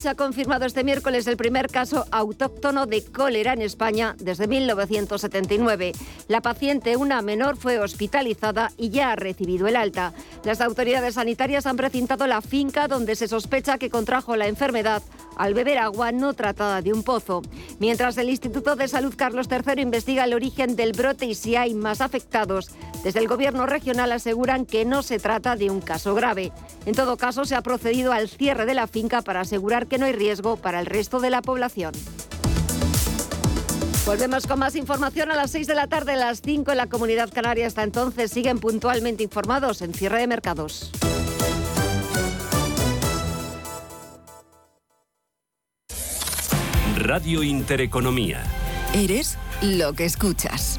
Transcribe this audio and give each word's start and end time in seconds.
Se 0.00 0.08
ha 0.08 0.14
confirmado 0.14 0.64
este 0.64 0.84
miércoles 0.84 1.26
el 1.26 1.36
primer 1.36 1.66
caso 1.66 2.06
autóctono 2.12 2.86
de 2.86 3.04
cólera 3.04 3.52
en 3.52 3.62
España 3.62 4.14
desde 4.20 4.46
1979. 4.46 5.90
La 6.28 6.40
paciente, 6.40 6.96
una 6.96 7.20
menor, 7.20 7.56
fue 7.56 7.80
hospitalizada 7.80 8.70
y 8.76 8.90
ya 8.90 9.10
ha 9.10 9.16
recibido 9.16 9.66
el 9.66 9.74
alta. 9.74 10.12
Las 10.44 10.60
autoridades 10.60 11.14
sanitarias 11.14 11.66
han 11.66 11.76
precintado 11.76 12.28
la 12.28 12.42
finca 12.42 12.86
donde 12.86 13.16
se 13.16 13.26
sospecha 13.26 13.78
que 13.78 13.90
contrajo 13.90 14.36
la 14.36 14.46
enfermedad 14.46 15.02
al 15.36 15.54
beber 15.54 15.78
agua 15.78 16.12
no 16.12 16.34
tratada 16.34 16.80
de 16.82 16.92
un 16.92 17.02
pozo. 17.02 17.42
Mientras 17.78 18.18
el 18.18 18.28
Instituto 18.28 18.76
de 18.76 18.88
Salud 18.88 19.14
Carlos 19.16 19.48
III 19.50 19.82
investiga 19.82 20.24
el 20.24 20.34
origen 20.34 20.76
del 20.76 20.92
brote 20.92 21.26
y 21.26 21.34
si 21.34 21.56
hay 21.56 21.74
más 21.74 22.00
afectados, 22.00 22.70
desde 23.02 23.20
el 23.20 23.28
Gobierno 23.28 23.64
regional 23.64 24.12
aseguran 24.12 24.66
que 24.66 24.84
no 24.84 25.02
se 25.02 25.18
trata 25.18 25.56
de 25.56 25.70
un 25.70 25.80
caso 25.80 26.14
grave. 26.14 26.52
En 26.86 26.94
todo 26.94 27.16
caso, 27.16 27.44
se 27.44 27.54
ha 27.54 27.62
procedido 27.62 28.12
al 28.12 28.28
cierre 28.28 28.66
de 28.66 28.74
la 28.74 28.86
finca 28.86 29.22
para 29.22 29.40
asegurar 29.40 29.86
que 29.88 29.98
no 29.98 30.06
hay 30.06 30.12
riesgo 30.12 30.56
para 30.56 30.80
el 30.80 30.86
resto 30.86 31.20
de 31.20 31.30
la 31.30 31.42
población. 31.42 31.92
Volvemos 34.06 34.46
con 34.46 34.58
más 34.58 34.74
información 34.74 35.30
a 35.30 35.36
las 35.36 35.50
6 35.50 35.66
de 35.66 35.74
la 35.74 35.86
tarde, 35.86 36.12
a 36.12 36.16
las 36.16 36.40
5 36.40 36.70
en 36.70 36.76
la 36.78 36.86
comunidad 36.86 37.30
canaria. 37.30 37.66
Hasta 37.66 37.82
entonces 37.82 38.30
siguen 38.30 38.58
puntualmente 38.58 39.22
informados 39.22 39.82
en 39.82 39.92
cierre 39.92 40.20
de 40.20 40.26
mercados. 40.26 40.90
Radio 46.96 47.42
Intereconomía. 47.42 48.42
Eres 48.94 49.38
lo 49.62 49.92
que 49.92 50.04
escuchas. 50.04 50.78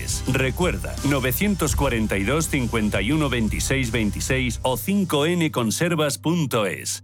Recuerda, 0.27 0.95
942 1.03 2.49
51 2.49 3.29
26 3.29 3.91
26 3.91 4.59
o 4.63 4.77
5nconservas.es. 4.77 7.03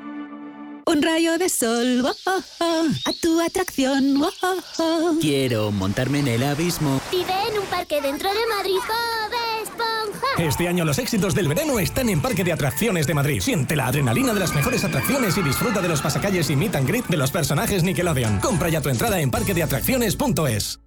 Un 0.85 1.01
rayo 1.01 1.37
de 1.37 1.49
sol, 1.49 2.03
oh, 2.05 2.13
oh, 2.25 2.41
oh, 2.59 2.85
a 3.05 3.13
tu 3.21 3.39
atracción. 3.39 4.21
oh, 4.21 4.29
oh, 4.41 4.55
oh. 4.79 5.17
Quiero 5.21 5.71
montarme 5.71 6.19
en 6.19 6.27
el 6.27 6.43
abismo. 6.43 6.99
Vive 7.11 7.33
en 7.49 7.59
un 7.59 7.65
parque 7.67 8.01
dentro 8.01 8.29
de 8.29 8.39
Madrid, 8.55 8.79
Bob 8.87 9.31
Esponja. 9.63 10.27
Este 10.43 10.67
año 10.67 10.83
los 10.85 10.97
éxitos 10.97 11.35
del 11.35 11.47
verano 11.47 11.79
están 11.79 12.09
en 12.09 12.21
Parque 12.21 12.43
de 12.43 12.51
Atracciones 12.51 13.07
de 13.07 13.13
Madrid. 13.13 13.41
Siente 13.41 13.75
la 13.75 13.87
adrenalina 13.87 14.33
de 14.33 14.39
las 14.39 14.53
mejores 14.55 14.83
atracciones 14.83 15.37
y 15.37 15.41
disfruta 15.41 15.81
de 15.81 15.89
los 15.89 16.01
pasacalles 16.01 16.49
y 16.49 16.55
meet 16.55 16.75
and 16.75 16.87
greet 16.87 17.07
de 17.07 17.17
los 17.17 17.31
personajes 17.31 17.83
Nickelodeon. 17.83 18.39
Compra 18.39 18.69
ya 18.69 18.81
tu 18.81 18.89
entrada 18.89 19.19
en 19.19 19.31
parquedeatracciones.es. 19.31 20.79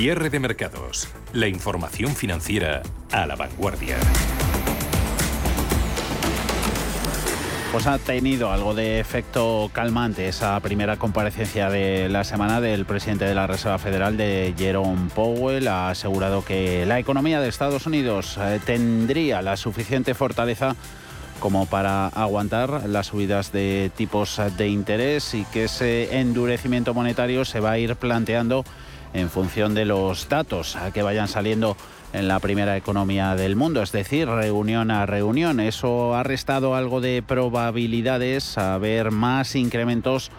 Cierre 0.00 0.30
de 0.30 0.40
mercados. 0.40 1.08
La 1.34 1.46
información 1.46 2.16
financiera 2.16 2.80
a 3.12 3.26
la 3.26 3.36
vanguardia. 3.36 3.98
Pues 7.70 7.86
ha 7.86 7.98
tenido 7.98 8.50
algo 8.50 8.72
de 8.72 8.98
efecto 8.98 9.70
calmante 9.74 10.26
esa 10.26 10.58
primera 10.60 10.96
comparecencia 10.96 11.68
de 11.68 12.08
la 12.08 12.24
semana 12.24 12.62
del 12.62 12.86
presidente 12.86 13.26
de 13.26 13.34
la 13.34 13.46
Reserva 13.46 13.76
Federal, 13.76 14.16
de 14.16 14.54
Jerome 14.56 15.10
Powell. 15.14 15.68
Ha 15.68 15.90
asegurado 15.90 16.46
que 16.46 16.86
la 16.86 16.98
economía 16.98 17.42
de 17.42 17.50
Estados 17.50 17.84
Unidos 17.84 18.38
eh, 18.40 18.58
tendría 18.64 19.42
la 19.42 19.58
suficiente 19.58 20.14
fortaleza 20.14 20.76
como 21.40 21.66
para 21.66 22.06
aguantar 22.06 22.88
las 22.88 23.08
subidas 23.08 23.52
de 23.52 23.90
tipos 23.94 24.40
de 24.56 24.68
interés 24.68 25.34
y 25.34 25.44
que 25.44 25.64
ese 25.64 26.20
endurecimiento 26.20 26.94
monetario 26.94 27.44
se 27.44 27.60
va 27.60 27.72
a 27.72 27.78
ir 27.78 27.96
planteando 27.96 28.64
en 29.14 29.30
función 29.30 29.74
de 29.74 29.84
los 29.84 30.28
datos 30.28 30.76
que 30.94 31.02
vayan 31.02 31.28
saliendo 31.28 31.76
en 32.12 32.28
la 32.28 32.40
primera 32.40 32.76
economía 32.76 33.34
del 33.36 33.56
mundo, 33.56 33.82
es 33.82 33.92
decir, 33.92 34.28
reunión 34.28 34.90
a 34.90 35.06
reunión. 35.06 35.60
Eso 35.60 36.14
ha 36.14 36.22
restado 36.22 36.74
algo 36.74 37.00
de 37.00 37.22
probabilidades 37.22 38.58
a 38.58 38.76
ver 38.78 39.10
más 39.10 39.54
incrementos 39.54 40.30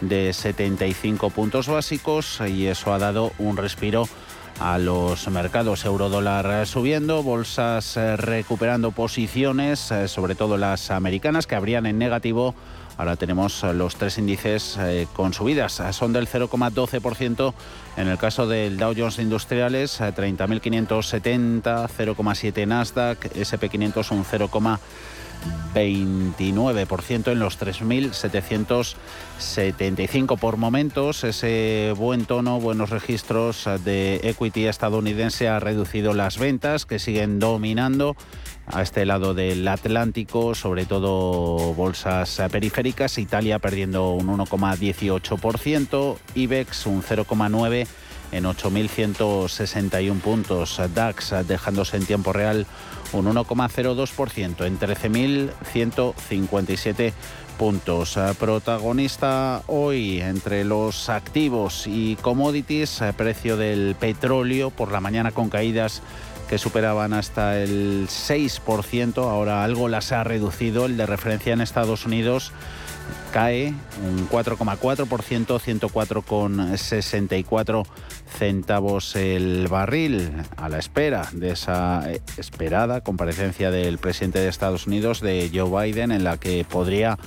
de 0.00 0.32
75 0.32 1.30
puntos 1.30 1.68
básicos 1.68 2.40
y 2.46 2.66
eso 2.66 2.92
ha 2.92 2.98
dado 2.98 3.32
un 3.38 3.56
respiro 3.56 4.08
a 4.60 4.78
los 4.78 5.28
mercados 5.28 5.84
euro-dólar 5.84 6.66
subiendo, 6.66 7.22
bolsas 7.22 7.96
eh, 7.96 8.16
recuperando 8.16 8.90
posiciones, 8.90 9.90
eh, 9.90 10.08
sobre 10.08 10.34
todo 10.34 10.56
las 10.56 10.90
americanas 10.90 11.46
que 11.46 11.54
habrían 11.54 11.86
en 11.86 11.98
negativo. 11.98 12.54
Ahora 12.98 13.14
tenemos 13.14 13.62
los 13.62 13.94
tres 13.94 14.18
índices 14.18 14.76
eh, 14.80 15.06
con 15.14 15.32
subidas, 15.32 15.80
son 15.92 16.12
del 16.12 16.26
0,12% 16.28 17.54
en 17.96 18.08
el 18.08 18.18
caso 18.18 18.48
del 18.48 18.76
Dow 18.76 18.92
Jones 18.96 19.20
Industriales, 19.20 20.00
30.570, 20.00 21.88
0,7 21.88 22.66
Nasdaq, 22.66 23.32
SP500 23.34 24.10
un 24.10 24.24
0, 24.24 24.48
29% 25.74 27.32
en 27.32 27.38
los 27.38 27.60
3.775 27.60 30.38
por 30.38 30.56
momentos. 30.56 31.24
Ese 31.24 31.92
buen 31.96 32.24
tono, 32.24 32.58
buenos 32.60 32.88
registros 32.90 33.68
de 33.84 34.20
equity 34.22 34.66
estadounidense 34.66 35.48
ha 35.48 35.58
reducido 35.60 36.14
las 36.14 36.38
ventas 36.38 36.86
que 36.86 36.98
siguen 36.98 37.38
dominando 37.38 38.16
a 38.66 38.82
este 38.82 39.06
lado 39.06 39.34
del 39.34 39.68
Atlántico, 39.68 40.54
sobre 40.54 40.84
todo 40.84 41.72
bolsas 41.74 42.42
periféricas, 42.50 43.18
Italia 43.18 43.58
perdiendo 43.58 44.12
un 44.12 44.28
1,18%, 44.28 46.16
IBEX 46.34 46.86
un 46.86 47.02
0,9% 47.02 47.86
en 48.30 48.44
8.161 48.44 50.20
puntos, 50.20 50.80
DAX 50.94 51.34
dejándose 51.46 51.96
en 51.96 52.04
tiempo 52.04 52.32
real 52.32 52.66
un 53.12 53.26
1,02% 53.26 54.66
en 54.66 54.78
13.157 54.78 57.12
puntos. 57.58 58.16
Eh, 58.16 58.34
protagonista 58.38 59.62
hoy 59.66 60.20
entre 60.20 60.64
los 60.64 61.08
activos 61.08 61.86
y 61.86 62.16
commodities, 62.16 63.02
eh, 63.02 63.12
precio 63.14 63.56
del 63.56 63.96
petróleo 63.96 64.70
por 64.70 64.92
la 64.92 65.00
mañana 65.00 65.32
con 65.32 65.50
caídas 65.50 66.02
que 66.48 66.56
superaban 66.56 67.12
hasta 67.12 67.60
el 67.60 68.08
6%, 68.08 69.28
ahora 69.28 69.64
algo 69.64 69.88
las 69.88 70.12
ha 70.12 70.24
reducido, 70.24 70.86
el 70.86 70.96
de 70.96 71.04
referencia 71.04 71.52
en 71.52 71.60
Estados 71.60 72.06
Unidos 72.06 72.52
cae 73.32 73.74
un 74.04 74.28
4,4%, 74.28 75.60
104,64 75.60 77.86
centavos 78.38 79.16
el 79.16 79.66
barril, 79.68 80.30
a 80.56 80.68
la 80.68 80.78
espera 80.78 81.28
de 81.32 81.50
esa 81.50 82.04
esperada 82.36 83.02
comparecencia 83.02 83.70
del 83.70 83.98
presidente 83.98 84.38
de 84.38 84.48
Estados 84.48 84.86
Unidos, 84.86 85.20
de 85.20 85.50
Joe 85.52 85.86
Biden, 85.86 86.12
en 86.12 86.24
la 86.24 86.38
que 86.38 86.64
podría 86.68 87.18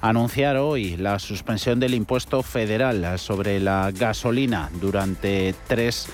anunciar 0.00 0.56
hoy 0.56 0.96
la 0.96 1.18
suspensión 1.18 1.80
del 1.80 1.94
impuesto 1.94 2.42
federal 2.42 3.18
sobre 3.18 3.60
la 3.60 3.90
gasolina 3.92 4.70
durante 4.80 5.54
tres 5.66 6.08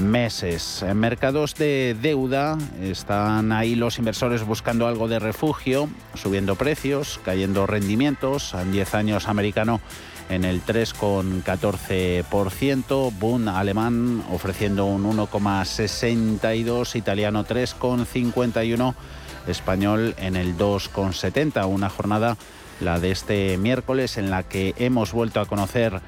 meses. 0.00 0.82
En 0.82 0.98
mercados 0.98 1.54
de 1.54 1.96
deuda 2.00 2.58
están 2.82 3.52
ahí 3.52 3.74
los 3.74 3.98
inversores 3.98 4.44
buscando 4.44 4.86
algo 4.86 5.08
de 5.08 5.18
refugio, 5.18 5.88
subiendo 6.14 6.56
precios, 6.56 7.20
cayendo 7.24 7.66
rendimientos. 7.66 8.54
En 8.54 8.72
10 8.72 8.94
años 8.94 9.28
americano 9.28 9.80
en 10.30 10.44
el 10.44 10.64
3,14%, 10.64 13.12
Bund 13.18 13.48
alemán 13.48 14.22
ofreciendo 14.30 14.86
un 14.86 15.02
1,62, 15.04 16.94
italiano 16.94 17.44
3,51, 17.44 18.94
español 19.48 20.14
en 20.18 20.36
el 20.36 20.56
2,70. 20.56 21.68
Una 21.68 21.88
jornada, 21.88 22.36
la 22.80 23.00
de 23.00 23.10
este 23.10 23.58
miércoles, 23.58 24.18
en 24.18 24.30
la 24.30 24.44
que 24.44 24.74
hemos 24.78 25.10
vuelto 25.12 25.40
a 25.40 25.46
conocer 25.46 26.00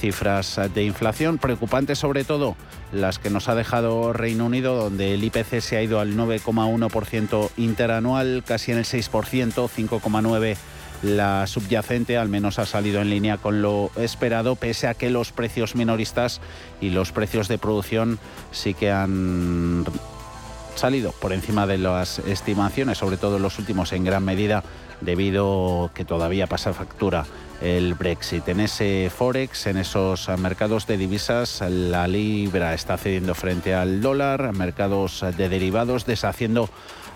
cifras 0.00 0.58
de 0.74 0.84
inflación 0.84 1.38
preocupantes 1.38 1.98
sobre 1.98 2.24
todo 2.24 2.56
las 2.92 3.18
que 3.18 3.30
nos 3.30 3.48
ha 3.48 3.54
dejado 3.54 4.12
Reino 4.12 4.46
Unido, 4.46 4.74
donde 4.76 5.14
el 5.14 5.22
IPC 5.22 5.60
se 5.60 5.76
ha 5.76 5.82
ido 5.82 6.00
al 6.00 6.16
9,1% 6.16 7.50
interanual, 7.58 8.42
casi 8.46 8.72
en 8.72 8.78
el 8.78 8.84
6%, 8.84 9.68
5,9% 9.68 10.56
la 11.02 11.46
subyacente 11.46 12.18
al 12.18 12.28
menos 12.28 12.58
ha 12.58 12.66
salido 12.66 13.00
en 13.00 13.08
línea 13.08 13.38
con 13.38 13.62
lo 13.62 13.90
esperado, 13.96 14.56
pese 14.56 14.86
a 14.86 14.94
que 14.94 15.08
los 15.08 15.32
precios 15.32 15.74
minoristas 15.74 16.42
y 16.80 16.90
los 16.90 17.10
precios 17.10 17.48
de 17.48 17.56
producción 17.56 18.18
sí 18.52 18.74
que 18.74 18.90
han 18.90 19.86
salido 20.74 21.12
por 21.12 21.32
encima 21.32 21.66
de 21.66 21.78
las 21.78 22.18
estimaciones, 22.20 22.98
sobre 22.98 23.16
todo 23.16 23.38
los 23.38 23.58
últimos 23.58 23.92
en 23.92 24.04
gran 24.04 24.24
medida 24.24 24.62
debido 25.00 25.90
que 25.94 26.04
todavía 26.04 26.46
pasa 26.46 26.74
factura 26.74 27.24
el 27.60 27.94
Brexit. 27.94 28.48
En 28.48 28.60
ese 28.60 29.10
Forex, 29.14 29.66
en 29.66 29.76
esos 29.76 30.28
mercados 30.38 30.86
de 30.86 30.96
divisas, 30.96 31.62
la 31.68 32.08
libra 32.08 32.74
está 32.74 32.96
cediendo 32.96 33.34
frente 33.34 33.74
al 33.74 34.00
dólar, 34.00 34.52
mercados 34.52 35.24
de 35.36 35.48
derivados 35.48 36.06
deshaciendo 36.06 36.70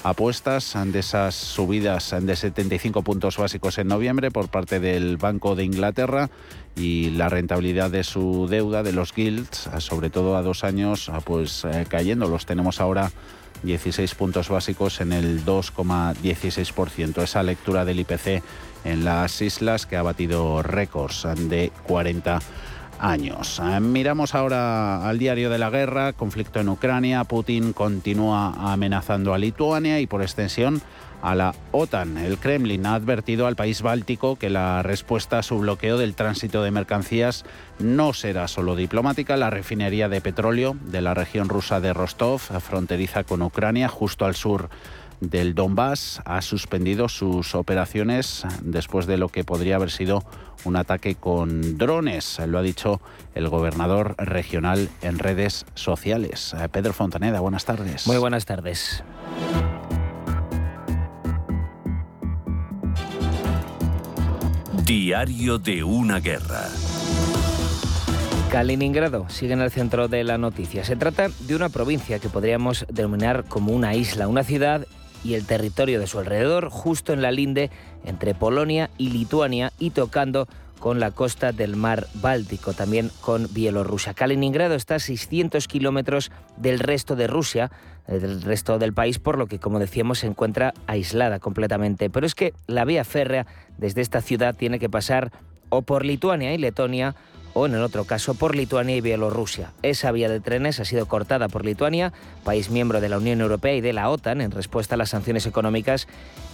apuestas 0.04 0.76
de 0.84 0.98
esas 0.98 1.34
subidas 1.34 2.14
de 2.20 2.36
75 2.36 3.02
puntos 3.02 3.38
básicos 3.38 3.78
en 3.78 3.88
noviembre 3.88 4.30
por 4.30 4.48
parte 4.48 4.78
del 4.78 5.16
Banco 5.16 5.56
de 5.56 5.64
Inglaterra 5.64 6.28
y 6.76 7.10
la 7.10 7.30
rentabilidad 7.30 7.90
de 7.90 8.04
su 8.04 8.46
deuda 8.46 8.82
de 8.82 8.92
los 8.92 9.14
guilds, 9.14 9.70
sobre 9.78 10.10
todo 10.10 10.36
a 10.36 10.42
dos 10.42 10.62
años, 10.62 11.10
pues 11.24 11.64
eh, 11.64 11.86
cayendo. 11.88 12.28
Los 12.28 12.44
tenemos 12.44 12.82
ahora 12.82 13.12
16 13.62 14.14
puntos 14.14 14.50
básicos 14.50 15.00
en 15.00 15.14
el 15.14 15.44
2,16%. 15.44 17.22
Esa 17.22 17.42
lectura 17.42 17.86
del 17.86 18.00
IPC 18.00 18.42
en 18.84 19.04
las 19.04 19.40
islas 19.42 19.86
que 19.86 19.96
ha 19.96 20.02
batido 20.02 20.62
récords 20.62 21.26
de 21.48 21.72
40 21.86 22.40
años. 22.98 23.60
Miramos 23.80 24.34
ahora 24.34 25.08
al 25.08 25.18
diario 25.18 25.50
de 25.50 25.58
la 25.58 25.70
guerra, 25.70 26.12
conflicto 26.12 26.60
en 26.60 26.68
Ucrania, 26.68 27.24
Putin 27.24 27.72
continúa 27.72 28.72
amenazando 28.72 29.34
a 29.34 29.38
Lituania 29.38 30.00
y 30.00 30.06
por 30.06 30.22
extensión 30.22 30.80
a 31.24 31.34
la 31.34 31.54
OTAN. 31.72 32.18
El 32.18 32.36
Kremlin 32.36 32.84
ha 32.84 32.94
advertido 32.94 33.46
al 33.46 33.56
país 33.56 33.80
báltico 33.80 34.36
que 34.36 34.50
la 34.50 34.82
respuesta 34.82 35.38
a 35.38 35.42
su 35.42 35.58
bloqueo 35.58 35.96
del 35.96 36.14
tránsito 36.14 36.62
de 36.62 36.70
mercancías 36.70 37.46
no 37.78 38.12
será 38.12 38.46
solo 38.46 38.76
diplomática. 38.76 39.38
La 39.38 39.48
refinería 39.48 40.10
de 40.10 40.20
petróleo 40.20 40.76
de 40.84 41.00
la 41.00 41.14
región 41.14 41.48
rusa 41.48 41.80
de 41.80 41.94
Rostov, 41.94 42.40
fronteriza 42.40 43.24
con 43.24 43.40
Ucrania, 43.40 43.88
justo 43.88 44.26
al 44.26 44.34
sur 44.34 44.68
del 45.20 45.54
Donbass 45.54 46.20
ha 46.24 46.42
suspendido 46.42 47.08
sus 47.08 47.54
operaciones 47.54 48.44
después 48.62 49.06
de 49.06 49.16
lo 49.16 49.28
que 49.28 49.44
podría 49.44 49.76
haber 49.76 49.90
sido 49.90 50.22
un 50.64 50.76
ataque 50.76 51.14
con 51.14 51.76
drones, 51.78 52.38
lo 52.46 52.58
ha 52.58 52.62
dicho 52.62 53.00
el 53.34 53.48
gobernador 53.48 54.14
regional 54.18 54.88
en 55.02 55.18
redes 55.18 55.66
sociales. 55.74 56.54
Pedro 56.72 56.92
Fontaneda, 56.92 57.40
buenas 57.40 57.64
tardes. 57.64 58.06
Muy 58.06 58.16
buenas 58.16 58.44
tardes. 58.44 59.02
Diario 64.84 65.58
de 65.58 65.82
una 65.82 66.20
guerra. 66.20 66.68
Kaliningrado 68.50 69.28
sigue 69.30 69.54
en 69.54 69.62
el 69.62 69.70
centro 69.70 70.06
de 70.06 70.22
la 70.22 70.38
noticia. 70.38 70.84
Se 70.84 70.94
trata 70.94 71.28
de 71.40 71.56
una 71.56 71.70
provincia 71.70 72.18
que 72.20 72.28
podríamos 72.28 72.86
denominar 72.88 73.44
como 73.48 73.72
una 73.72 73.94
isla, 73.94 74.28
una 74.28 74.44
ciudad 74.44 74.86
y 75.24 75.34
el 75.34 75.46
territorio 75.46 75.98
de 75.98 76.06
su 76.06 76.18
alrededor, 76.18 76.68
justo 76.68 77.12
en 77.12 77.22
la 77.22 77.32
linde 77.32 77.70
entre 78.04 78.34
Polonia 78.34 78.90
y 78.98 79.10
Lituania 79.10 79.72
y 79.78 79.90
tocando 79.90 80.46
con 80.78 81.00
la 81.00 81.12
costa 81.12 81.52
del 81.52 81.76
mar 81.76 82.06
Báltico, 82.14 82.74
también 82.74 83.10
con 83.22 83.48
Bielorrusia. 83.54 84.12
Kaliningrado 84.12 84.74
está 84.74 84.96
a 84.96 84.98
600 84.98 85.66
kilómetros 85.66 86.30
del 86.58 86.78
resto 86.78 87.16
de 87.16 87.26
Rusia, 87.26 87.70
eh, 88.06 88.18
del 88.18 88.42
resto 88.42 88.78
del 88.78 88.92
país, 88.92 89.18
por 89.18 89.38
lo 89.38 89.46
que, 89.46 89.58
como 89.58 89.78
decíamos, 89.78 90.18
se 90.18 90.26
encuentra 90.26 90.74
aislada 90.86 91.38
completamente. 91.38 92.10
Pero 92.10 92.26
es 92.26 92.34
que 92.34 92.52
la 92.66 92.84
vía 92.84 93.04
férrea 93.04 93.46
desde 93.78 94.02
esta 94.02 94.20
ciudad 94.20 94.54
tiene 94.54 94.78
que 94.78 94.90
pasar 94.90 95.32
o 95.70 95.80
por 95.80 96.04
Lituania 96.04 96.52
y 96.52 96.58
Letonia 96.58 97.14
o 97.54 97.66
en 97.66 97.74
el 97.74 97.82
otro 97.82 98.04
caso 98.04 98.34
por 98.34 98.54
Lituania 98.54 98.96
y 98.96 99.00
Bielorrusia. 99.00 99.72
Esa 99.82 100.12
vía 100.12 100.28
de 100.28 100.40
trenes 100.40 100.80
ha 100.80 100.84
sido 100.84 101.06
cortada 101.06 101.48
por 101.48 101.64
Lituania, 101.64 102.12
país 102.44 102.68
miembro 102.68 103.00
de 103.00 103.08
la 103.08 103.18
Unión 103.18 103.40
Europea 103.40 103.74
y 103.74 103.80
de 103.80 103.92
la 103.92 104.10
OTAN, 104.10 104.40
en 104.40 104.50
respuesta 104.50 104.96
a 104.96 104.98
las 104.98 105.10
sanciones 105.10 105.46
económicas 105.46 106.06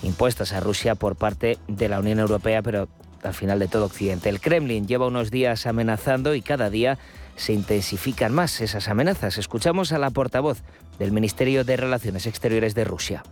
impuestas 0.03 0.53
a 0.53 0.61
Rusia 0.61 0.95
por 0.95 1.17
parte 1.17 1.59
de 1.67 1.89
la 1.89 1.99
Unión 1.99 2.21
Europea, 2.21 2.63
pero 2.63 2.89
al 3.23 3.35
final 3.35 3.59
de 3.59 3.69
todo 3.69 3.87
Occidente. 3.87 4.29
El 4.29 4.41
Kremlin 4.41 4.87
lleva 4.87 5.07
unos 5.07 5.31
días 5.31 5.67
amenazando 5.67 6.35
y 6.35 6.43
cada 6.43 6.71
día 6.71 6.99
se 7.37 7.53
intensifican 7.53 8.33
más 8.33 8.61
esas 8.61 8.89
amenazas. 8.89 9.39
Escuchamos 9.39 9.93
a 9.93 9.99
la 9.99 10.11
portavoz 10.11 10.63
del 10.99 11.13
Ministerio 11.13 11.65
de 11.65 11.77
Relaciones 11.77 12.27
Exteriores 12.27 12.75
de 12.75 12.85
Rusia. 12.85 13.23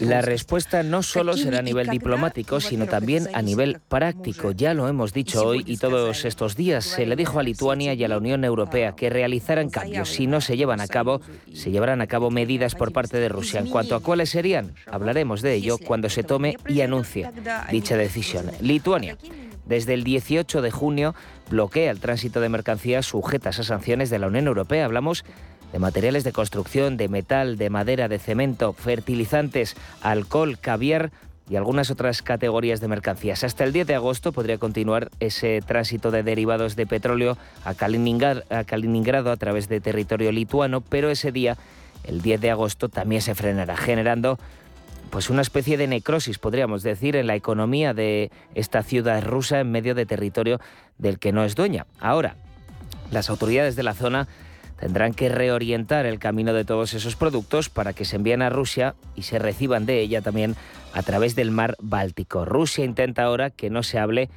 La 0.00 0.22
respuesta 0.22 0.82
no 0.82 1.02
solo 1.02 1.36
será 1.36 1.58
a 1.58 1.62
nivel 1.62 1.88
diplomático, 1.88 2.60
sino 2.60 2.86
también 2.86 3.28
a 3.34 3.42
nivel 3.42 3.80
práctico. 3.80 4.52
Ya 4.52 4.74
lo 4.74 4.88
hemos 4.88 5.12
dicho 5.12 5.44
hoy 5.44 5.62
y 5.66 5.76
todos 5.76 6.24
estos 6.24 6.56
días. 6.56 6.84
Se 6.84 7.06
le 7.06 7.16
dijo 7.16 7.38
a 7.38 7.42
Lituania 7.42 7.94
y 7.94 8.04
a 8.04 8.08
la 8.08 8.18
Unión 8.18 8.44
Europea 8.44 8.94
que 8.94 9.10
realizaran 9.10 9.70
cambios. 9.70 10.10
Si 10.10 10.26
no 10.26 10.40
se 10.40 10.56
llevan 10.56 10.80
a 10.80 10.88
cabo, 10.88 11.20
se 11.52 11.70
llevarán 11.70 12.00
a 12.00 12.06
cabo 12.06 12.30
medidas 12.30 12.74
por 12.74 12.92
parte 12.92 13.18
de 13.18 13.28
Rusia. 13.28 13.60
En 13.60 13.68
cuanto 13.68 13.94
a 13.94 14.00
cuáles 14.00 14.30
serían, 14.30 14.74
hablaremos 14.86 15.42
de 15.42 15.54
ello 15.54 15.78
cuando 15.78 16.08
se 16.08 16.22
tome 16.22 16.56
y 16.68 16.80
anuncie 16.80 17.30
dicha 17.70 17.96
decisión. 17.96 18.50
Lituania 18.60 19.16
desde 19.70 19.94
el 19.94 20.02
18 20.02 20.62
de 20.62 20.70
junio 20.72 21.14
bloquea 21.48 21.92
el 21.92 22.00
tránsito 22.00 22.40
de 22.40 22.48
mercancías 22.48 23.06
sujetas 23.06 23.60
a 23.60 23.62
sanciones 23.62 24.10
de 24.10 24.18
la 24.18 24.26
Unión 24.26 24.48
Europea. 24.48 24.84
Hablamos 24.84 25.24
de 25.72 25.78
materiales 25.78 26.24
de 26.24 26.32
construcción, 26.32 26.96
de 26.96 27.08
metal, 27.08 27.56
de 27.56 27.70
madera, 27.70 28.08
de 28.08 28.18
cemento, 28.18 28.72
fertilizantes, 28.72 29.76
alcohol, 30.02 30.58
caviar 30.58 31.10
y 31.50 31.56
algunas 31.56 31.90
otras 31.90 32.22
categorías 32.22 32.80
de 32.80 32.88
mercancías. 32.88 33.42
Hasta 33.42 33.64
el 33.64 33.72
10 33.72 33.88
de 33.88 33.94
agosto 33.96 34.32
podría 34.32 34.58
continuar 34.58 35.10
ese 35.18 35.60
tránsito 35.66 36.12
de 36.12 36.22
derivados 36.22 36.76
de 36.76 36.86
petróleo 36.86 37.36
a 37.64 37.74
Kaliningrado 37.74 39.32
a, 39.32 39.36
través 39.36 39.68
de 39.68 39.80
territorio 39.80 40.30
lituano, 40.30 40.80
pero 40.80 41.10
ese 41.10 41.32
día, 41.32 41.56
el 42.04 42.22
10 42.22 42.40
de 42.40 42.50
agosto, 42.52 42.88
también 42.88 43.20
se 43.20 43.34
frenará, 43.34 43.76
generando 43.76 44.38
pues 45.10 45.28
una 45.28 45.42
especie 45.42 45.76
de 45.76 45.88
necrosis, 45.88 46.38
podríamos 46.38 46.84
decir, 46.84 47.16
en 47.16 47.26
la 47.26 47.34
economía 47.34 47.94
de 47.94 48.30
esta 48.54 48.84
ciudad 48.84 49.20
rusa 49.24 49.58
en 49.58 49.72
medio 49.72 49.96
de 49.96 50.06
territorio 50.06 50.60
del 50.98 51.18
que 51.18 51.32
no 51.32 51.42
es 51.44 51.56
dueña. 51.56 51.84
Ahora, 51.98 52.36
las 53.10 53.28
autoridades 53.28 53.74
de 53.74 53.82
la 53.82 53.94
zona 53.94 54.28
tendrán 54.80 55.14
que 55.14 55.28
reorientar 55.28 56.06
el 56.06 56.18
camino 56.18 56.52
de 56.52 56.64
todos 56.64 56.94
esos 56.94 57.14
productos 57.14 57.68
para 57.68 57.92
que 57.92 58.04
se 58.04 58.16
envíen 58.16 58.42
a 58.42 58.50
Rusia 58.50 58.94
y 59.14 59.22
se 59.22 59.38
reciban 59.38 59.86
de 59.86 60.00
ella 60.00 60.22
también 60.22 60.56
a 60.94 61.02
través 61.02 61.36
del 61.36 61.50
mar 61.50 61.76
Báltico. 61.80 62.44
Rusia 62.44 62.84
intenta 62.84 63.24
ahora 63.24 63.50
que 63.50 63.70
no 63.70 63.82
se 63.82 63.98
hable 63.98 64.30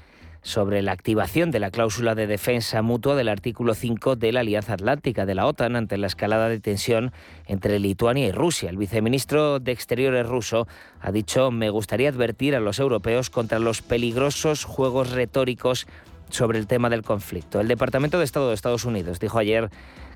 sobre 0.43 0.81
la 0.81 0.91
activación 0.91 1.51
de 1.51 1.59
la 1.59 1.71
cláusula 1.71 2.15
de 2.15 2.27
defensa 2.27 2.81
mutua 2.81 3.15
del 3.15 3.29
artículo 3.29 3.73
5 3.73 4.17
de 4.17 4.33
la 4.33 4.41
Alianza 4.41 4.73
Atlántica 4.73 5.25
de 5.25 5.35
la 5.35 5.47
OTAN 5.47 5.77
ante 5.77 5.97
la 5.97 6.07
escalada 6.07 6.49
de 6.49 6.59
tensión 6.59 7.13
entre 7.47 7.79
Lituania 7.79 8.27
y 8.27 8.31
Rusia. 8.33 8.69
El 8.69 8.77
viceministro 8.77 9.59
de 9.59 9.71
Exteriores 9.71 10.27
ruso 10.27 10.67
ha 10.99 11.11
dicho, 11.13 11.49
me 11.49 11.69
gustaría 11.69 12.09
advertir 12.09 12.55
a 12.55 12.59
los 12.59 12.79
europeos 12.79 13.29
contra 13.29 13.59
los 13.59 13.81
peligrosos 13.81 14.65
juegos 14.65 15.11
retóricos 15.11 15.87
sobre 16.29 16.59
el 16.59 16.67
tema 16.67 16.89
del 16.89 17.03
conflicto. 17.03 17.61
El 17.61 17.69
Departamento 17.69 18.17
de 18.17 18.25
Estado 18.25 18.49
de 18.49 18.55
Estados 18.55 18.83
Unidos 18.83 19.19
dijo 19.19 19.39
ayer 19.39 19.69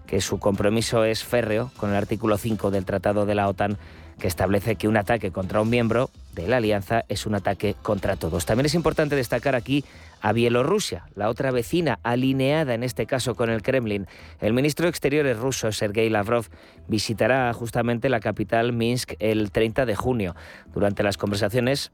que 0.08 0.22
su 0.22 0.40
compromiso 0.40 1.04
es 1.04 1.24
férreo 1.24 1.72
con 1.78 1.92
el 1.92 1.96
artículo 1.96 2.38
5 2.38 2.72
del 2.72 2.86
Tratado 2.86 3.26
de 3.26 3.36
la 3.36 3.48
OTAN 3.48 3.78
que 4.20 4.28
establece 4.28 4.76
que 4.76 4.88
un 4.88 4.98
ataque 4.98 5.32
contra 5.32 5.62
un 5.62 5.70
miembro 5.70 6.10
de 6.34 6.48
la 6.48 6.58
alianza 6.58 7.04
es 7.08 7.26
un 7.26 7.36
ataque 7.36 7.76
contra 7.82 8.16
todos. 8.16 8.46
También 8.46 8.66
es 8.66 8.74
importante 8.74 9.16
destacar 9.16 9.56
aquí 9.56 9.86
a 10.22 10.34
Bielorrusia, 10.34 11.04
la 11.16 11.30
otra 11.30 11.52
vecina 11.52 12.00
alineada 12.02 12.74
en 12.74 12.84
este 12.84 13.06
caso 13.06 13.36
con 13.36 13.50
el 13.50 13.62
Kremlin. 13.62 14.08
El 14.42 14.54
ministro 14.54 14.86
de 14.86 14.90
Exteriores 14.90 15.38
ruso, 15.38 15.72
Sergei 15.72 16.10
Lavrov, 16.10 16.48
visitará 16.88 17.54
justamente 17.54 18.10
la 18.10 18.20
capital 18.20 18.74
Minsk 18.74 19.14
el 19.20 19.52
30 19.52 19.86
de 19.86 19.96
junio. 19.96 20.36
Durante 20.74 21.04
las 21.04 21.18
conversaciones, 21.18 21.92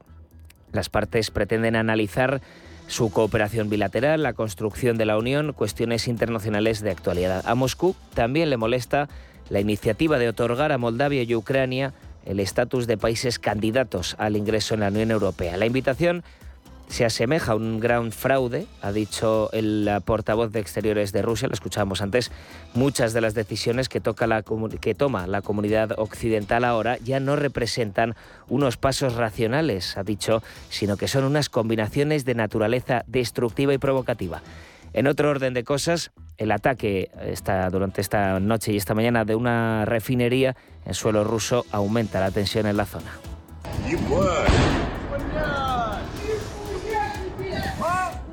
las 0.72 0.88
partes 0.88 1.30
pretenden 1.30 1.76
analizar 1.76 2.40
su 2.86 3.10
cooperación 3.10 3.70
bilateral, 3.70 4.22
la 4.22 4.32
construcción 4.32 4.98
de 4.98 5.06
la 5.06 5.18
Unión, 5.18 5.52
cuestiones 5.52 6.08
internacionales 6.08 6.80
de 6.80 6.90
actualidad. 6.90 7.42
A 7.46 7.54
Moscú 7.54 7.96
también 8.14 8.50
le 8.50 8.56
molesta 8.56 9.08
la 9.48 9.60
iniciativa 9.60 10.18
de 10.18 10.28
otorgar 10.28 10.72
a 10.72 10.78
Moldavia 10.78 11.22
y 11.22 11.34
Ucrania 11.34 11.92
el 12.24 12.40
estatus 12.40 12.86
de 12.86 12.96
países 12.96 13.38
candidatos 13.38 14.16
al 14.18 14.36
ingreso 14.36 14.74
en 14.74 14.80
la 14.80 14.88
Unión 14.88 15.10
Europea. 15.10 15.56
La 15.56 15.66
invitación 15.66 16.24
se 16.88 17.04
asemeja 17.04 17.52
a 17.52 17.54
un 17.56 17.80
gran 17.80 18.12
fraude, 18.12 18.66
ha 18.82 18.92
dicho 18.92 19.50
el 19.52 19.88
portavoz 20.04 20.52
de 20.52 20.60
Exteriores 20.60 21.12
de 21.12 21.22
Rusia, 21.22 21.48
lo 21.48 21.54
escuchábamos 21.54 22.02
antes, 22.02 22.30
muchas 22.74 23.12
de 23.12 23.20
las 23.20 23.34
decisiones 23.34 23.88
que, 23.88 24.00
toca 24.00 24.26
la, 24.26 24.42
que 24.42 24.94
toma 24.94 25.26
la 25.26 25.42
comunidad 25.42 25.98
occidental 25.98 26.64
ahora 26.64 26.98
ya 26.98 27.20
no 27.20 27.36
representan 27.36 28.14
unos 28.48 28.76
pasos 28.76 29.14
racionales, 29.14 29.96
ha 29.96 30.04
dicho, 30.04 30.42
sino 30.68 30.96
que 30.96 31.08
son 31.08 31.24
unas 31.24 31.48
combinaciones 31.48 32.24
de 32.24 32.34
naturaleza 32.34 33.04
destructiva 33.06 33.74
y 33.74 33.78
provocativa. 33.78 34.42
En 34.92 35.08
otro 35.08 35.30
orden 35.30 35.54
de 35.54 35.64
cosas, 35.64 36.12
el 36.38 36.52
ataque 36.52 37.10
está 37.20 37.68
durante 37.70 38.00
esta 38.00 38.38
noche 38.38 38.72
y 38.72 38.76
esta 38.76 38.94
mañana 38.94 39.24
de 39.24 39.34
una 39.34 39.84
refinería 39.84 40.56
en 40.86 40.94
suelo 40.94 41.24
ruso 41.24 41.66
aumenta 41.72 42.20
la 42.20 42.30
tensión 42.30 42.66
en 42.66 42.76
la 42.76 42.86
zona. 42.86 43.10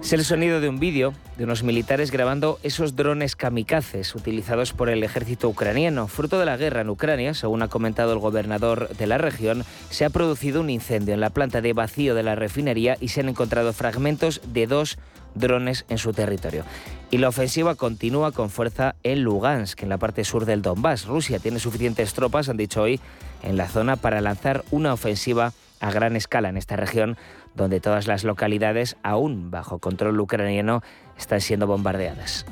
Es 0.01 0.13
el 0.13 0.25
sonido 0.25 0.60
de 0.60 0.67
un 0.67 0.79
vídeo 0.79 1.13
de 1.38 1.43
unos 1.43 1.62
militares 1.62 2.10
grabando 2.10 2.60
esos 2.63 2.96
drones 2.96 3.36
kamikazes 3.36 4.15
utilizados 4.15 4.74
por 4.74 4.89
el 4.89 5.03
ejército 5.03 5.48
ucraniano. 5.48 6.08
Fruto 6.08 6.39
de 6.39 6.46
la 6.46 6.58
guerra 6.58 6.81
en 6.81 6.89
Ucrania, 6.89 7.36
según 7.36 7.62
ha 7.62 7.67
comentado 7.67 8.12
el 8.12 8.20
gobernador 8.20 8.89
de 8.89 9.05
la 9.08 9.20
región, 9.20 9.63
se 9.91 10.03
ha 10.03 10.10
producido 10.10 10.60
un 10.60 10.72
incendio 10.72 11.13
en 11.13 11.22
la 11.22 11.29
planta 11.29 11.62
de 11.62 11.74
vacío 11.74 12.15
de 12.15 12.24
la 12.24 12.36
refinería 12.36 12.98
y 13.00 13.10
se 13.10 13.22
han 13.22 13.29
encontrado 13.29 13.74
fragmentos 13.74 14.41
de 14.51 14.65
dos 14.65 14.98
drones 15.36 15.86
en 15.88 16.00
su 16.00 16.13
territorio. 16.13 16.65
Y 17.12 17.20
la 17.20 17.29
ofensiva 17.29 17.75
continúa 17.75 18.31
con 18.31 18.50
fuerza 18.50 18.96
en 19.03 19.22
Lugansk, 19.22 19.84
en 19.84 19.89
la 19.89 19.98
parte 19.98 20.25
sur 20.25 20.46
del 20.46 20.63
Donbass. 20.63 21.05
Rusia 21.05 21.38
tiene 21.38 21.60
suficientes 21.60 22.13
tropas, 22.13 22.50
han 22.50 22.58
dicho 22.58 22.81
hoy, 22.81 23.00
en 23.43 23.55
la 23.55 23.67
zona 23.67 23.98
para 23.98 24.20
lanzar 24.20 24.63
una 24.72 24.93
ofensiva 24.93 25.53
a 25.79 25.91
gran 25.91 26.15
escala 26.15 26.50
en 26.50 26.58
esta 26.58 26.75
región 26.75 27.17
donde 27.55 27.79
todas 27.79 28.08
las 28.08 28.24
localidades, 28.24 28.98
aún 29.03 29.51
bajo 29.51 29.79
control 29.79 30.20
ucraniano, 30.20 30.81
están 31.17 31.41
siendo 31.41 31.67
bombardeadas. 31.67 32.46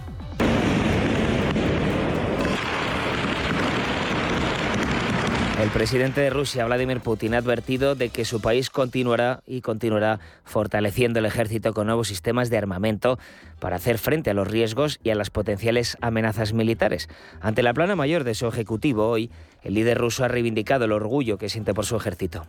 El 5.61 5.71
presidente 5.71 6.21
de 6.21 6.29
Rusia, 6.29 6.65
Vladimir 6.65 7.01
Putin, 7.01 7.33
ha 7.33 7.39
advertido 7.39 7.93
de 7.93 8.07
que 8.09 8.23
su 8.23 8.39
país 8.39 8.69
continuará 8.69 9.43
y 9.45 9.59
continuará 9.59 10.21
fortaleciendo 10.45 11.19
el 11.19 11.25
ejército 11.25 11.73
con 11.73 11.87
nuevos 11.87 12.07
sistemas 12.07 12.49
de 12.49 12.57
armamento 12.57 13.19
para 13.59 13.75
hacer 13.75 13.97
frente 13.97 14.29
a 14.29 14.33
los 14.33 14.47
riesgos 14.47 15.01
y 15.03 15.09
a 15.09 15.15
las 15.15 15.31
potenciales 15.31 15.97
amenazas 15.99 16.53
militares. 16.53 17.09
Ante 17.41 17.61
la 17.61 17.73
plana 17.73 17.97
mayor 17.97 18.23
de 18.23 18.35
su 18.35 18.47
ejecutivo 18.47 19.09
hoy, 19.09 19.31
el 19.61 19.73
líder 19.73 19.97
ruso 19.97 20.23
ha 20.23 20.29
reivindicado 20.29 20.85
el 20.85 20.93
orgullo 20.93 21.37
que 21.37 21.49
siente 21.49 21.73
por 21.73 21.85
su 21.85 21.97
ejército. 21.97 22.45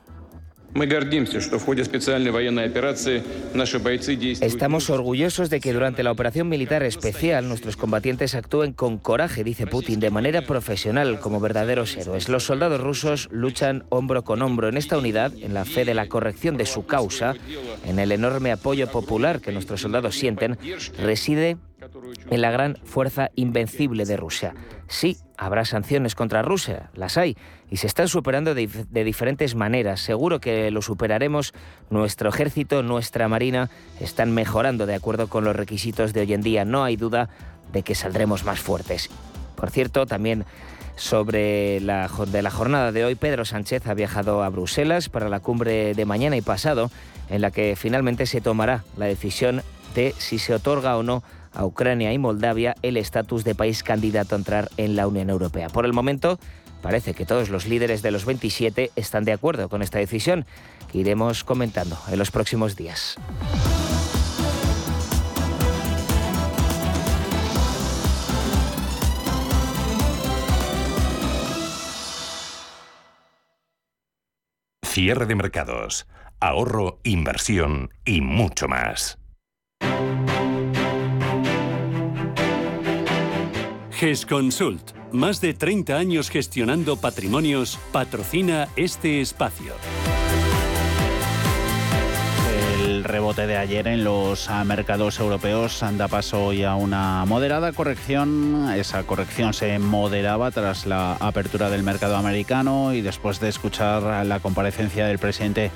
Estamos 4.40 4.88
orgullosos 4.88 5.50
de 5.50 5.60
que 5.60 5.72
durante 5.72 6.02
la 6.02 6.12
operación 6.12 6.48
militar 6.48 6.82
especial 6.82 7.48
nuestros 7.48 7.76
combatientes 7.76 8.34
actúen 8.34 8.72
con 8.72 8.98
coraje, 8.98 9.42
dice 9.42 9.66
Putin, 9.66 9.98
de 10.00 10.10
manera 10.10 10.42
profesional, 10.42 11.18
como 11.18 11.40
verdaderos 11.40 11.96
héroes. 11.96 12.28
Los 12.28 12.44
soldados 12.44 12.80
rusos 12.80 13.28
luchan 13.32 13.84
hombro 13.88 14.22
con 14.22 14.42
hombro 14.42 14.68
en 14.68 14.76
esta 14.76 14.96
unidad, 14.96 15.32
en 15.40 15.54
la 15.54 15.64
fe 15.64 15.84
de 15.84 15.94
la 15.94 16.06
corrección 16.06 16.56
de 16.56 16.66
su 16.66 16.86
causa, 16.86 17.34
en 17.84 17.98
el 17.98 18.12
enorme 18.12 18.52
apoyo 18.52 18.90
popular 18.90 19.40
que 19.40 19.52
nuestros 19.52 19.80
soldados 19.80 20.14
sienten, 20.14 20.56
reside 20.98 21.56
en 22.30 22.40
la 22.40 22.50
gran 22.50 22.76
fuerza 22.84 23.30
invencible 23.34 24.04
de 24.04 24.16
Rusia. 24.16 24.54
Sí, 24.88 25.16
habrá 25.36 25.64
sanciones 25.64 26.14
contra 26.14 26.42
Rusia, 26.42 26.90
las 26.94 27.16
hay, 27.16 27.36
y 27.70 27.76
se 27.76 27.86
están 27.86 28.08
superando 28.08 28.54
de, 28.54 28.68
diferentes 29.04 29.54
maneras. 29.54 30.00
Seguro 30.00 30.40
que 30.40 30.70
lo 30.70 30.82
superaremos. 30.82 31.54
Nuestro 31.90 32.28
ejército, 32.28 32.82
nuestra 32.82 33.28
marina 33.28 33.70
están 34.00 34.32
mejorando 34.32 34.86
de 34.86 34.94
acuerdo 34.94 35.28
con 35.28 35.44
los 35.44 35.54
requisitos 35.54 36.12
de 36.12 36.22
hoy 36.22 36.32
en 36.32 36.42
día. 36.42 36.64
No 36.64 36.84
hay 36.84 36.96
duda 36.96 37.28
de 37.72 37.82
que 37.82 37.94
saldremos 37.94 38.44
más 38.44 38.60
fuertes. 38.60 39.10
Por 39.56 39.70
cierto, 39.70 40.06
también 40.06 40.44
sobre 40.96 41.80
la, 41.80 42.10
de 42.26 42.42
la 42.42 42.50
jornada 42.50 42.92
de 42.92 43.04
hoy, 43.04 43.14
Pedro 43.14 43.44
Sánchez 43.44 43.86
ha 43.86 43.94
viajado 43.94 44.42
a 44.42 44.48
Bruselas 44.48 45.08
para 45.08 45.28
la 45.28 45.40
cumbre 45.40 45.94
de 45.94 46.04
mañana 46.04 46.36
y 46.36 46.42
pasado, 46.42 46.90
en 47.28 47.40
la 47.40 47.50
que 47.50 47.76
finalmente 47.76 48.26
se 48.26 48.40
tomará 48.40 48.84
la 48.96 49.06
decisión 49.06 49.62
de 49.94 50.14
si 50.18 50.38
se 50.38 50.54
otorga 50.54 50.96
o 50.96 51.02
no 51.02 51.22
a 51.52 51.64
Ucrania 51.64 52.12
y 52.12 52.18
Moldavia 52.18 52.74
el 52.82 52.96
estatus 52.96 53.44
de 53.44 53.54
país 53.54 53.82
candidato 53.82 54.34
a 54.34 54.38
entrar 54.38 54.70
en 54.76 54.96
la 54.96 55.06
Unión 55.06 55.30
Europea. 55.30 55.68
Por 55.68 55.84
el 55.84 55.92
momento, 55.92 56.38
parece 56.82 57.14
que 57.14 57.26
todos 57.26 57.50
los 57.50 57.66
líderes 57.66 58.02
de 58.02 58.10
los 58.10 58.24
27 58.24 58.90
están 58.96 59.24
de 59.24 59.32
acuerdo 59.32 59.68
con 59.68 59.82
esta 59.82 59.98
decisión, 59.98 60.46
que 60.90 60.98
iremos 60.98 61.44
comentando 61.44 61.98
en 62.10 62.18
los 62.18 62.30
próximos 62.30 62.76
días. 62.76 63.16
Cierre 74.84 75.26
de 75.26 75.36
mercados, 75.36 76.08
ahorro, 76.40 76.98
inversión 77.04 77.90
y 78.04 78.20
mucho 78.20 78.66
más. 78.66 79.19
GESConsult, 84.00 84.92
más 85.12 85.42
de 85.42 85.52
30 85.52 85.94
años 85.94 86.30
gestionando 86.30 86.96
patrimonios, 86.96 87.78
patrocina 87.92 88.68
este 88.74 89.20
espacio. 89.20 89.74
El 92.82 93.04
rebote 93.04 93.46
de 93.46 93.58
ayer 93.58 93.86
en 93.88 94.02
los 94.02 94.48
mercados 94.64 95.20
europeos 95.20 95.82
anda 95.82 96.08
paso 96.08 96.46
hoy 96.46 96.64
a 96.64 96.76
una 96.76 97.26
moderada 97.26 97.72
corrección. 97.72 98.70
Esa 98.74 99.02
corrección 99.02 99.52
se 99.52 99.78
moderaba 99.78 100.50
tras 100.50 100.86
la 100.86 101.16
apertura 101.16 101.68
del 101.68 101.82
mercado 101.82 102.16
americano 102.16 102.94
y 102.94 103.02
después 103.02 103.38
de 103.38 103.50
escuchar 103.50 104.24
la 104.24 104.40
comparecencia 104.40 105.06
del 105.08 105.18
presidente 105.18 105.70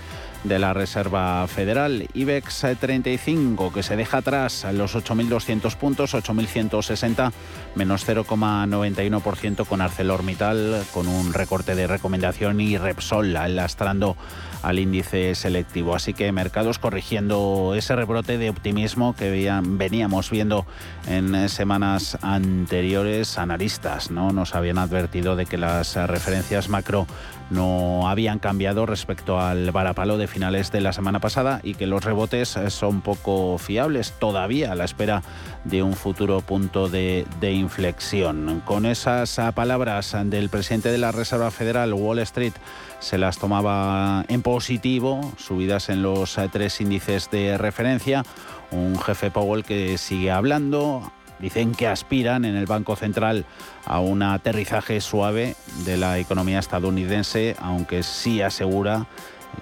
de 0.45 0.59
la 0.59 0.73
Reserva 0.73 1.47
Federal. 1.49 2.07
IBEX 2.15 2.67
35 2.79 3.73
que 3.73 3.83
se 3.83 3.97
deja 3.97 4.19
atrás 4.19 4.65
a 4.65 4.73
los 4.73 4.95
8.200 4.95 5.75
puntos, 5.77 6.15
8.160 6.15 7.33
menos 7.75 8.07
0,91% 8.07 9.67
con 9.67 9.81
ArcelorMittal 9.81 10.85
con 10.93 11.09
un 11.09 11.33
recorte 11.33 11.75
de 11.75 11.87
recomendación 11.87 12.61
y 12.61 12.79
Repsol 12.79 13.33
lastrando 13.33 14.17
al 14.65 14.79
índice 14.79 15.35
selectivo. 15.35 15.95
Así 15.95 16.15
que 16.15 16.33
mercados 16.33 16.79
corrigiendo 16.79 17.75
ese 17.77 17.95
rebrote 17.95 18.39
de 18.39 18.51
optimismo 18.51 19.15
que 19.15 19.31
veníamos 19.63 20.31
viendo 20.31 20.67
en 21.07 21.49
semanas 21.49 22.19
anteriores. 22.23 23.39
Analistas 23.39 24.11
¿no? 24.11 24.33
nos 24.33 24.55
habían 24.55 24.79
advertido 24.79 25.37
de 25.37 25.47
que 25.47 25.59
las 25.59 25.97
referencias 25.97 26.69
macro 26.69 27.07
no 27.51 28.09
habían 28.09 28.39
cambiado 28.39 28.87
respecto 28.87 29.39
al 29.39 29.71
varapalo 29.71 30.17
de 30.17 30.27
finales 30.27 30.73
de 30.73 30.81
la 30.81 30.93
semana 30.93 31.21
pasada 31.21 31.61
y 31.63 31.75
que 31.75 31.87
los 31.87 32.03
rebotes 32.03 32.59
son 32.69 33.03
poco 33.03 33.59
fiables 33.59 34.13
todavía 34.19 34.73
a 34.73 34.75
la 34.75 34.85
espera 34.85 35.23
de 35.65 35.83
un 35.83 35.93
futuro 35.95 36.41
punto 36.41 36.89
de, 36.89 37.27
de 37.41 37.53
inflexión. 37.53 38.63
Con 38.65 38.87
esas 38.87 39.39
palabras 39.55 40.17
del 40.25 40.49
presidente 40.49 40.91
de 40.91 40.99
la 40.99 41.13
Reserva 41.13 41.51
Federal, 41.51 41.93
Wall 41.93 42.19
Street, 42.21 42.55
se 43.05 43.19
las 43.19 43.39
tomaba 43.39 44.25
en 44.29 44.41
positivo, 44.41 45.21
subidas 45.37 45.91
en 45.91 46.03
los 46.03 46.39
eh, 46.39 46.49
tres 46.51 46.81
índices 46.81 47.31
de 47.31 47.59
referencia. 47.59 48.25
Un 48.71 48.99
jefe 48.99 49.31
Powell 49.31 49.63
que 49.63 49.99
sigue 49.99 50.31
hablando. 50.31 51.13
Dicen 51.39 51.75
que 51.75 51.87
aspiran 51.87 52.47
en 52.47 52.57
el 52.57 52.65
Banco 52.65 52.97
Central 52.97 53.45
a 53.85 54.01
un 54.01 54.23
aterrizaje 54.23 55.03
suave 55.03 55.55
de 55.85 55.99
la 55.99 56.19
economía 56.19 56.59
estadounidense, 56.59 57.57
aunque 57.61 58.03
sí 58.03 58.41
asegura 58.41 59.07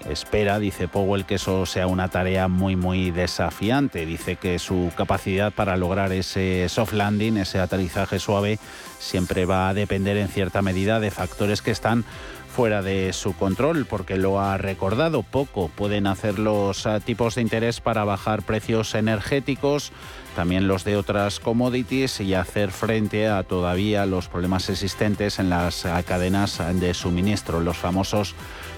espera, 0.08 0.58
dice 0.58 0.88
Powell, 0.88 1.24
que 1.24 1.36
eso 1.36 1.66
sea 1.66 1.86
una 1.86 2.08
tarea 2.08 2.48
muy, 2.48 2.76
muy 2.76 3.10
desafiante. 3.10 4.06
Dice 4.06 4.36
que 4.36 4.58
su 4.58 4.90
capacidad 4.96 5.52
para 5.52 5.76
lograr 5.76 6.12
ese 6.12 6.68
soft 6.68 6.92
landing, 6.92 7.36
ese 7.36 7.58
aterrizaje 7.58 8.18
suave, 8.18 8.58
siempre 8.98 9.44
va 9.44 9.68
a 9.68 9.74
depender 9.74 10.16
en 10.16 10.28
cierta 10.28 10.62
medida 10.62 11.00
de 11.00 11.10
factores 11.10 11.62
que 11.62 11.70
están 11.70 12.04
fuera 12.52 12.82
de 12.82 13.12
su 13.14 13.32
control, 13.34 13.86
porque 13.86 14.16
lo 14.16 14.38
ha 14.38 14.58
recordado 14.58 15.22
poco. 15.22 15.70
Pueden 15.74 16.06
hacer 16.06 16.38
los 16.38 16.86
ah, 16.86 17.00
tipos 17.00 17.34
de 17.34 17.40
interés 17.40 17.80
para 17.80 18.04
bajar 18.04 18.42
precios 18.42 18.94
energéticos, 18.94 19.90
también 20.36 20.68
los 20.68 20.84
de 20.84 20.96
otras 20.96 21.40
commodities 21.40 22.20
y 22.20 22.34
hacer 22.34 22.70
frente 22.70 23.26
a 23.26 23.42
todavía 23.42 24.04
los 24.04 24.28
problemas 24.28 24.68
existentes 24.68 25.38
en 25.38 25.48
las 25.48 25.86
ah, 25.86 26.02
cadenas 26.02 26.60
de 26.74 26.92
suministro, 26.92 27.60
los 27.60 27.78
famosos 27.78 28.34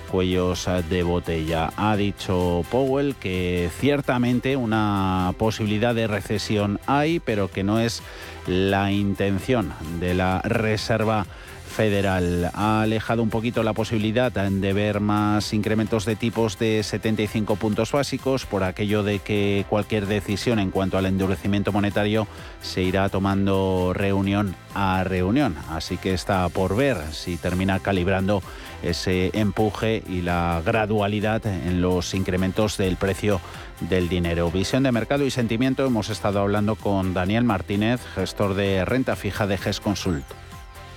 cuellos 0.08 0.68
ah, 0.68 0.80
de 0.80 1.02
botella. 1.02 1.72
Ha 1.76 1.96
dicho 1.96 2.64
Powell 2.70 3.16
que 3.16 3.68
ciertamente 3.80 4.56
una 4.56 5.34
posibilidad 5.36 5.96
de 5.96 6.06
recesión 6.06 6.78
hay, 6.86 7.18
pero 7.18 7.50
que 7.50 7.64
no 7.64 7.80
es 7.80 8.02
la 8.46 8.92
intención 8.92 9.72
de 9.98 10.14
la 10.14 10.40
Reserva 10.42 11.26
Federal. 11.74 12.52
Ha 12.54 12.82
alejado 12.82 13.20
un 13.22 13.30
poquito 13.30 13.64
la 13.64 13.72
posibilidad 13.72 14.30
de 14.30 14.72
ver 14.72 15.00
más 15.00 15.52
incrementos 15.52 16.04
de 16.04 16.14
tipos 16.14 16.56
de 16.56 16.84
75 16.84 17.56
puntos 17.56 17.90
básicos 17.90 18.46
por 18.46 18.62
aquello 18.62 19.02
de 19.02 19.18
que 19.18 19.66
cualquier 19.68 20.06
decisión 20.06 20.60
en 20.60 20.70
cuanto 20.70 20.98
al 20.98 21.06
endurecimiento 21.06 21.72
monetario 21.72 22.28
se 22.62 22.82
irá 22.82 23.08
tomando 23.08 23.92
reunión 23.92 24.54
a 24.72 25.02
reunión. 25.02 25.56
Así 25.68 25.96
que 25.96 26.14
está 26.14 26.48
por 26.48 26.76
ver 26.76 26.96
si 27.10 27.36
termina 27.36 27.80
calibrando 27.80 28.40
ese 28.84 29.30
empuje 29.34 30.04
y 30.08 30.20
la 30.20 30.62
gradualidad 30.64 31.44
en 31.44 31.80
los 31.80 32.14
incrementos 32.14 32.76
del 32.76 32.96
precio 32.96 33.40
del 33.80 34.08
dinero. 34.08 34.48
Visión 34.52 34.84
de 34.84 34.92
mercado 34.92 35.24
y 35.24 35.32
sentimiento. 35.32 35.84
Hemos 35.84 36.08
estado 36.08 36.38
hablando 36.40 36.76
con 36.76 37.14
Daniel 37.14 37.42
Martínez, 37.42 38.00
gestor 38.14 38.54
de 38.54 38.84
renta 38.84 39.16
fija 39.16 39.48
de 39.48 39.58
GES 39.58 39.80
Consult. 39.80 40.24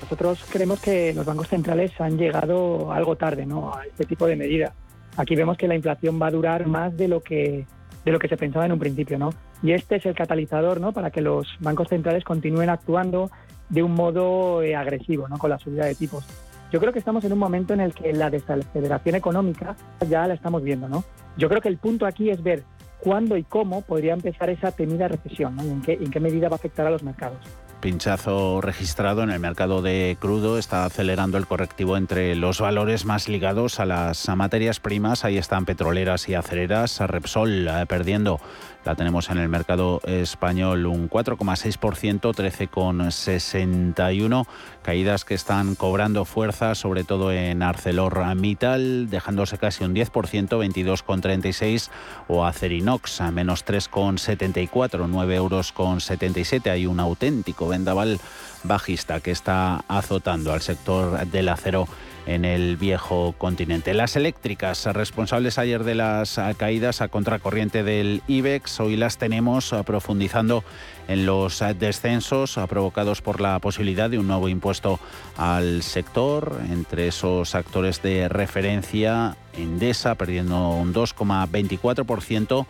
Nosotros 0.02 0.46
creemos 0.50 0.80
que 0.80 1.14
los 1.14 1.26
bancos 1.26 1.48
centrales 1.48 1.92
han 2.00 2.18
llegado 2.18 2.92
algo 2.92 3.16
tarde 3.16 3.46
¿no? 3.46 3.74
a 3.74 3.86
este 3.86 4.06
tipo 4.06 4.28
de 4.28 4.36
medidas. 4.36 4.74
Aquí 5.18 5.36
vemos 5.36 5.58
que 5.58 5.68
la 5.68 5.76
inflación 5.76 6.22
va 6.22 6.28
a 6.28 6.32
durar 6.32 6.68
más 6.68 6.96
de 6.96 7.08
lo 7.08 7.22
que 7.22 7.66
de 8.06 8.14
lo 8.14 8.20
que 8.20 8.30
se 8.30 8.38
pensaba 8.38 8.66
en 8.66 8.72
un 8.72 8.80
principio, 8.80 9.20
¿no? 9.20 9.32
Y 9.62 9.74
este 9.74 9.98
es 9.98 10.06
el 10.06 10.16
catalizador, 10.16 10.80
¿no? 10.80 10.94
Para 10.94 11.12
que 11.12 11.20
los 11.20 11.46
bancos 11.60 11.90
centrales 11.90 12.24
continúen 12.24 12.70
actuando 12.70 13.30
de 13.68 13.84
un 13.84 13.96
modo 13.96 14.62
eh, 14.64 14.78
agresivo, 14.78 15.28
¿no? 15.28 15.38
Con 15.38 15.50
la 15.50 15.60
subida 15.60 15.84
de 15.86 15.94
tipos. 15.94 16.26
Yo 16.72 16.80
creo 16.80 16.94
que 16.94 17.00
estamos 17.00 17.26
en 17.26 17.34
un 17.34 17.40
momento 17.40 17.74
en 17.74 17.82
el 17.82 17.94
que 17.94 18.14
la 18.14 18.30
desaceleración 18.30 19.16
económica 19.16 19.76
ya 20.08 20.26
la 20.26 20.36
estamos 20.36 20.64
viendo, 20.64 20.88
¿no? 20.88 21.04
Yo 21.38 21.50
creo 21.50 21.60
que 21.60 21.68
el 21.68 21.78
punto 21.78 22.06
aquí 22.06 22.30
es 22.30 22.42
ver 22.42 22.64
cuándo 23.02 23.36
y 23.36 23.44
cómo 23.44 23.82
podría 23.82 24.14
empezar 24.14 24.50
esa 24.50 24.72
temida 24.72 25.10
recesión, 25.10 25.58
¿no? 25.58 25.64
en 25.64 25.82
qué, 25.82 25.94
en 25.94 26.10
qué 26.10 26.22
medida 26.22 26.48
va 26.48 26.56
a 26.56 26.60
afectar 26.60 26.88
a 26.88 26.90
los 26.90 27.04
mercados 27.04 27.40
pinchazo 27.88 28.60
registrado 28.60 29.24
en 29.24 29.30
el 29.30 29.40
mercado 29.40 29.82
de 29.82 30.18
crudo 30.20 30.58
está 30.58 30.84
acelerando 30.84 31.38
el 31.38 31.48
correctivo 31.48 31.96
entre 31.96 32.36
los 32.36 32.60
valores 32.60 33.06
más 33.06 33.30
ligados 33.30 33.80
a 33.80 33.86
las 33.86 34.28
materias 34.36 34.82
primas. 34.82 35.24
Ahí 35.24 35.38
están 35.38 35.64
petroleras 35.64 36.28
y 36.28 36.34
acereras. 36.34 37.00
Repsol 37.00 37.66
eh, 37.66 37.86
perdiendo 37.88 38.42
la 38.88 38.96
tenemos 38.96 39.30
en 39.30 39.38
el 39.38 39.50
mercado 39.50 40.00
español 40.06 40.86
un 40.86 41.10
4,6%, 41.10 42.22
13,61%. 42.22 44.48
Caídas 44.82 45.26
que 45.26 45.34
están 45.34 45.76
cobrando 45.76 46.24
fuerza, 46.24 46.74
sobre 46.74 47.04
todo 47.04 47.34
en 47.34 47.64
ArcelorMittal, 47.64 49.10
dejándose 49.10 49.58
casi 49.58 49.84
un 49.84 49.94
10%, 49.94 50.12
22,36%, 50.12 51.90
o 52.30 52.46
Acerinox, 52.46 53.20
a 53.20 53.30
menos 53.32 53.66
3,74, 53.66 55.06
9 55.10 55.36
euros 55.36 55.74
con 55.74 56.00
77. 56.00 56.70
Hay 56.70 56.86
un 56.86 57.02
auténtico 57.02 57.68
vendaval 57.78 58.20
bajista 58.64 59.20
que 59.20 59.32
está 59.32 59.84
azotando 59.88 60.52
al 60.52 60.62
sector 60.62 61.26
del 61.28 61.50
acero 61.50 61.88
en 62.26 62.44
el 62.44 62.76
viejo 62.76 63.34
continente. 63.38 63.94
Las 63.94 64.18
eléctricas, 64.18 64.86
responsables 64.86 65.58
ayer 65.58 65.86
de 65.86 65.96
las 65.96 66.40
caídas 66.58 67.02
a 67.02 67.08
contracorriente 67.08 67.84
del 67.84 68.22
IBEX, 68.28 68.82
hoy 68.82 68.98
las 68.98 69.18
tenemos 69.18 69.74
profundizando 69.86 70.66
en 71.08 71.26
los 71.26 71.64
descensos 71.80 72.60
provocados 72.68 73.22
por 73.22 73.40
la 73.40 73.58
posibilidad 73.60 74.10
de 74.10 74.20
un 74.20 74.28
nuevo 74.28 74.50
impuesto 74.50 75.00
al 75.38 75.84
sector. 75.84 76.60
Entre 76.70 77.08
esos 77.08 77.56
actores 77.56 78.02
de 78.02 78.28
referencia, 78.28 79.38
Endesa 79.54 80.16
perdiendo 80.16 80.72
un 80.72 80.94
2,24%, 80.94 82.66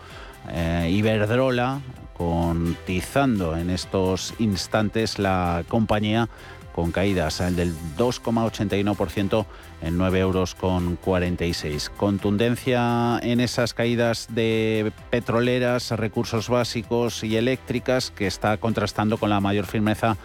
eh, 0.50 0.89
Iberdrola 0.91 1.82
contizando 2.17 3.56
en 3.58 3.69
estos 3.69 4.34
instantes 4.39 5.19
la 5.19 5.63
compañía 5.67 6.30
con 6.77 6.91
caídas 6.91 7.39
del 7.56 7.73
2,81% 7.97 9.45
en 9.82 9.97
9 9.97 10.19
euros 10.19 10.53
con 10.53 10.95
46. 10.97 11.89
Contundencia 11.97 13.19
en 13.23 13.39
esas 13.39 13.73
caídas 13.73 14.27
de 14.30 14.91
petroleras, 15.10 15.89
recursos 15.91 16.49
básicos 16.49 17.23
y 17.23 17.36
eléctricas 17.36 18.12
que 18.12 18.27
está 18.27 18.58
contrastando 18.58 19.17
con 19.17 19.32
la 19.32 19.39
mayor 19.39 19.65
firmeza 19.65 20.17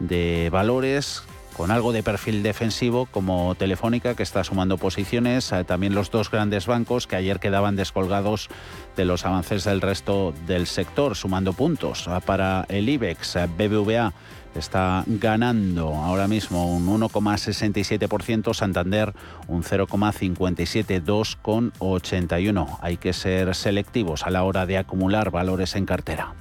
de 0.00 0.48
valores 0.50 1.22
con 1.60 1.70
algo 1.70 1.92
de 1.92 2.02
perfil 2.02 2.42
defensivo 2.42 3.04
como 3.04 3.54
Telefónica 3.54 4.14
que 4.14 4.22
está 4.22 4.42
sumando 4.44 4.78
posiciones, 4.78 5.52
eh, 5.52 5.62
también 5.62 5.94
los 5.94 6.10
dos 6.10 6.30
grandes 6.30 6.66
bancos 6.66 7.06
que 7.06 7.16
ayer 7.16 7.38
quedaban 7.38 7.76
descolgados 7.76 8.48
de 8.96 9.04
los 9.04 9.26
avances 9.26 9.64
del 9.64 9.82
resto 9.82 10.32
del 10.46 10.66
sector, 10.66 11.16
sumando 11.16 11.52
puntos 11.52 12.06
eh, 12.06 12.18
para 12.24 12.64
el 12.70 12.88
IBEX, 12.88 13.36
eh, 13.36 13.46
BBVA 13.46 14.14
está 14.54 15.04
ganando 15.06 15.88
ahora 15.88 16.28
mismo 16.28 16.74
un 16.74 16.86
1,67%, 16.86 18.54
Santander 18.54 19.12
un 19.46 19.62
0,57, 19.62 21.04
2,81. 21.04 22.78
Hay 22.80 22.96
que 22.96 23.12
ser 23.12 23.54
selectivos 23.54 24.22
a 24.22 24.30
la 24.30 24.44
hora 24.44 24.64
de 24.64 24.78
acumular 24.78 25.30
valores 25.30 25.76
en 25.76 25.84
cartera. 25.84 26.32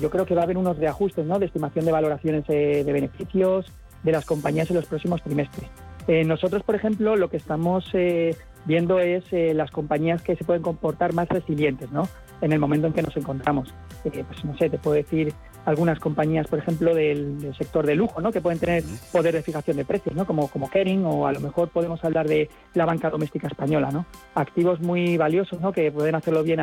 Yo 0.00 0.10
creo 0.10 0.26
que 0.26 0.34
va 0.34 0.42
a 0.42 0.44
haber 0.44 0.58
unos 0.58 0.76
reajustes 0.76 1.26
¿no? 1.26 1.38
de 1.38 1.46
estimación 1.46 1.86
de 1.86 1.92
valoraciones 1.92 2.46
de 2.46 2.84
beneficios 2.84 3.72
de 4.02 4.12
las 4.12 4.24
compañías 4.24 4.70
en 4.70 4.76
los 4.76 4.86
próximos 4.86 5.22
trimestres. 5.22 5.68
Eh, 6.08 6.24
nosotros, 6.24 6.62
por 6.62 6.74
ejemplo, 6.74 7.16
lo 7.16 7.30
que 7.30 7.36
estamos 7.36 7.88
eh, 7.92 8.36
viendo 8.64 8.98
es 8.98 9.24
las 9.32 9.70
compañías 9.70 10.22
que 10.22 10.36
se 10.36 10.44
pueden 10.44 10.62
comportar 10.62 11.12
más 11.12 11.28
resilientes 11.28 11.90
¿no? 11.92 12.08
en 12.40 12.52
el 12.52 12.58
momento 12.58 12.86
en 12.88 12.92
que 12.92 13.02
nos 13.02 13.16
encontramos. 13.16 13.72
pues 14.02 14.44
no 14.44 14.56
sé, 14.58 14.68
te 14.68 14.78
puedo 14.78 14.94
decir 14.94 15.32
algunas 15.64 15.98
compañías, 15.98 16.46
por 16.46 16.58
ejemplo, 16.58 16.94
del, 16.94 17.54
sector 17.56 17.86
de 17.86 17.94
lujo, 17.94 18.20
¿no? 18.20 18.32
que 18.32 18.40
pueden 18.40 18.58
tener 18.58 18.82
poder 19.10 19.34
de 19.34 19.42
fijación 19.42 19.76
de 19.76 19.84
precios, 19.84 20.14
¿no? 20.14 20.26
como, 20.26 20.48
como 20.48 20.68
Kering, 20.68 21.04
o 21.04 21.26
a 21.26 21.32
lo 21.32 21.40
mejor 21.40 21.68
podemos 21.68 22.04
hablar 22.04 22.28
de 22.28 22.48
la 22.74 22.84
banca 22.84 23.10
doméstica 23.10 23.48
española. 23.48 23.90
¿no? 23.90 24.06
Activos 24.34 24.80
muy 24.80 25.16
valiosos 25.16 25.60
¿no? 25.60 25.72
que 25.72 25.90
pueden 25.92 26.14
hacerlo 26.14 26.42
bien 26.42 26.60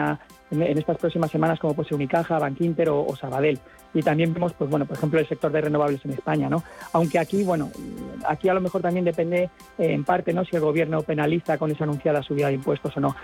en, 0.52 0.62
estas 0.62 0.98
próximas 0.98 1.32
semanas, 1.32 1.60
como 1.60 1.74
pues 1.74 1.92
Unicaja, 1.92 2.40
Bankinter 2.40 2.90
o, 2.90 3.06
o, 3.06 3.16
Sabadell. 3.16 3.60
Y 3.94 4.04
también 4.04 4.34
vemos, 4.34 4.54
pues 4.54 4.70
bueno, 4.70 4.86
por 4.86 4.98
ejemplo, 4.98 5.20
el 5.20 5.28
sector 5.28 5.52
de 5.52 5.62
renovables 5.62 6.04
en 6.06 6.12
España. 6.12 6.50
¿no? 6.50 6.64
Aunque 6.94 7.18
aquí, 7.20 7.44
bueno, 7.44 7.72
aquí 8.28 8.50
a 8.50 8.54
lo 8.54 8.62
mejor 8.62 8.82
también 8.82 9.06
depende 9.06 9.44
eh, 9.44 9.50
en 9.78 10.04
parte 10.04 10.34
¿no? 10.34 10.46
si 10.46 10.56
el 10.56 10.62
gobierno 10.62 11.02
penaliza 11.02 11.58
con 11.58 11.72
esa 11.72 11.86
anunciada 11.86 12.22
subida 12.22 12.48
de 12.48 12.54
impuestos 12.54 12.96
o 12.98 13.00
no. 13.00 13.16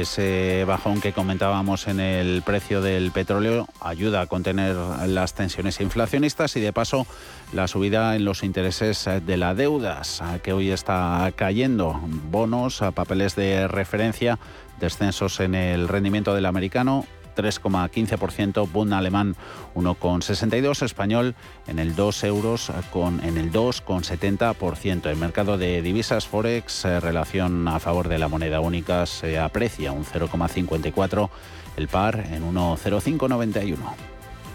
Ese 0.00 0.64
bajón 0.66 1.00
que 1.00 1.12
comentábamos 1.12 1.86
en 1.88 2.00
el 2.00 2.42
precio 2.42 2.80
del 2.80 3.10
petróleo 3.12 3.68
ayuda 3.80 4.22
a 4.22 4.26
contener 4.26 4.74
las 5.06 5.34
tensiones 5.34 5.80
inflacionistas 5.80 6.56
y 6.56 6.60
de 6.60 6.72
paso 6.72 7.06
la 7.52 7.68
subida 7.68 8.16
en 8.16 8.24
los 8.24 8.42
intereses 8.42 9.08
de 9.24 9.36
las 9.36 9.56
deudas 9.56 10.22
que 10.42 10.52
hoy 10.52 10.70
está 10.70 11.30
cayendo. 11.36 12.00
Bonos, 12.30 12.82
papeles 12.94 13.36
de 13.36 13.68
referencia, 13.68 14.38
descensos 14.80 15.40
en 15.40 15.54
el 15.54 15.88
rendimiento 15.88 16.34
del 16.34 16.46
americano 16.46 17.06
3,15%, 17.34 18.70
Bund 18.70 18.92
alemán 18.92 19.36
1,62%, 19.74 20.84
español 20.84 21.34
en 21.66 21.78
el 21.78 21.94
2 21.94 22.24
euros 22.24 22.72
con, 22.92 23.22
en 23.24 23.38
el 23.38 23.52
2,70%. 23.52 25.06
El 25.06 25.16
mercado 25.16 25.58
de 25.58 25.82
divisas 25.82 26.26
Forex, 26.26 26.84
eh, 26.84 27.00
relación 27.00 27.68
a 27.68 27.78
favor 27.80 28.08
de 28.08 28.18
la 28.18 28.28
moneda 28.28 28.60
única, 28.60 29.06
se 29.06 29.38
aprecia 29.38 29.92
un 29.92 30.04
0,54%, 30.04 31.30
el 31.76 31.88
par 31.88 32.26
en 32.30 32.44
1,0591. 32.54 33.78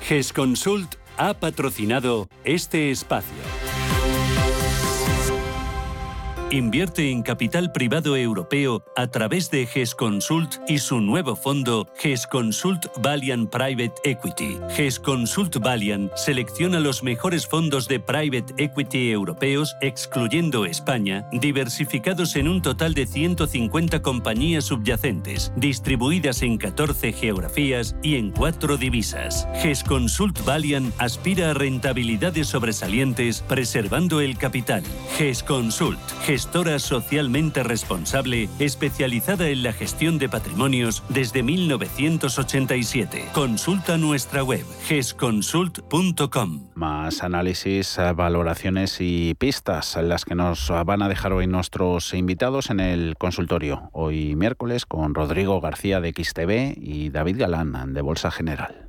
GESConsult 0.01 0.95
ha 1.17 1.33
patrocinado 1.33 2.29
este 2.43 2.91
espacio. 2.91 3.68
Invierte 6.51 7.11
en 7.11 7.21
capital 7.21 7.71
privado 7.71 8.17
europeo 8.17 8.83
a 8.95 9.05
través 9.05 9.51
de 9.51 9.67
GESConsult 9.67 10.55
y 10.67 10.79
su 10.79 10.99
nuevo 10.99 11.35
fondo 11.35 11.87
GESConsult 11.99 12.87
Valiant 13.03 13.51
Private 13.51 13.93
Equity. 14.03 14.57
GESConsult 14.75 15.57
Valiant 15.57 16.11
selecciona 16.15 16.79
los 16.79 17.03
mejores 17.03 17.45
fondos 17.45 17.87
de 17.87 17.99
private 17.99 18.51
equity 18.57 19.11
europeos, 19.11 19.75
excluyendo 19.81 20.65
España, 20.65 21.29
diversificados 21.31 22.35
en 22.35 22.47
un 22.47 22.63
total 22.63 22.95
de 22.95 23.05
150 23.05 24.01
compañías 24.01 24.65
subyacentes, 24.65 25.51
distribuidas 25.55 26.41
en 26.41 26.57
14 26.57 27.13
geografías 27.13 27.95
y 28.01 28.15
en 28.15 28.31
4 28.31 28.77
divisas. 28.77 29.47
GESConsult 29.61 30.43
Valiant 30.45 30.95
aspira 30.97 31.51
a 31.51 31.53
rentabilidades 31.53 32.47
sobresalientes 32.47 33.41
preservando 33.41 34.19
el 34.19 34.35
capital. 34.39 34.81
GESConsult, 35.15 35.99
gestora 36.39 36.79
socialmente 36.79 37.63
responsable 37.63 38.47
especializada 38.59 39.49
en 39.49 39.61
la 39.61 39.73
gestión 39.73 40.17
de 40.17 40.29
patrimonios 40.29 41.03
desde 41.09 41.43
1987. 41.43 43.25
Consulta 43.33 43.97
nuestra 43.97 44.41
web 44.41 44.63
gesconsult.com. 44.85 46.69
Más 46.75 47.23
análisis, 47.23 47.97
eh, 47.97 48.13
valoraciones 48.13 49.01
y 49.01 49.33
pistas 49.37 49.97
las 50.01 50.23
que 50.23 50.35
nos 50.35 50.71
van 50.85 51.01
a 51.01 51.09
dejar 51.09 51.33
hoy 51.33 51.45
nuestros 51.45 52.13
invitados 52.13 52.69
en 52.69 52.79
el 52.79 53.17
consultorio. 53.17 53.89
Hoy 53.91 54.37
miércoles 54.37 54.85
con 54.85 55.15
Rodrigo 55.15 55.59
García 55.59 55.99
de 55.99 56.13
XTV 56.13 56.73
y 56.77 57.09
David 57.09 57.35
Galán 57.37 57.93
de 57.93 58.01
Bolsa 58.01 58.31
General. 58.31 58.88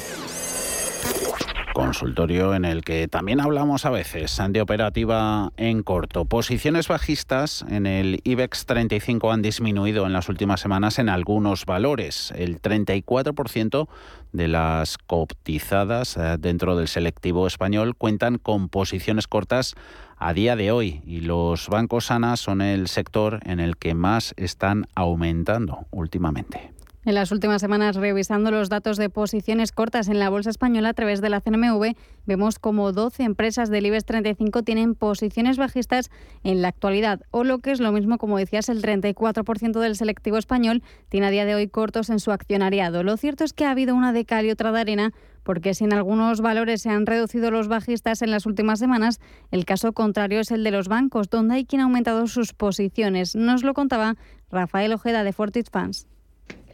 consultorio 1.73 2.53
en 2.53 2.65
el 2.65 2.83
que 2.83 3.07
también 3.07 3.39
hablamos 3.39 3.85
a 3.85 3.89
veces 3.89 4.39
de 4.49 4.61
operativa 4.61 5.51
en 5.57 5.83
corto. 5.83 6.25
Posiciones 6.25 6.87
bajistas 6.87 7.65
en 7.69 7.85
el 7.85 8.21
IBEX 8.23 8.65
35 8.65 9.31
han 9.31 9.41
disminuido 9.41 10.05
en 10.05 10.13
las 10.13 10.29
últimas 10.29 10.59
semanas 10.59 10.99
en 10.99 11.09
algunos 11.09 11.65
valores. 11.65 12.33
El 12.35 12.61
34% 12.61 13.87
de 14.31 14.47
las 14.47 14.97
cotizadas 14.97 16.17
eh, 16.17 16.37
dentro 16.39 16.75
del 16.75 16.87
selectivo 16.87 17.47
español 17.47 17.95
cuentan 17.95 18.37
con 18.37 18.69
posiciones 18.69 19.27
cortas 19.27 19.75
a 20.17 20.33
día 20.33 20.55
de 20.55 20.71
hoy 20.71 21.01
y 21.05 21.21
los 21.21 21.67
bancos 21.67 22.05
sanas 22.05 22.39
son 22.39 22.61
el 22.61 22.87
sector 22.87 23.39
en 23.43 23.59
el 23.59 23.77
que 23.77 23.93
más 23.93 24.33
están 24.37 24.87
aumentando 24.95 25.85
últimamente. 25.91 26.71
En 27.03 27.15
las 27.15 27.31
últimas 27.31 27.61
semanas, 27.61 27.95
revisando 27.95 28.51
los 28.51 28.69
datos 28.69 28.95
de 28.97 29.09
posiciones 29.09 29.71
cortas 29.71 30.07
en 30.07 30.19
la 30.19 30.29
bolsa 30.29 30.51
española 30.51 30.89
a 30.89 30.93
través 30.93 31.19
de 31.19 31.29
la 31.29 31.41
CNMV, 31.41 31.95
vemos 32.27 32.59
como 32.59 32.91
12 32.91 33.23
empresas 33.23 33.71
del 33.71 33.87
IBEX 33.87 34.05
35 34.05 34.61
tienen 34.61 34.93
posiciones 34.93 35.57
bajistas 35.57 36.11
en 36.43 36.61
la 36.61 36.67
actualidad, 36.67 37.21
o 37.31 37.43
lo 37.43 37.57
que 37.57 37.71
es 37.71 37.79
lo 37.79 37.91
mismo, 37.91 38.19
como 38.19 38.37
decías, 38.37 38.69
el 38.69 38.83
34% 38.83 39.79
del 39.79 39.95
selectivo 39.95 40.37
español 40.37 40.83
tiene 41.09 41.25
a 41.25 41.31
día 41.31 41.45
de 41.45 41.55
hoy 41.55 41.67
cortos 41.67 42.11
en 42.11 42.19
su 42.19 42.31
accionariado. 42.31 43.01
Lo 43.01 43.17
cierto 43.17 43.45
es 43.45 43.53
que 43.53 43.65
ha 43.65 43.71
habido 43.71 43.95
una 43.95 44.13
de 44.13 44.25
cal 44.25 44.45
y 44.45 44.51
otra 44.51 44.71
de 44.71 44.81
arena 44.81 45.11
porque 45.41 45.73
si 45.73 45.85
en 45.85 45.93
algunos 45.93 46.39
valores 46.39 46.83
se 46.83 46.91
han 46.91 47.07
reducido 47.07 47.49
los 47.49 47.67
bajistas 47.67 48.21
en 48.21 48.29
las 48.29 48.45
últimas 48.45 48.77
semanas, 48.77 49.19
el 49.49 49.65
caso 49.65 49.91
contrario 49.93 50.39
es 50.39 50.51
el 50.51 50.63
de 50.63 50.69
los 50.69 50.87
bancos, 50.87 51.31
donde 51.31 51.55
hay 51.55 51.65
quien 51.65 51.81
ha 51.81 51.85
aumentado 51.85 52.27
sus 52.27 52.53
posiciones. 52.53 53.35
Nos 53.35 53.63
lo 53.63 53.73
contaba 53.73 54.17
Rafael 54.51 54.93
Ojeda 54.93 55.23
de 55.23 55.33
Fortis 55.33 55.71
Funds 55.71 56.05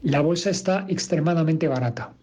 la 0.08 0.22
bolsa 0.22 0.50
está 0.50 0.86
extremadamente 0.88 1.68
barata. 1.68 2.14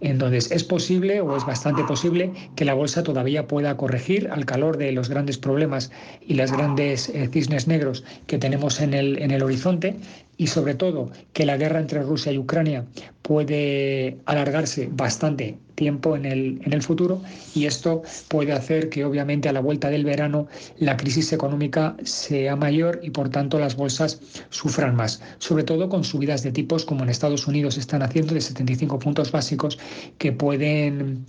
Entonces, 0.00 0.50
es 0.50 0.64
posible 0.64 1.20
o 1.20 1.36
es 1.36 1.46
bastante 1.46 1.84
posible 1.84 2.32
que 2.56 2.64
la 2.64 2.74
bolsa 2.74 3.04
todavía 3.04 3.46
pueda 3.46 3.76
corregir 3.76 4.28
al 4.32 4.44
calor 4.44 4.76
de 4.76 4.90
los 4.90 5.08
grandes 5.08 5.38
problemas 5.38 5.92
y 6.20 6.34
las 6.34 6.50
grandes 6.50 7.08
eh, 7.08 7.28
cisnes 7.32 7.68
negros 7.68 8.02
que 8.26 8.38
tenemos 8.38 8.80
en 8.80 8.92
el, 8.92 9.22
en 9.22 9.30
el 9.30 9.44
horizonte 9.44 9.94
y 10.38 10.46
sobre 10.46 10.74
todo 10.74 11.10
que 11.34 11.44
la 11.44 11.58
guerra 11.58 11.80
entre 11.80 12.00
Rusia 12.00 12.32
y 12.32 12.38
Ucrania 12.38 12.86
puede 13.20 14.16
alargarse 14.24 14.88
bastante 14.90 15.58
tiempo 15.74 16.16
en 16.16 16.24
el, 16.24 16.60
en 16.64 16.72
el 16.72 16.82
futuro 16.82 17.20
y 17.54 17.66
esto 17.66 18.02
puede 18.28 18.52
hacer 18.52 18.88
que 18.88 19.04
obviamente 19.04 19.48
a 19.48 19.52
la 19.52 19.60
vuelta 19.60 19.90
del 19.90 20.04
verano 20.04 20.48
la 20.78 20.96
crisis 20.96 21.32
económica 21.32 21.96
sea 22.04 22.56
mayor 22.56 23.00
y 23.02 23.10
por 23.10 23.28
tanto 23.28 23.58
las 23.58 23.76
bolsas 23.76 24.20
sufran 24.48 24.96
más, 24.96 25.20
sobre 25.38 25.64
todo 25.64 25.88
con 25.88 26.04
subidas 26.04 26.42
de 26.42 26.52
tipos 26.52 26.84
como 26.84 27.02
en 27.02 27.10
Estados 27.10 27.46
Unidos 27.46 27.76
están 27.76 28.02
haciendo 28.02 28.32
de 28.32 28.40
75 28.40 28.98
puntos 28.98 29.30
básicos 29.30 29.78
que 30.18 30.32
pueden 30.32 31.26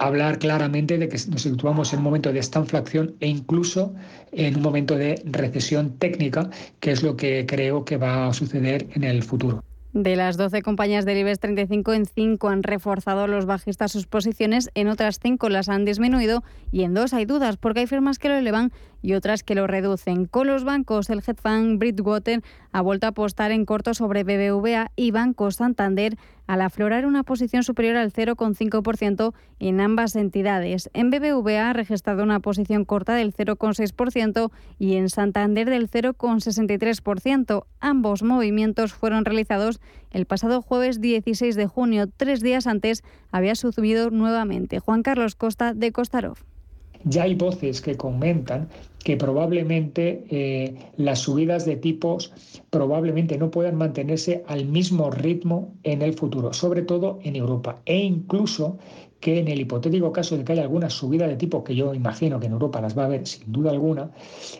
hablar 0.00 0.38
claramente 0.38 0.98
de 0.98 1.08
que 1.08 1.18
nos 1.30 1.42
situamos 1.42 1.92
en 1.92 1.98
un 2.00 2.04
momento 2.04 2.32
de 2.32 2.40
estanflación 2.40 3.14
e 3.20 3.28
incluso 3.28 3.94
en 4.32 4.56
un 4.56 4.62
momento 4.62 4.96
de 4.96 5.22
recesión 5.24 5.98
técnica, 5.98 6.50
que 6.80 6.92
es 6.92 7.02
lo 7.02 7.16
que 7.16 7.46
creo 7.46 7.84
que 7.84 7.96
va 7.96 8.26
a 8.26 8.32
suceder 8.32 8.86
en 8.94 9.04
el 9.04 9.22
futuro. 9.22 9.62
De 9.92 10.14
las 10.14 10.36
12 10.36 10.62
compañías 10.62 11.04
del 11.04 11.18
IBEX 11.18 11.40
35, 11.40 11.92
en 11.94 12.06
5 12.06 12.48
han 12.48 12.62
reforzado 12.62 13.26
los 13.26 13.44
bajistas 13.44 13.90
sus 13.90 14.06
posiciones, 14.06 14.70
en 14.74 14.86
otras 14.86 15.18
5 15.20 15.48
las 15.48 15.68
han 15.68 15.84
disminuido 15.84 16.44
y 16.70 16.84
en 16.84 16.94
2 16.94 17.12
hay 17.12 17.24
dudas 17.24 17.56
porque 17.56 17.80
hay 17.80 17.86
firmas 17.88 18.20
que 18.20 18.28
lo 18.28 18.36
elevan 18.36 18.70
y 19.02 19.14
otras 19.14 19.42
que 19.42 19.54
lo 19.54 19.66
reducen. 19.66 20.26
Con 20.26 20.46
los 20.46 20.64
bancos, 20.64 21.10
el 21.10 21.18
hedge 21.18 21.40
fund 21.40 21.78
Bridgewater 21.78 22.42
ha 22.72 22.80
vuelto 22.80 23.06
a 23.06 23.10
apostar 23.10 23.50
en 23.50 23.64
corto 23.64 23.94
sobre 23.94 24.24
BBVA 24.24 24.92
y 24.96 25.10
Banco 25.10 25.50
Santander 25.50 26.16
al 26.46 26.62
aflorar 26.62 27.06
una 27.06 27.22
posición 27.22 27.62
superior 27.62 27.96
al 27.96 28.12
0,5% 28.12 29.34
en 29.60 29.80
ambas 29.80 30.16
entidades. 30.16 30.90
En 30.94 31.10
BBVA 31.10 31.70
ha 31.70 31.72
registrado 31.72 32.24
una 32.24 32.40
posición 32.40 32.84
corta 32.84 33.14
del 33.14 33.32
0,6% 33.32 34.50
y 34.76 34.96
en 34.96 35.10
Santander 35.10 35.70
del 35.70 35.88
0,63%. 35.88 37.66
Ambos 37.78 38.24
movimientos 38.24 38.92
fueron 38.92 39.24
realizados 39.24 39.80
el 40.10 40.26
pasado 40.26 40.60
jueves 40.60 41.00
16 41.00 41.54
de 41.54 41.66
junio. 41.68 42.08
Tres 42.08 42.40
días 42.40 42.66
antes 42.66 43.04
había 43.30 43.54
subido 43.54 44.10
nuevamente. 44.10 44.80
Juan 44.80 45.04
Carlos 45.04 45.36
Costa 45.36 45.72
de 45.72 45.92
Costarov. 45.92 46.49
Ya 47.04 47.22
hay 47.22 47.34
voces 47.34 47.80
que 47.80 47.96
comentan 47.96 48.68
que 49.04 49.16
probablemente 49.16 50.24
eh, 50.30 50.74
las 50.96 51.20
subidas 51.20 51.64
de 51.64 51.76
tipos 51.76 52.32
probablemente 52.68 53.38
no 53.38 53.50
puedan 53.50 53.76
mantenerse 53.76 54.44
al 54.46 54.66
mismo 54.66 55.10
ritmo 55.10 55.74
en 55.82 56.02
el 56.02 56.14
futuro, 56.14 56.52
sobre 56.52 56.82
todo 56.82 57.18
en 57.22 57.36
Europa, 57.36 57.80
e 57.86 57.98
incluso 57.98 58.78
que 59.20 59.38
en 59.38 59.48
el 59.48 59.60
hipotético 59.60 60.12
caso 60.12 60.36
de 60.36 60.44
que 60.44 60.52
haya 60.52 60.62
alguna 60.62 60.90
subida 60.90 61.26
de 61.26 61.36
tipo, 61.36 61.62
que 61.62 61.74
yo 61.74 61.94
imagino 61.94 62.40
que 62.40 62.46
en 62.46 62.52
Europa 62.52 62.80
las 62.80 62.96
va 62.96 63.02
a 63.02 63.06
haber 63.06 63.26
sin 63.26 63.52
duda 63.52 63.70
alguna, 63.70 64.10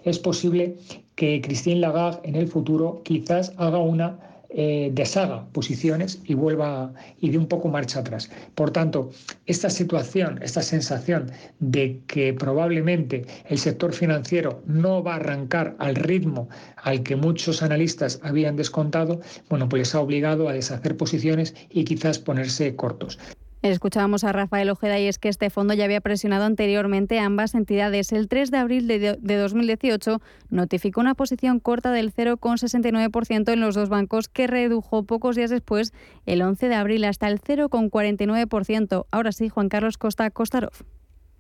es 0.05 0.19
posible 0.19 0.77
que 1.15 1.41
Christine 1.41 1.81
Lagarde 1.81 2.21
en 2.25 2.37
el 2.37 2.49
futuro 2.49 3.03
quizás 3.05 3.53
haga 3.57 3.79
una 3.79 4.30
eh, 4.53 4.91
deshaga 4.93 5.47
posiciones 5.53 6.21
y 6.25 6.35
vuelva 6.35 6.93
y 7.21 7.31
dé 7.31 7.39
un 7.39 7.47
poco 7.47 7.69
marcha 7.69 8.01
atrás. 8.01 8.31
Por 8.57 8.73
tanto, 8.73 9.11
esta 9.47 9.71
situación, 9.71 10.41
esta 10.43 10.61
sensación 10.63 11.31
de 11.61 12.01
que 12.09 12.33
probablemente 12.33 13.27
el 13.49 13.59
sector 13.59 13.93
financiero 13.93 14.63
no 14.67 15.03
va 15.05 15.13
a 15.13 15.17
arrancar 15.17 15.77
al 15.79 15.95
ritmo 15.95 16.49
al 16.77 17.03
que 17.03 17.15
muchos 17.15 17.63
analistas 17.63 18.19
habían 18.23 18.57
descontado, 18.57 19.21
bueno, 19.49 19.69
pues 19.69 19.81
les 19.81 19.95
ha 19.95 20.01
obligado 20.01 20.49
a 20.49 20.53
deshacer 20.53 20.97
posiciones 20.97 21.55
y 21.71 21.85
quizás 21.85 22.19
ponerse 22.19 22.75
cortos. 22.75 23.19
Escuchábamos 23.63 24.25
a 24.25 24.33
Rafael 24.33 24.71
Ojeda 24.71 24.99
y 24.99 25.07
es 25.07 25.19
que 25.19 25.29
este 25.29 25.51
fondo 25.51 25.75
ya 25.75 25.85
había 25.85 26.01
presionado 26.01 26.45
anteriormente 26.45 27.19
a 27.19 27.27
ambas 27.27 27.55
entidades. 27.55 28.11
El 28.11 28.27
3 28.27 28.51
de 28.51 28.57
abril 28.57 28.89
de, 28.89 29.19
2018 29.21 30.23
notificó 30.49 31.03
una 31.03 31.15
posición 31.15 31.61
corta 31.61 31.93
del 31.93 32.11
0,69% 32.15 33.53
en 33.53 33.61
los 33.61 33.75
dos 33.75 33.91
bancos 33.91 34.29
que 34.29 34.47
redujo 34.47 35.03
pocos 35.03 35.37
días 35.37 35.51
después, 35.51 35.93
el 36.25 36.41
11 36.41 36.71
de 36.71 36.75
abril, 36.75 37.05
hasta 37.05 37.29
el 37.29 37.39
0,49%. 37.39 39.05
Ahora 39.11 39.33
sí, 39.33 39.51
Juan 39.51 39.69
Carlos 39.69 39.99
Costa 39.99 40.31
Costarov. 40.31 40.73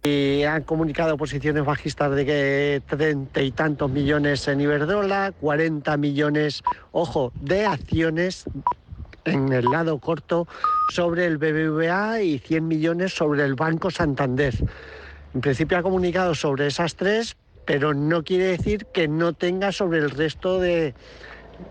Han 0.02 0.62
comunicado 0.64 1.16
posiciones 1.16 1.64
bajistas 1.64 2.14
de 2.14 2.82
treinta 2.86 3.42
y 3.42 3.50
tantos 3.50 3.90
millones 3.90 4.46
en 4.48 4.60
Iberdrola, 4.60 5.32
40 5.40 5.96
millones, 5.96 6.62
ojo, 6.92 7.32
de 7.40 7.64
acciones 7.64 8.46
en 9.30 9.52
el 9.52 9.66
lado 9.70 9.98
corto 9.98 10.46
sobre 10.90 11.26
el 11.26 11.38
BBVA 11.38 12.22
y 12.22 12.38
100 12.38 12.68
millones 12.68 13.14
sobre 13.14 13.44
el 13.44 13.54
Banco 13.54 13.90
Santander. 13.90 14.54
En 15.34 15.40
principio 15.40 15.78
ha 15.78 15.82
comunicado 15.82 16.34
sobre 16.34 16.66
esas 16.66 16.96
tres, 16.96 17.36
pero 17.64 17.94
no 17.94 18.24
quiere 18.24 18.46
decir 18.46 18.86
que 18.86 19.08
no 19.08 19.32
tenga 19.32 19.72
sobre 19.72 19.98
el 19.98 20.10
resto 20.10 20.58
de, 20.58 20.94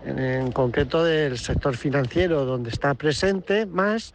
en 0.04 0.52
concreto 0.52 1.04
del 1.04 1.38
sector 1.38 1.76
financiero 1.76 2.44
donde 2.44 2.70
está 2.70 2.94
presente 2.94 3.66
más 3.66 4.14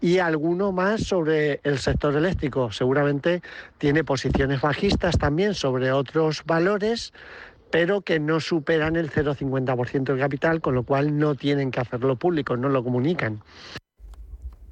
y 0.00 0.18
alguno 0.18 0.72
más 0.72 1.04
sobre 1.04 1.60
el 1.62 1.78
sector 1.78 2.16
eléctrico. 2.16 2.72
Seguramente 2.72 3.40
tiene 3.78 4.02
posiciones 4.02 4.60
bajistas 4.60 5.16
también 5.16 5.54
sobre 5.54 5.92
otros 5.92 6.42
valores, 6.44 7.12
pero 7.72 8.02
que 8.02 8.20
no 8.20 8.38
superan 8.38 8.96
el 8.96 9.10
0,50% 9.10 10.04
del 10.04 10.18
capital, 10.18 10.60
con 10.60 10.74
lo 10.74 10.84
cual 10.84 11.18
no 11.18 11.34
tienen 11.34 11.70
que 11.70 11.80
hacerlo 11.80 12.16
público, 12.16 12.56
no 12.56 12.68
lo 12.68 12.84
comunican. 12.84 13.40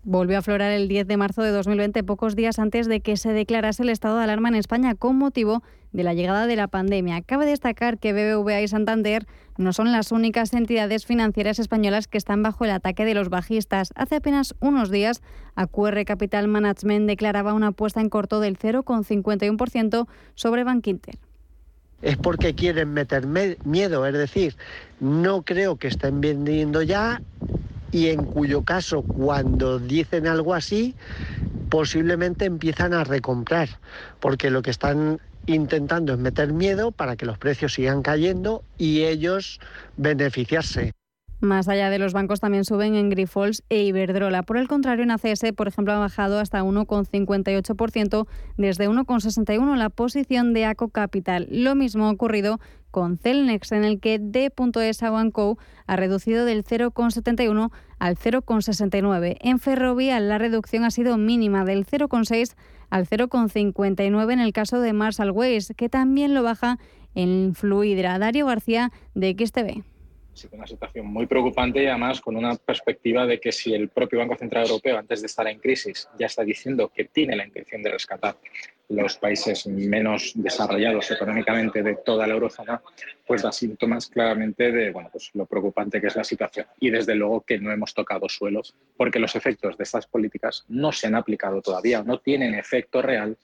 Volvió 0.02 0.36
a 0.36 0.40
aflorar 0.40 0.70
el 0.70 0.86
10 0.86 1.06
de 1.08 1.16
marzo 1.16 1.42
de 1.42 1.50
2020, 1.50 2.04
pocos 2.04 2.36
días 2.36 2.58
antes 2.58 2.86
de 2.88 3.00
que 3.00 3.16
se 3.16 3.32
declarase 3.32 3.82
el 3.82 3.88
estado 3.88 4.18
de 4.18 4.24
alarma 4.24 4.48
en 4.48 4.54
España 4.54 4.94
con 4.94 5.16
motivo 5.16 5.62
de 5.92 6.04
la 6.04 6.12
llegada 6.12 6.46
de 6.46 6.56
la 6.56 6.68
pandemia. 6.68 7.22
Cabe 7.22 7.46
destacar 7.46 7.98
que 7.98 8.12
BBVA 8.12 8.60
y 8.60 8.68
Santander 8.68 9.26
no 9.56 9.72
son 9.72 9.92
las 9.92 10.12
únicas 10.12 10.52
entidades 10.52 11.06
financieras 11.06 11.58
españolas 11.58 12.06
que 12.06 12.18
están 12.18 12.42
bajo 12.42 12.64
el 12.64 12.70
ataque 12.70 13.06
de 13.06 13.14
los 13.14 13.30
bajistas. 13.30 13.92
Hace 13.94 14.16
apenas 14.16 14.54
unos 14.60 14.90
días, 14.90 15.22
AQR 15.54 16.04
Capital 16.04 16.48
Management 16.48 17.06
declaraba 17.06 17.54
una 17.54 17.68
apuesta 17.68 18.00
en 18.00 18.10
corto 18.10 18.40
del 18.40 18.58
0,51% 18.58 20.06
sobre 20.34 20.64
Bankinter 20.64 21.18
es 22.02 22.16
porque 22.16 22.54
quieren 22.54 22.92
meter 22.92 23.26
miedo, 23.64 24.06
es 24.06 24.14
decir, 24.14 24.56
no 25.00 25.42
creo 25.42 25.76
que 25.76 25.88
estén 25.88 26.20
vendiendo 26.20 26.82
ya 26.82 27.22
y 27.92 28.08
en 28.08 28.26
cuyo 28.26 28.62
caso 28.62 29.02
cuando 29.02 29.78
dicen 29.78 30.26
algo 30.26 30.54
así, 30.54 30.94
posiblemente 31.68 32.44
empiezan 32.44 32.94
a 32.94 33.04
recomprar, 33.04 33.68
porque 34.20 34.50
lo 34.50 34.62
que 34.62 34.70
están 34.70 35.20
intentando 35.46 36.12
es 36.12 36.18
meter 36.18 36.52
miedo 36.52 36.92
para 36.92 37.16
que 37.16 37.26
los 37.26 37.38
precios 37.38 37.74
sigan 37.74 38.02
cayendo 38.02 38.62
y 38.78 39.04
ellos 39.04 39.58
beneficiarse. 39.96 40.92
Más 41.40 41.68
allá 41.68 41.88
de 41.88 41.98
los 41.98 42.12
bancos 42.12 42.40
también 42.40 42.66
suben 42.66 42.94
en 42.94 43.08
Grifols 43.08 43.62
e 43.70 43.82
Iberdrola. 43.84 44.42
Por 44.42 44.58
el 44.58 44.68
contrario, 44.68 45.04
en 45.04 45.10
ACS, 45.10 45.52
por 45.56 45.68
ejemplo, 45.68 45.94
ha 45.94 45.98
bajado 45.98 46.38
hasta 46.38 46.62
1,58% 46.62 48.26
desde 48.58 48.90
1,61% 48.90 49.76
la 49.76 49.88
posición 49.88 50.52
de 50.52 50.66
ACO 50.66 50.88
Capital. 50.88 51.48
Lo 51.50 51.74
mismo 51.74 52.06
ha 52.06 52.10
ocurrido 52.10 52.60
con 52.90 53.16
Celnex, 53.16 53.72
en 53.72 53.84
el 53.84 54.00
que 54.00 54.18
D.S. 54.18 55.06
Co 55.32 55.58
ha 55.86 55.96
reducido 55.96 56.44
del 56.44 56.62
0,71 56.62 57.70
al 57.98 58.16
0,69. 58.16 59.38
En 59.40 59.58
Ferrovial 59.60 60.28
la 60.28 60.36
reducción 60.36 60.84
ha 60.84 60.90
sido 60.90 61.16
mínima 61.16 61.64
del 61.64 61.86
0,6 61.86 62.54
al 62.90 63.06
0,59 63.06 64.32
en 64.32 64.40
el 64.40 64.52
caso 64.52 64.78
de 64.80 64.92
Marshall 64.92 65.30
Ways, 65.30 65.72
que 65.74 65.88
también 65.88 66.34
lo 66.34 66.42
baja 66.42 66.78
en 67.14 67.54
Fluidra. 67.54 68.18
Dario 68.18 68.44
García 68.44 68.92
de 69.14 69.34
XTV 69.38 69.89
una 70.52 70.66
situación 70.66 71.06
muy 71.06 71.26
preocupante 71.26 71.82
y 71.82 71.86
además 71.86 72.20
con 72.20 72.36
una 72.36 72.54
perspectiva 72.56 73.26
de 73.26 73.40
que 73.40 73.52
si 73.52 73.74
el 73.74 73.88
propio 73.88 74.18
Banco 74.18 74.36
Central 74.36 74.66
Europeo, 74.66 74.98
antes 74.98 75.20
de 75.20 75.26
estar 75.26 75.46
en 75.48 75.58
crisis, 75.58 76.08
ya 76.18 76.26
está 76.26 76.44
diciendo 76.44 76.90
que 76.94 77.04
tiene 77.04 77.36
la 77.36 77.46
intención 77.46 77.82
de 77.82 77.90
rescatar 77.90 78.36
los 78.90 79.16
países 79.16 79.66
menos 79.68 80.32
desarrollados 80.34 81.10
económicamente 81.12 81.82
de 81.82 81.94
toda 81.94 82.26
la 82.26 82.34
eurozona, 82.34 82.82
pues 83.24 83.42
da 83.42 83.52
síntomas 83.52 84.08
claramente 84.08 84.72
de 84.72 84.90
bueno, 84.90 85.08
pues 85.12 85.30
lo 85.34 85.46
preocupante 85.46 86.00
que 86.00 86.08
es 86.08 86.16
la 86.16 86.24
situación. 86.24 86.66
Y 86.80 86.90
desde 86.90 87.14
luego 87.14 87.42
que 87.42 87.58
no 87.58 87.70
hemos 87.72 87.94
tocado 87.94 88.28
suelos 88.28 88.74
porque 88.96 89.20
los 89.20 89.36
efectos 89.36 89.78
de 89.78 89.84
estas 89.84 90.06
políticas 90.06 90.64
no 90.68 90.90
se 90.90 91.06
han 91.06 91.14
aplicado 91.14 91.62
todavía, 91.62 92.02
no 92.02 92.18
tienen 92.18 92.54
efecto 92.54 93.00
real 93.00 93.36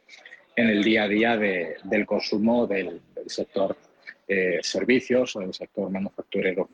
en 0.56 0.68
el 0.68 0.82
día 0.82 1.04
a 1.04 1.08
día 1.08 1.36
del 1.36 2.06
consumo 2.06 2.66
del, 2.66 3.00
sector 3.26 3.76
eh, 4.26 4.58
servicios 4.62 5.36
o 5.36 5.40
del 5.40 5.54
sector 5.54 5.90
manufacturero. 5.90 6.68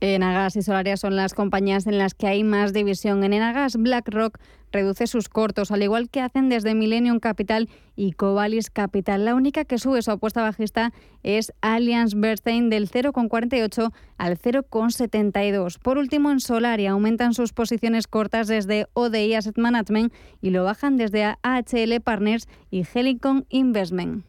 Enagas 0.00 0.56
y 0.56 0.62
Solaria 0.62 0.96
son 0.96 1.16
las 1.16 1.34
compañías 1.34 1.86
en 1.86 1.98
las 1.98 2.14
que 2.14 2.26
hay 2.26 2.44
más 2.44 2.72
división. 2.72 3.24
En 3.24 3.32
Enagas, 3.32 3.76
BlackRock 3.76 4.38
reduce 4.74 5.06
sus 5.06 5.28
cortos, 5.28 5.70
al 5.70 5.82
igual 5.82 6.10
que 6.10 6.20
hacen 6.20 6.48
desde 6.48 6.74
Millennium 6.74 7.20
Capital 7.20 7.68
y 7.96 8.12
Covalis 8.12 8.70
Capital. 8.70 9.24
La 9.24 9.34
única 9.34 9.64
que 9.64 9.78
sube 9.78 10.02
su 10.02 10.10
apuesta 10.10 10.42
bajista 10.42 10.92
es 11.22 11.52
Allianz 11.62 12.14
Bernstein 12.14 12.70
del 12.70 12.90
0,48 12.90 13.92
al 14.18 14.36
0,72. 14.36 15.78
Por 15.78 15.96
último, 15.96 16.30
en 16.30 16.40
Solaria 16.40 16.90
aumentan 16.90 17.34
sus 17.34 17.52
posiciones 17.52 18.06
cortas 18.08 18.48
desde 18.48 18.86
ODI 18.94 19.34
Asset 19.34 19.56
Management 19.56 20.12
y 20.42 20.50
lo 20.50 20.64
bajan 20.64 20.96
desde 20.96 21.24
AHL 21.42 22.00
Partners 22.02 22.48
y 22.70 22.84
Helicon 22.92 23.46
Investment. 23.48 24.24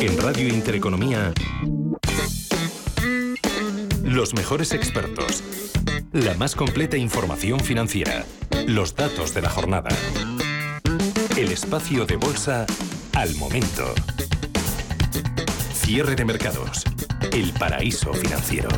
En 0.00 0.16
Radio 0.18 0.48
Intereconomía. 0.48 1.32
Los 4.18 4.34
mejores 4.34 4.72
expertos. 4.72 5.44
La 6.10 6.34
más 6.34 6.56
completa 6.56 6.96
información 6.96 7.60
financiera. 7.60 8.24
Los 8.66 8.96
datos 8.96 9.32
de 9.32 9.42
la 9.42 9.48
jornada. 9.48 9.90
El 11.36 11.52
espacio 11.52 12.04
de 12.04 12.16
bolsa 12.16 12.66
al 13.14 13.36
momento. 13.36 13.94
Cierre 15.72 16.16
de 16.16 16.24
mercados. 16.24 16.82
El 17.32 17.52
paraíso 17.52 18.12
financiero. 18.12 18.70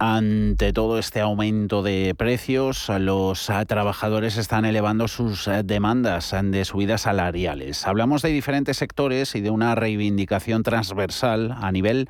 Ante 0.00 0.72
todo 0.72 0.98
este 0.98 1.20
aumento 1.20 1.84
de 1.84 2.16
precios, 2.18 2.88
los 2.88 3.48
trabajadores 3.68 4.38
están 4.38 4.64
elevando 4.64 5.06
sus 5.06 5.48
demandas 5.62 6.34
de 6.42 6.64
subidas 6.64 7.02
salariales. 7.02 7.86
Hablamos 7.86 8.22
de 8.22 8.30
diferentes 8.30 8.78
sectores 8.78 9.36
y 9.36 9.40
de 9.40 9.50
una 9.50 9.76
reivindicación 9.76 10.64
transversal 10.64 11.54
a 11.56 11.70
nivel 11.70 12.08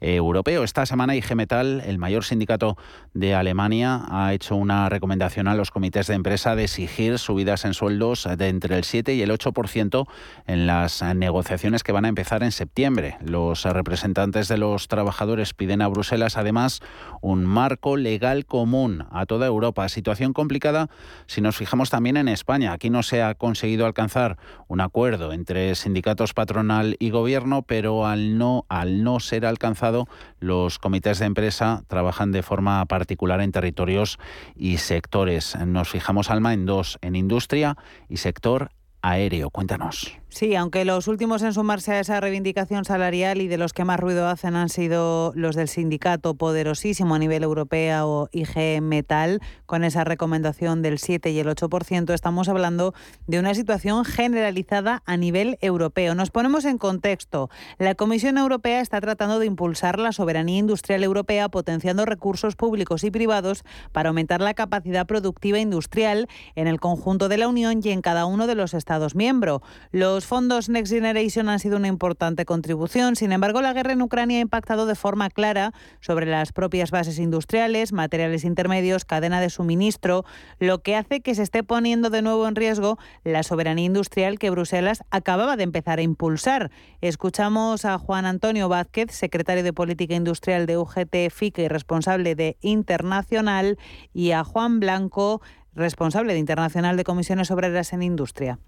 europeo. 0.00 0.64
Esta 0.64 0.86
semana 0.86 1.16
IG 1.16 1.34
Metal, 1.34 1.82
el 1.86 1.98
mayor 1.98 2.24
sindicato 2.24 2.76
de 3.12 3.34
Alemania, 3.34 4.02
ha 4.08 4.32
hecho 4.34 4.56
una 4.56 4.88
recomendación 4.88 5.48
a 5.48 5.54
los 5.54 5.70
comités 5.70 6.06
de 6.06 6.14
empresa 6.14 6.56
de 6.56 6.64
exigir 6.64 7.18
subidas 7.18 7.64
en 7.64 7.74
sueldos 7.74 8.28
de 8.36 8.48
entre 8.48 8.76
el 8.76 8.84
7 8.84 9.14
y 9.14 9.22
el 9.22 9.30
8% 9.30 10.06
en 10.46 10.66
las 10.66 11.02
negociaciones 11.02 11.82
que 11.82 11.92
van 11.92 12.04
a 12.04 12.08
empezar 12.08 12.42
en 12.42 12.52
septiembre. 12.52 13.16
Los 13.24 13.64
representantes 13.64 14.48
de 14.48 14.58
los 14.58 14.88
trabajadores 14.88 15.54
piden 15.54 15.82
a 15.82 15.88
Bruselas 15.88 16.36
además 16.36 16.80
un 17.20 17.44
marco 17.44 17.96
legal 17.96 18.46
común 18.46 19.06
a 19.10 19.26
toda 19.26 19.46
Europa. 19.46 19.88
Situación 19.88 20.32
complicada 20.32 20.88
si 21.26 21.40
nos 21.40 21.56
fijamos 21.56 21.90
también 21.90 22.16
en 22.16 22.28
España. 22.28 22.72
Aquí 22.72 22.90
no 22.90 23.02
se 23.02 23.22
ha 23.22 23.34
conseguido 23.34 23.86
alcanzar 23.86 24.38
un 24.68 24.80
acuerdo 24.80 25.32
entre 25.32 25.74
sindicatos 25.74 26.34
patronal 26.34 26.96
y 26.98 27.10
gobierno, 27.10 27.62
pero 27.62 28.06
al 28.06 28.38
no, 28.38 28.66
al 28.68 29.04
no 29.04 29.20
ser 29.20 29.46
alcanzado 29.46 29.93
los 30.38 30.78
comités 30.78 31.18
de 31.18 31.26
empresa 31.26 31.84
trabajan 31.88 32.32
de 32.32 32.42
forma 32.42 32.84
particular 32.86 33.40
en 33.40 33.52
territorios 33.52 34.18
y 34.54 34.78
sectores. 34.78 35.56
Nos 35.66 35.88
fijamos, 35.88 36.30
Alma, 36.30 36.52
en 36.52 36.66
dos, 36.66 36.98
en 37.02 37.16
industria 37.16 37.76
y 38.08 38.18
sector 38.18 38.70
aéreo. 39.02 39.50
Cuéntanos. 39.50 40.18
Sí, 40.34 40.56
aunque 40.56 40.84
los 40.84 41.06
últimos 41.06 41.42
en 41.42 41.52
sumarse 41.52 41.92
a 41.92 42.00
esa 42.00 42.18
reivindicación 42.18 42.84
salarial 42.84 43.40
y 43.40 43.46
de 43.46 43.56
los 43.56 43.72
que 43.72 43.84
más 43.84 44.00
ruido 44.00 44.26
hacen 44.26 44.56
han 44.56 44.68
sido 44.68 45.32
los 45.36 45.54
del 45.54 45.68
sindicato 45.68 46.34
poderosísimo 46.34 47.14
a 47.14 47.20
nivel 47.20 47.44
europeo 47.44 48.28
IG 48.32 48.82
Metal, 48.82 49.40
con 49.64 49.84
esa 49.84 50.02
recomendación 50.02 50.82
del 50.82 50.98
7 50.98 51.30
y 51.30 51.38
el 51.38 51.46
8%, 51.46 52.12
estamos 52.12 52.48
hablando 52.48 52.94
de 53.28 53.38
una 53.38 53.54
situación 53.54 54.04
generalizada 54.04 55.04
a 55.06 55.16
nivel 55.16 55.56
europeo. 55.60 56.16
Nos 56.16 56.32
ponemos 56.32 56.64
en 56.64 56.78
contexto. 56.78 57.48
La 57.78 57.94
Comisión 57.94 58.36
Europea 58.36 58.80
está 58.80 59.00
tratando 59.00 59.38
de 59.38 59.46
impulsar 59.46 60.00
la 60.00 60.10
soberanía 60.10 60.58
industrial 60.58 61.04
europea, 61.04 61.48
potenciando 61.48 62.06
recursos 62.06 62.56
públicos 62.56 63.04
y 63.04 63.12
privados 63.12 63.62
para 63.92 64.08
aumentar 64.08 64.40
la 64.40 64.54
capacidad 64.54 65.06
productiva 65.06 65.60
industrial 65.60 66.26
en 66.56 66.66
el 66.66 66.80
conjunto 66.80 67.28
de 67.28 67.38
la 67.38 67.46
Unión 67.46 67.82
y 67.84 67.90
en 67.90 68.02
cada 68.02 68.26
uno 68.26 68.48
de 68.48 68.56
los 68.56 68.74
Estados 68.74 69.14
miembros. 69.14 69.60
Los 69.92 70.23
Los 70.24 70.30
fondos 70.30 70.70
Next 70.70 70.90
Generation 70.90 71.50
han 71.50 71.58
sido 71.58 71.76
una 71.76 71.88
importante 71.88 72.46
contribución. 72.46 73.14
Sin 73.14 73.30
embargo, 73.30 73.60
la 73.60 73.74
guerra 73.74 73.92
en 73.92 74.00
Ucrania 74.00 74.38
ha 74.38 74.40
impactado 74.40 74.86
de 74.86 74.94
forma 74.94 75.28
clara 75.28 75.74
sobre 76.00 76.24
las 76.24 76.50
propias 76.50 76.90
bases 76.90 77.18
industriales, 77.18 77.92
materiales 77.92 78.44
intermedios, 78.44 79.04
cadena 79.04 79.42
de 79.42 79.50
suministro, 79.50 80.24
lo 80.58 80.80
que 80.80 80.96
hace 80.96 81.20
que 81.20 81.34
se 81.34 81.42
esté 81.42 81.62
poniendo 81.62 82.08
de 82.08 82.22
nuevo 82.22 82.48
en 82.48 82.54
riesgo 82.54 82.96
la 83.22 83.42
soberanía 83.42 83.84
industrial 83.84 84.38
que 84.38 84.48
Bruselas 84.48 85.04
acababa 85.10 85.58
de 85.58 85.64
empezar 85.64 85.98
a 85.98 86.02
impulsar. 86.02 86.70
Escuchamos 87.02 87.84
a 87.84 87.98
Juan 87.98 88.24
Antonio 88.24 88.70
Vázquez, 88.70 89.10
secretario 89.10 89.62
de 89.62 89.74
Política 89.74 90.14
Industrial 90.14 90.64
de 90.64 90.78
UGT 90.78 91.30
FIC 91.30 91.58
y 91.58 91.68
responsable 91.68 92.34
de 92.34 92.56
Internacional, 92.62 93.76
y 94.14 94.30
a 94.30 94.42
Juan 94.42 94.80
Blanco, 94.80 95.42
responsable 95.74 96.32
de 96.32 96.38
Internacional 96.38 96.96
de 96.96 97.04
Comisiones 97.04 97.50
Obreras 97.50 97.92
en 97.92 98.02
Industria 98.02 98.58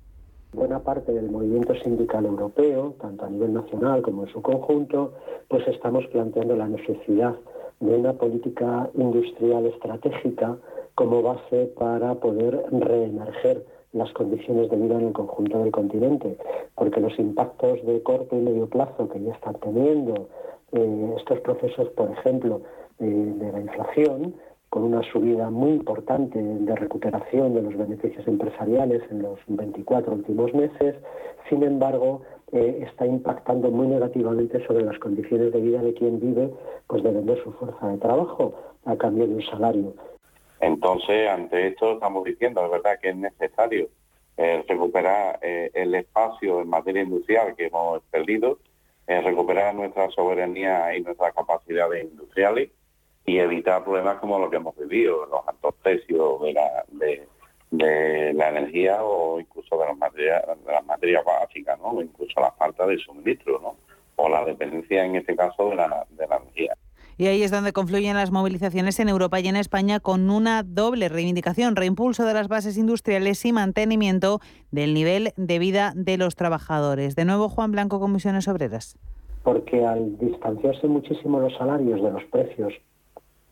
buena 0.56 0.80
parte 0.80 1.12
del 1.12 1.30
movimiento 1.30 1.74
sindical 1.76 2.24
europeo, 2.24 2.94
tanto 2.98 3.26
a 3.26 3.28
nivel 3.28 3.52
nacional 3.52 4.00
como 4.00 4.24
en 4.24 4.32
su 4.32 4.40
conjunto, 4.40 5.12
pues 5.48 5.68
estamos 5.68 6.06
planteando 6.06 6.56
la 6.56 6.66
necesidad 6.66 7.36
de 7.78 7.94
una 7.94 8.14
política 8.14 8.88
industrial 8.94 9.66
estratégica 9.66 10.56
como 10.94 11.20
base 11.22 11.66
para 11.78 12.14
poder 12.14 12.64
reemerger 12.72 13.66
las 13.92 14.10
condiciones 14.14 14.70
de 14.70 14.76
vida 14.76 14.94
en 14.94 15.08
el 15.08 15.12
conjunto 15.12 15.58
del 15.58 15.70
continente, 15.70 16.38
porque 16.74 17.00
los 17.00 17.18
impactos 17.18 17.84
de 17.84 18.02
corto 18.02 18.34
y 18.34 18.40
medio 18.40 18.66
plazo 18.66 19.08
que 19.10 19.22
ya 19.22 19.34
están 19.34 19.56
teniendo 19.56 20.28
eh, 20.72 21.14
estos 21.18 21.38
procesos, 21.40 21.90
por 21.90 22.10
ejemplo, 22.10 22.62
de 22.98 23.52
la 23.52 23.60
inflación, 23.60 24.34
con 24.70 24.82
una 24.84 25.02
subida 25.12 25.50
muy 25.50 25.70
importante 25.70 26.42
de 26.42 26.76
recuperación 26.76 27.54
de 27.54 27.62
los 27.62 27.76
beneficios 27.76 28.26
empresariales 28.26 29.02
en 29.10 29.22
los 29.22 29.38
24 29.46 30.12
últimos 30.12 30.52
meses. 30.54 30.96
Sin 31.48 31.62
embargo, 31.62 32.22
eh, 32.52 32.84
está 32.86 33.06
impactando 33.06 33.70
muy 33.70 33.86
negativamente 33.86 34.64
sobre 34.66 34.84
las 34.84 34.98
condiciones 34.98 35.52
de 35.52 35.60
vida 35.60 35.82
de 35.82 35.94
quien 35.94 36.20
vive, 36.20 36.50
pues 36.88 37.02
de 37.02 37.12
vender 37.12 37.42
su 37.42 37.52
fuerza 37.52 37.88
de 37.88 37.98
trabajo 37.98 38.54
a 38.84 38.96
cambio 38.96 39.26
de 39.26 39.34
un 39.34 39.42
salario. 39.42 39.94
Entonces, 40.60 41.28
ante 41.28 41.68
esto 41.68 41.92
estamos 41.92 42.24
diciendo, 42.24 42.64
es 42.64 42.70
verdad 42.70 42.98
que 43.00 43.10
es 43.10 43.16
necesario 43.16 43.88
eh, 44.36 44.64
recuperar 44.66 45.38
eh, 45.42 45.70
el 45.74 45.94
espacio 45.94 46.60
en 46.60 46.68
materia 46.68 47.02
industrial 47.02 47.54
que 47.56 47.66
hemos 47.66 48.02
perdido, 48.10 48.58
recuperar 49.06 49.72
nuestra 49.72 50.10
soberanía 50.10 50.96
y 50.96 51.00
nuestras 51.00 51.32
capacidades 51.32 52.02
industriales 52.02 52.70
y 53.26 53.38
evitar 53.38 53.82
problemas 53.82 54.18
como 54.18 54.38
los 54.38 54.50
que 54.50 54.56
hemos 54.56 54.76
vivido, 54.76 55.26
los 55.26 55.46
altos 55.46 55.74
precios 55.82 56.40
de 56.42 56.52
la, 56.52 56.84
de, 57.72 58.32
la 58.32 58.48
energía 58.50 59.02
o 59.02 59.40
incluso 59.40 59.76
de, 59.76 59.86
las 59.86 59.98
materias, 59.98 60.42
de 60.64 60.72
las 60.72 60.86
materias 60.86 61.24
básicas, 61.24 61.78
¿no? 61.80 61.88
o 61.88 62.02
incluso 62.02 62.40
la 62.40 62.52
falta 62.52 62.86
de 62.86 62.96
suministro, 62.98 63.60
¿no? 63.60 63.74
o 64.14 64.28
la 64.28 64.44
dependencia 64.44 65.04
en 65.04 65.16
este 65.16 65.34
caso 65.34 65.70
de 65.70 65.76
la, 65.76 66.06
de 66.10 66.26
la 66.28 66.36
energía. 66.36 66.76
Y 67.18 67.26
ahí 67.26 67.42
es 67.42 67.50
donde 67.50 67.72
confluyen 67.72 68.14
las 68.14 68.30
movilizaciones 68.30 69.00
en 69.00 69.08
Europa 69.08 69.40
y 69.40 69.48
en 69.48 69.56
España 69.56 70.00
con 70.00 70.28
una 70.30 70.62
doble 70.62 71.08
reivindicación, 71.08 71.74
reimpulso 71.74 72.26
de 72.26 72.34
las 72.34 72.46
bases 72.46 72.76
industriales 72.76 73.44
y 73.46 73.52
mantenimiento 73.52 74.40
del 74.70 74.92
nivel 74.92 75.32
de 75.36 75.58
vida 75.58 75.94
de 75.96 76.18
los 76.18 76.36
trabajadores. 76.36 77.16
De 77.16 77.24
nuevo, 77.24 77.48
Juan 77.48 77.72
Blanco, 77.72 78.00
Comisiones 78.00 78.48
Obreras. 78.48 78.98
Porque 79.42 79.84
al 79.84 80.18
distanciarse 80.18 80.86
muchísimo 80.88 81.40
los 81.40 81.56
salarios 81.56 82.02
de 82.02 82.10
los 82.10 82.24
precios 82.24 82.74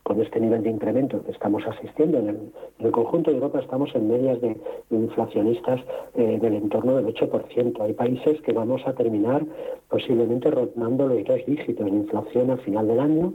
con 0.04 0.20
este 0.20 0.38
nivel 0.38 0.62
de 0.62 0.70
incremento 0.70 1.24
que 1.24 1.32
estamos 1.32 1.66
asistiendo. 1.66 2.18
En 2.18 2.52
el, 2.78 2.92
conjunto 2.92 3.30
de 3.30 3.38
Europa 3.38 3.58
estamos 3.58 3.92
en 3.94 4.08
medias 4.08 4.40
de 4.40 4.56
inflacionistas 4.90 5.80
eh, 6.14 6.38
del 6.40 6.54
entorno 6.54 6.96
del 6.96 7.06
8%. 7.06 7.80
Hay 7.80 7.94
países 7.94 8.40
que 8.42 8.52
vamos 8.52 8.82
a 8.86 8.92
terminar 8.92 9.44
posiblemente 9.88 10.50
rotando 10.50 11.08
los 11.08 11.24
dos 11.24 11.40
dígitos 11.46 11.86
de 11.86 11.90
inflación 11.90 12.50
al 12.50 12.60
final 12.60 12.86
del 12.86 13.00
año 13.00 13.32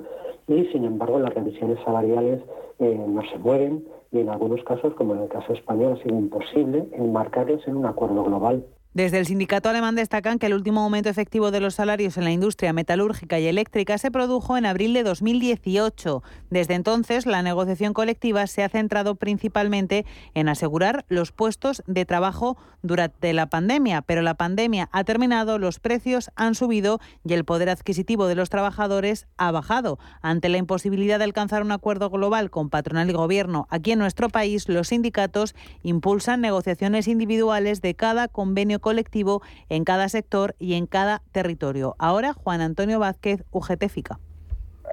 y, 0.48 0.66
sin 0.66 0.86
embargo, 0.86 1.20
las 1.20 1.34
revisiones 1.34 1.80
salariales 1.84 2.42
eh, 2.80 3.06
no 3.08 3.22
se 3.30 3.38
mueven 3.40 3.84
y 4.12 4.20
en 4.20 4.30
algunos 4.30 4.64
casos, 4.64 4.94
como 4.94 5.16
en 5.16 5.24
el 5.24 5.30
caso 5.30 5.54
español, 5.54 5.94
ha 5.94 6.04
sido 6.04 6.18
imposible 6.18 6.88
enmarcarles 6.94 7.68
en 7.68 7.78
un 7.78 7.86
acuerdo 7.86 8.24
global. 8.24 8.64
Desde 8.96 9.20
el 9.20 9.28
sindicato 9.28 9.70
alemán 9.70 9.94
destacan 9.94 10.40
que 10.40 10.48
el 10.48 10.56
último 10.56 10.82
aumento 10.82 11.10
efectivo 11.10 11.52
de 11.52 11.60
los 11.60 11.76
salarios 11.76 12.18
en 12.18 12.24
la 12.24 12.32
industria 12.32 12.74
metalúrgica 12.74 13.38
y 13.38 13.46
eléctrica 13.46 14.00
se 14.00 14.10
produjo 14.10 14.58
en 14.58 14.66
abril 14.66 14.96
de 14.96 15.04
2018. 15.04 16.24
Desde 16.50 16.74
entonces, 16.74 17.28
la 17.28 17.44
negociación 17.44 17.94
colectiva 17.94 18.48
se 18.48 18.64
ha 18.64 18.70
centrado 18.70 19.14
principalmente 19.14 20.08
en 20.34 20.50
asegurar 20.50 21.06
los 21.08 21.32
puestos 21.32 21.84
de 21.86 22.06
trabajo 22.06 22.58
durante 22.82 23.32
la 23.34 23.48
pandemia, 23.48 24.02
pero 24.02 24.24
la 24.24 24.34
pandemia 24.34 24.90
ha 24.92 25.04
terminado, 25.04 25.60
los 25.60 25.80
precios 25.80 26.32
han 26.36 26.56
subido 26.56 27.00
y 27.24 27.34
el 27.34 27.46
poder 27.46 27.70
adquisitivo 27.70 28.26
de 28.26 28.36
los 28.36 28.50
trabajadores 28.50 29.28
ha 29.38 29.52
bajado. 29.52 30.00
Ante 30.24 30.50
la 30.50 30.58
imposibilidad 30.58 31.20
de 31.20 31.26
alcanzar 31.26 31.62
un 31.62 31.72
acuerdo 31.72 32.10
global 32.10 32.50
con 32.50 32.72
patronal 32.72 33.08
y 33.10 33.14
gobierno 33.14 33.68
aquí 33.70 33.92
en 33.92 34.00
nuestro 34.00 34.30
país, 34.30 34.68
los 34.68 34.88
sindicatos 34.88 35.54
impulsan 35.84 36.42
negociaciones 36.42 37.08
individuales 37.08 37.84
de 37.84 37.94
cada 37.94 38.28
convenio 38.28 38.79
colectivo 38.80 39.42
en 39.70 39.84
cada 39.84 40.10
sector 40.10 40.56
y 40.60 40.74
en 40.74 40.88
cada 40.88 41.22
territorio. 41.32 41.96
Ahora, 42.00 42.34
Juan 42.34 42.62
Antonio 42.62 43.00
Vázquez, 43.00 43.44
UGT 43.52 43.88
FICA. 43.90 44.20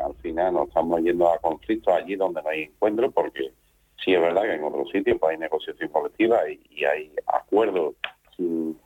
Al 0.05 0.15
final 0.17 0.55
nos 0.55 0.69
estamos 0.69 1.01
yendo 1.01 1.29
a 1.29 1.39
conflictos 1.39 1.95
allí 1.95 2.17
donde 2.17 2.43
no 2.43 2.49
hay 2.49 2.63
encuentro, 2.65 3.11
porque 3.11 3.53
sí 4.05 4.15
es 4.15 4.21
verdad 4.21 4.43
que 4.43 4.55
en 4.55 4.65
otros 4.65 4.89
sitios 4.91 5.19
pues, 5.19 5.33
hay 5.33 5.39
negociación 5.39 5.91
colectiva 5.91 6.41
y, 6.49 6.85
hay 6.85 7.13
acuerdos 7.27 7.95
sin, 8.37 8.79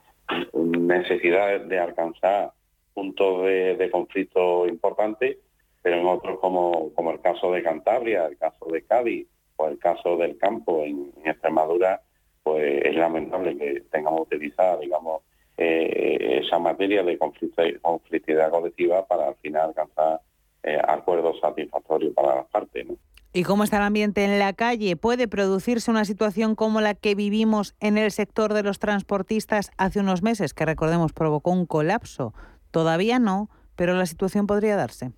necesidad 0.55 1.61
de 1.61 1.79
alcanzar 1.79 2.53
puntos 2.95 3.45
de, 3.45 3.89
conflicto 3.91 4.67
importantes, 4.67 5.39
pero 5.83 5.97
en 5.97 6.07
otros 6.07 6.39
como, 6.39 6.93
como 6.95 7.11
el 7.11 7.21
caso 7.21 7.53
de 7.53 7.63
Cantabria, 7.63 8.27
el 8.27 8.39
caso 8.39 8.67
de 8.67 8.83
Cádiz 8.83 9.27
o 9.57 9.69
el 9.69 9.79
caso 9.79 10.17
del 10.17 10.39
campo 10.39 10.85
en 10.85 11.13
Extremadura, 11.25 12.03
pues 12.43 12.85
es 12.85 12.95
lamentable 12.95 13.57
que 13.57 13.83
tengamos 13.91 14.23
utilizada, 14.23 14.79
digamos, 14.79 15.23
eh, 15.57 16.41
esa 16.43 16.59
materia 16.59 17.03
de 17.03 17.19
conflictividad 17.19 18.51
colectiva 18.51 19.05
para 19.07 19.29
al 19.29 19.35
final 19.37 19.69
alcanzar 19.69 20.21
eh, 20.63 20.79
acuerdos 20.87 21.39
satisfactorios 21.41 22.15
para 22.15 22.37
las 22.37 22.47
partes. 22.47 22.87
¿Y 23.33 23.45
cómo 23.45 23.63
está 23.63 23.77
el 23.77 23.85
ambiente 23.85 24.25
en 24.25 24.39
la 24.39 24.53
calle? 24.55 24.97
¿Puede 24.97 25.29
producirse 25.29 25.91
una 25.91 26.05
situación 26.05 26.57
como 26.57 26.81
la 26.81 26.95
que 26.95 27.15
vivimos 27.15 27.77
en 27.79 27.97
el 27.97 28.11
sector 28.11 28.55
de 28.55 28.65
los 28.65 28.79
transportistas 28.79 29.71
hace 29.79 30.01
unos 30.01 30.23
meses, 30.23 30.53
que 30.53 30.67
recordemos 30.67 31.13
provocó 31.13 31.53
un 31.53 31.65
colapso? 31.65 32.35
Todavía 32.73 33.19
no, 33.19 33.49
pero 33.77 33.95
la 33.95 34.07
situación 34.07 34.47
podría 34.47 34.77
darse. 34.77 35.13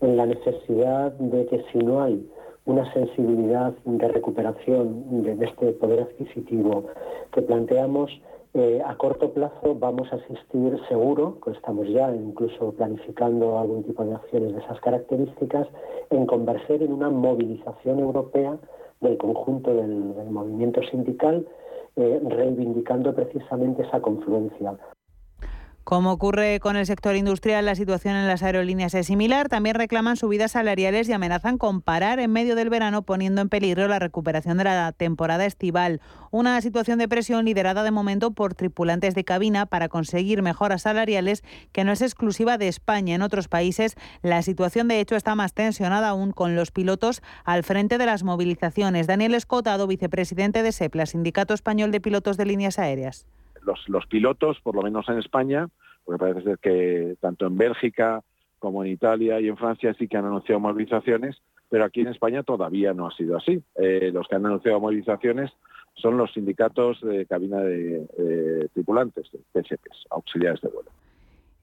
En 0.00 0.16
la 0.16 0.26
necesidad 0.26 1.12
de 1.12 1.46
que 1.46 1.64
si 1.72 1.78
no 1.78 2.02
hay 2.02 2.30
una 2.66 2.90
sensibilidad 2.92 3.74
de 3.84 4.08
recuperación 4.08 5.22
de 5.22 5.44
este 5.44 5.72
poder 5.72 6.00
adquisitivo 6.00 6.86
que 7.32 7.42
planteamos, 7.42 8.10
eh, 8.54 8.80
a 8.86 8.96
corto 8.96 9.32
plazo 9.32 9.74
vamos 9.74 10.12
a 10.12 10.16
asistir 10.16 10.80
seguro, 10.88 11.40
que 11.44 11.50
estamos 11.50 11.88
ya 11.88 12.14
incluso 12.14 12.72
planificando 12.72 13.58
algún 13.58 13.82
tipo 13.82 14.04
de 14.04 14.14
acciones 14.14 14.54
de 14.54 14.60
esas 14.60 14.80
características, 14.80 15.66
en 16.10 16.24
converger 16.24 16.82
en 16.82 16.92
una 16.92 17.10
movilización 17.10 17.98
europea 17.98 18.56
del 19.00 19.18
conjunto 19.18 19.74
del, 19.74 20.30
movimiento 20.30 20.80
sindical, 20.84 21.46
eh, 21.96 22.20
reivindicando 22.24 23.14
precisamente 23.14 23.82
esa 23.82 24.00
confluencia. 24.00 24.78
Como 25.84 26.12
ocurre 26.12 26.60
con 26.60 26.76
el 26.76 26.86
sector 26.86 27.14
industrial, 27.14 27.66
la 27.66 27.74
situación 27.74 28.16
en 28.16 28.26
las 28.26 28.42
aerolíneas 28.42 28.94
es 28.94 29.06
similar. 29.06 29.50
También 29.50 29.74
reclaman 29.74 30.16
subidas 30.16 30.52
salariales 30.52 31.10
y 31.10 31.12
amenazan 31.12 31.58
con 31.58 31.82
parar 31.82 32.20
en 32.20 32.32
medio 32.32 32.56
del 32.56 32.70
verano, 32.70 33.02
poniendo 33.02 33.42
en 33.42 33.50
peligro 33.50 33.86
la 33.86 33.98
recuperación 33.98 34.56
de 34.56 34.64
la 34.64 34.92
temporada 34.92 35.44
estival. 35.44 36.00
Una 36.30 36.58
situación 36.62 36.98
de 36.98 37.06
presión 37.06 37.44
liderada 37.44 37.82
de 37.82 37.90
momento 37.90 38.30
por 38.30 38.54
tripulantes 38.54 39.14
de 39.14 39.24
cabina 39.24 39.66
para 39.66 39.90
conseguir 39.90 40.40
mejoras 40.40 40.82
salariales 40.82 41.44
que 41.72 41.84
no 41.84 41.92
es 41.92 42.00
exclusiva 42.00 42.56
de 42.56 42.68
España. 42.68 43.14
En 43.14 43.20
otros 43.20 43.48
países, 43.48 43.94
la 44.22 44.40
situación 44.40 44.88
de 44.88 45.00
hecho 45.00 45.16
está 45.16 45.34
más 45.34 45.52
tensionada 45.52 46.08
aún 46.08 46.32
con 46.32 46.56
los 46.56 46.70
pilotos 46.70 47.20
al 47.44 47.62
frente 47.62 47.98
de 47.98 48.06
las 48.06 48.22
movilizaciones. 48.22 49.06
Daniel 49.06 49.34
Escotado, 49.34 49.86
vicepresidente 49.86 50.62
de 50.62 50.72
SEPLA, 50.72 51.04
Sindicato 51.04 51.52
Español 51.52 51.90
de 51.90 52.00
Pilotos 52.00 52.38
de 52.38 52.46
Líneas 52.46 52.78
Aéreas 52.78 53.26
los, 53.64 54.06
pilotos, 54.06 54.60
por 54.60 54.74
lo 54.74 54.82
menos 54.82 55.08
en 55.08 55.18
España, 55.18 55.68
porque 56.04 56.18
parece 56.18 56.42
ser 56.42 56.58
que 56.58 57.16
tanto 57.20 57.46
en 57.46 57.56
Bélgica 57.56 58.22
como 58.58 58.84
en 58.84 58.92
Italia 58.92 59.40
y 59.40 59.48
en 59.48 59.56
Francia 59.56 59.94
sí 59.98 60.08
que 60.08 60.16
han 60.16 60.24
anunciado 60.24 60.60
movilizaciones, 60.60 61.36
pero 61.68 61.84
aquí 61.84 62.00
en 62.00 62.08
España 62.08 62.42
todavía 62.42 62.94
no 62.94 63.06
ha 63.06 63.16
sido 63.16 63.36
así. 63.36 63.62
Eh, 63.76 64.10
los 64.12 64.28
que 64.28 64.36
han 64.36 64.46
anunciado 64.46 64.80
movilizaciones 64.80 65.50
son 65.94 66.16
los 66.16 66.32
sindicatos 66.32 67.00
de 67.02 67.26
cabina 67.26 67.60
de, 67.60 68.68
tripulantes, 68.72 69.30
PSPs, 69.52 70.06
auxiliares 70.10 70.60
de 70.60 70.68
vuelo. 70.68 70.90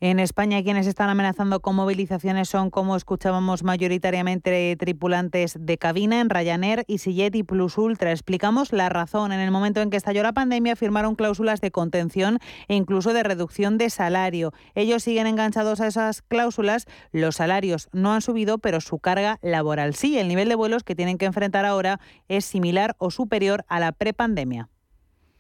En 0.04 0.20
España, 0.20 0.64
quienes 0.64 0.88
están 0.88 1.12
amenazando 1.12 1.60
con 1.60 1.76
movilizaciones 1.76 2.50
son, 2.50 2.72
como 2.72 2.96
escuchábamos, 2.96 3.62
mayoritariamente 3.62 4.76
tripulantes 4.76 5.56
de 5.60 5.78
cabina 5.78 6.22
en 6.22 6.32
Ryanair, 6.32 6.86
EasyJet 6.88 7.36
y 7.36 7.44
Plus 7.44 7.78
Ultra. 7.78 8.12
Explicamos 8.12 8.74
la 8.74 8.90
razón. 8.90 9.32
En 9.32 9.40
el 9.40 9.52
momento 9.52 9.80
en 9.80 9.92
que 9.92 9.98
estalló 9.98 10.24
la 10.24 10.34
pandemia, 10.34 10.76
firmaron 10.76 11.14
cláusulas 11.14 11.62
de 11.62 11.70
contención 11.70 12.40
e 12.68 12.74
incluso 12.74 13.14
de 13.14 13.22
reducción 13.22 13.78
de 13.78 13.92
salario. 13.92 14.54
Ellos 14.74 15.04
siguen 15.04 15.28
enganchados 15.28 15.82
a 15.82 15.86
esas 15.86 16.24
cláusulas. 16.24 16.88
Los 17.12 17.36
salarios 17.36 17.88
no 17.92 18.12
han 18.12 18.24
subido, 18.24 18.58
pero 18.58 18.82
su 18.82 18.98
carga 18.98 19.38
laboral 19.44 19.94
sí. 19.94 20.18
El 20.18 20.30
nivel 20.30 20.50
de 20.50 20.56
vuelos 20.56 20.84
que 20.84 20.96
tienen 20.96 21.20
que 21.20 21.28
enfrentar 21.28 21.64
ahora 21.64 22.00
es 22.28 22.44
similar 22.44 22.96
o 22.98 23.12
superior 23.12 23.66
a 23.68 23.80
la 23.80 23.92
prepandemia 23.92 24.68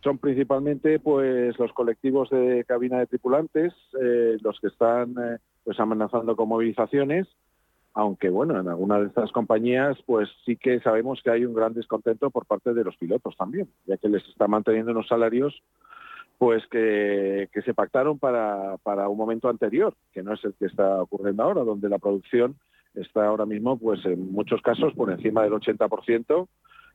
son 0.04 0.18
principalmente 0.18 0.99
pues 0.99 1.58
los 1.60 1.72
colectivos 1.74 2.30
de 2.30 2.64
cabina 2.68 2.99
de 2.99 3.08
tripulantes 3.08 3.74
eh, 4.02 4.38
los 4.41 4.60
que 4.60 4.68
están 4.68 5.12
eh, 5.12 5.38
pues 5.64 5.80
amenazando 5.80 6.36
con 6.36 6.49
movilizaciones 6.49 7.28
aunque 7.93 8.30
bueno 8.30 8.60
en 8.60 8.68
algunas 8.68 9.02
de 9.02 9.08
estas 9.08 9.32
compañías 9.32 9.97
pues 10.06 10.30
sí 10.45 10.56
que 10.56 10.80
sabemos 10.80 11.22
que 11.24 11.32
hay 11.32 11.45
un 11.45 11.54
gran 11.54 11.74
descontento 11.74 12.30
por 12.30 12.45
parte 12.45 12.74
de 12.74 12.84
los 12.84 12.97
pilotos 12.97 13.36
también 13.38 13.68
ya 13.86 13.97
que 13.97 14.10
les 14.10 14.28
está 14.30 14.47
manteniendo 14.47 14.91
unos 14.91 15.08
salarios 15.08 15.62
pues 16.38 16.66
que, 16.72 17.49
que 17.54 17.62
se 17.62 17.76
pactaron 17.76 18.18
para, 18.18 18.78
para 18.78 19.08
un 19.08 19.18
momento 19.18 19.49
anterior 19.49 19.93
que 20.14 20.24
no 20.24 20.34
es 20.34 20.43
el 20.43 20.54
que 20.56 20.66
está 20.66 21.02
ocurriendo 21.02 21.43
ahora 21.43 21.64
donde 21.64 21.89
la 21.89 21.99
producción 21.99 22.56
está 22.95 23.26
ahora 23.26 23.45
mismo 23.45 23.78
pues 23.78 24.04
en 24.06 24.32
muchos 24.32 24.62
casos 24.62 24.93
por 24.93 25.12
encima 25.12 25.43
del 25.43 25.54
80% 25.54 26.47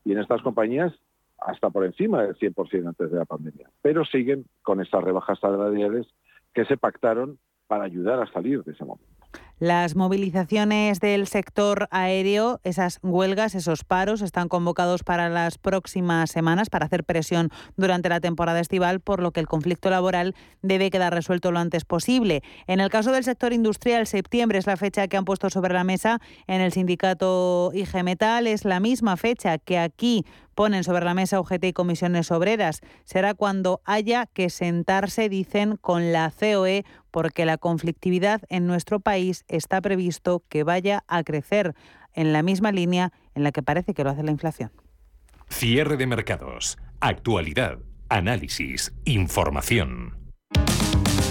y 0.04 0.12
en 0.12 0.18
estas 0.18 0.42
compañías 0.42 0.92
hasta 1.38 1.70
por 1.70 1.84
encima 1.84 2.22
del 2.22 2.36
100% 2.36 2.88
antes 2.88 3.10
de 3.10 3.18
la 3.18 3.24
pandemia, 3.24 3.70
pero 3.82 4.04
siguen 4.04 4.46
con 4.62 4.80
estas 4.80 5.04
rebajas 5.04 5.38
salariales 5.38 6.06
que 6.54 6.64
se 6.64 6.76
pactaron 6.76 7.38
para 7.66 7.84
ayudar 7.84 8.20
a 8.20 8.32
salir 8.32 8.62
de 8.64 8.72
ese 8.72 8.84
momento. 8.84 9.16
Las 9.58 9.96
movilizaciones 9.96 11.00
del 11.00 11.26
sector 11.26 11.88
aéreo, 11.90 12.60
esas 12.62 12.98
huelgas, 13.02 13.54
esos 13.54 13.84
paros, 13.84 14.20
están 14.20 14.48
convocados 14.48 15.02
para 15.02 15.30
las 15.30 15.56
próximas 15.56 16.30
semanas 16.30 16.68
para 16.68 16.84
hacer 16.84 17.04
presión 17.04 17.48
durante 17.74 18.10
la 18.10 18.20
temporada 18.20 18.60
estival, 18.60 19.00
por 19.00 19.22
lo 19.22 19.30
que 19.30 19.40
el 19.40 19.46
conflicto 19.46 19.88
laboral 19.88 20.34
debe 20.60 20.90
quedar 20.90 21.14
resuelto 21.14 21.52
lo 21.52 21.58
antes 21.58 21.86
posible. 21.86 22.42
En 22.66 22.80
el 22.80 22.90
caso 22.90 23.12
del 23.12 23.24
sector 23.24 23.54
industrial, 23.54 24.06
septiembre 24.06 24.58
es 24.58 24.66
la 24.66 24.76
fecha 24.76 25.08
que 25.08 25.16
han 25.16 25.24
puesto 25.24 25.48
sobre 25.48 25.72
la 25.72 25.84
mesa 25.84 26.20
en 26.46 26.60
el 26.60 26.72
sindicato 26.72 27.70
IG 27.72 28.04
Metal, 28.04 28.46
es 28.46 28.66
la 28.66 28.78
misma 28.78 29.16
fecha 29.16 29.56
que 29.56 29.78
aquí 29.78 30.26
ponen 30.56 30.82
sobre 30.82 31.04
la 31.04 31.14
mesa 31.14 31.38
UGT 31.38 31.64
y 31.66 31.72
comisiones 31.72 32.32
obreras. 32.32 32.80
Será 33.04 33.34
cuando 33.34 33.82
haya 33.84 34.26
que 34.26 34.50
sentarse, 34.50 35.28
dicen, 35.28 35.76
con 35.76 36.12
la 36.12 36.32
COE, 36.36 36.84
porque 37.12 37.44
la 37.44 37.58
conflictividad 37.58 38.40
en 38.48 38.66
nuestro 38.66 38.98
país 38.98 39.44
está 39.46 39.80
previsto 39.80 40.42
que 40.48 40.64
vaya 40.64 41.04
a 41.06 41.22
crecer 41.22 41.74
en 42.14 42.32
la 42.32 42.42
misma 42.42 42.72
línea 42.72 43.12
en 43.34 43.44
la 43.44 43.52
que 43.52 43.62
parece 43.62 43.94
que 43.94 44.02
lo 44.02 44.10
hace 44.10 44.24
la 44.24 44.32
inflación. 44.32 44.72
Cierre 45.48 45.96
de 45.96 46.06
mercados, 46.06 46.78
actualidad, 47.00 47.78
análisis, 48.08 48.92
información. 49.04 50.16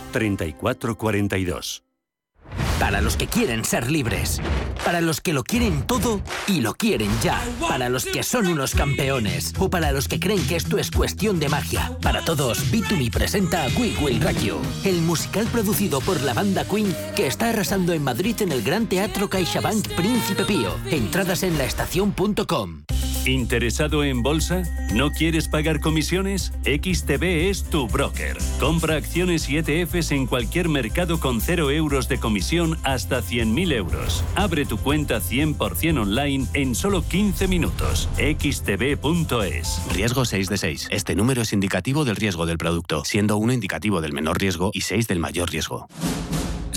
3442. 0.00 1.82
Para 2.78 3.00
los 3.00 3.16
que 3.16 3.26
quieren 3.26 3.64
ser 3.64 3.90
libres. 3.90 4.40
Para 4.84 5.00
los 5.00 5.20
que 5.20 5.32
lo 5.32 5.44
quieren 5.44 5.82
todo 5.86 6.20
y 6.48 6.60
lo 6.60 6.74
quieren 6.74 7.10
ya. 7.22 7.40
Para 7.60 7.88
los 7.88 8.04
que 8.04 8.22
son 8.22 8.48
unos 8.48 8.74
campeones. 8.74 9.52
O 9.58 9.70
para 9.70 9.92
los 9.92 10.08
que 10.08 10.18
creen 10.18 10.44
que 10.46 10.56
esto 10.56 10.78
es 10.78 10.90
cuestión 10.90 11.38
de 11.38 11.48
magia. 11.48 11.96
Para 12.02 12.24
todos, 12.24 12.72
B2Me 12.72 13.10
presenta 13.10 13.66
We 13.78 13.94
Will 14.00 14.20
Rock 14.20 14.38
You, 14.42 14.56
el 14.84 15.00
musical 15.02 15.46
producido 15.46 16.00
por 16.00 16.20
la 16.22 16.34
banda 16.34 16.64
Queen 16.64 16.94
que 17.14 17.26
está 17.26 17.50
arrasando 17.50 17.92
en 17.92 18.02
Madrid 18.02 18.42
en 18.42 18.52
el 18.52 18.62
Gran 18.62 18.86
Teatro 18.86 19.30
CaixaBank 19.30 19.88
Príncipe 19.94 20.44
Pío. 20.44 20.74
Entradas 20.90 21.44
en 21.44 21.56
laestacion.com. 21.58 22.82
¿Interesado 23.24 24.02
en 24.02 24.24
bolsa? 24.24 24.64
¿No 24.92 25.12
quieres 25.12 25.46
pagar 25.46 25.78
comisiones? 25.78 26.52
XTB 26.64 27.22
es 27.50 27.62
tu 27.62 27.86
broker. 27.86 28.36
Compra 28.58 28.96
acciones 28.96 29.48
y 29.48 29.58
ETFs 29.58 30.10
en 30.10 30.26
cualquier 30.26 30.68
mercado 30.68 31.20
con 31.20 31.40
0 31.40 31.70
euros 31.70 32.08
de 32.08 32.18
comisión 32.18 32.41
hasta 32.82 33.22
100.000 33.22 33.72
euros. 33.72 34.24
Abre 34.34 34.66
tu 34.66 34.76
cuenta 34.76 35.20
100% 35.20 36.00
online 36.00 36.46
en 36.54 36.74
solo 36.74 37.02
15 37.02 37.46
minutos. 37.48 38.08
xtb.es. 38.16 39.82
Riesgo 39.92 40.24
6 40.24 40.48
de 40.48 40.58
6. 40.58 40.88
Este 40.90 41.14
número 41.14 41.42
es 41.42 41.52
indicativo 41.52 42.04
del 42.04 42.16
riesgo 42.16 42.46
del 42.46 42.58
producto, 42.58 43.04
siendo 43.04 43.36
1 43.36 43.52
indicativo 43.52 44.00
del 44.00 44.12
menor 44.12 44.40
riesgo 44.40 44.70
y 44.72 44.80
6 44.80 45.08
del 45.08 45.20
mayor 45.20 45.50
riesgo. 45.50 45.88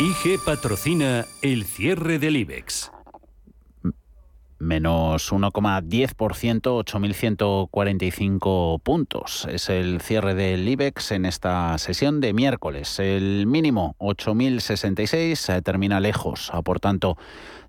IG 0.00 0.40
patrocina 0.42 1.26
el 1.42 1.64
cierre 1.64 2.18
del 2.18 2.36
IBEX. 2.36 2.90
Menos 4.58 5.30
1,10%, 5.30 6.16
8.145 6.16 8.80
puntos. 8.80 9.46
Es 9.50 9.68
el 9.68 10.00
cierre 10.00 10.34
del 10.34 10.66
IBEX 10.66 11.12
en 11.12 11.26
esta 11.26 11.76
sesión 11.76 12.22
de 12.22 12.32
miércoles. 12.32 12.98
El 12.98 13.46
mínimo, 13.46 13.94
8.066, 13.98 15.62
termina 15.62 16.00
lejos, 16.00 16.50
por 16.64 16.80
tanto, 16.80 17.18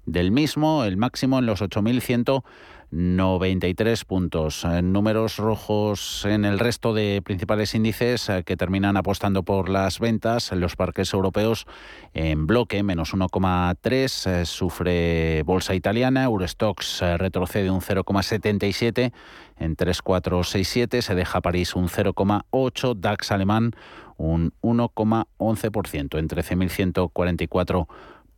del 0.05 0.31
mismo. 0.31 0.85
El 0.85 0.95
máximo 0.95 1.39
en 1.39 1.47
los 1.47 1.61
8.100. 1.61 2.45
93 2.91 4.03
puntos. 4.03 4.65
Números 4.83 5.37
rojos 5.37 6.25
en 6.25 6.43
el 6.43 6.59
resto 6.59 6.93
de 6.93 7.21
principales 7.23 7.73
índices 7.73 8.27
eh, 8.27 8.43
que 8.43 8.57
terminan 8.57 8.97
apostando 8.97 9.43
por 9.43 9.69
las 9.69 9.99
ventas. 9.99 10.51
Los 10.51 10.75
parques 10.75 11.13
europeos 11.13 11.65
en 12.13 12.47
bloque, 12.47 12.83
menos 12.83 13.13
1,3. 13.13 14.29
Eh, 14.29 14.45
sufre 14.45 15.43
bolsa 15.43 15.73
italiana. 15.73 16.25
Eurostox 16.25 17.01
eh, 17.01 17.17
retrocede 17.17 17.71
un 17.71 17.79
0,77 17.79 19.13
en 19.57 19.75
3,467. 19.77 21.01
Se 21.01 21.15
deja 21.15 21.39
París 21.39 21.75
un 21.75 21.87
0,8. 21.87 22.95
DAX 22.95 23.31
alemán 23.31 23.71
un 24.17 24.53
1,11% 24.61 26.19
en 26.19 26.27
13.144 26.27 27.87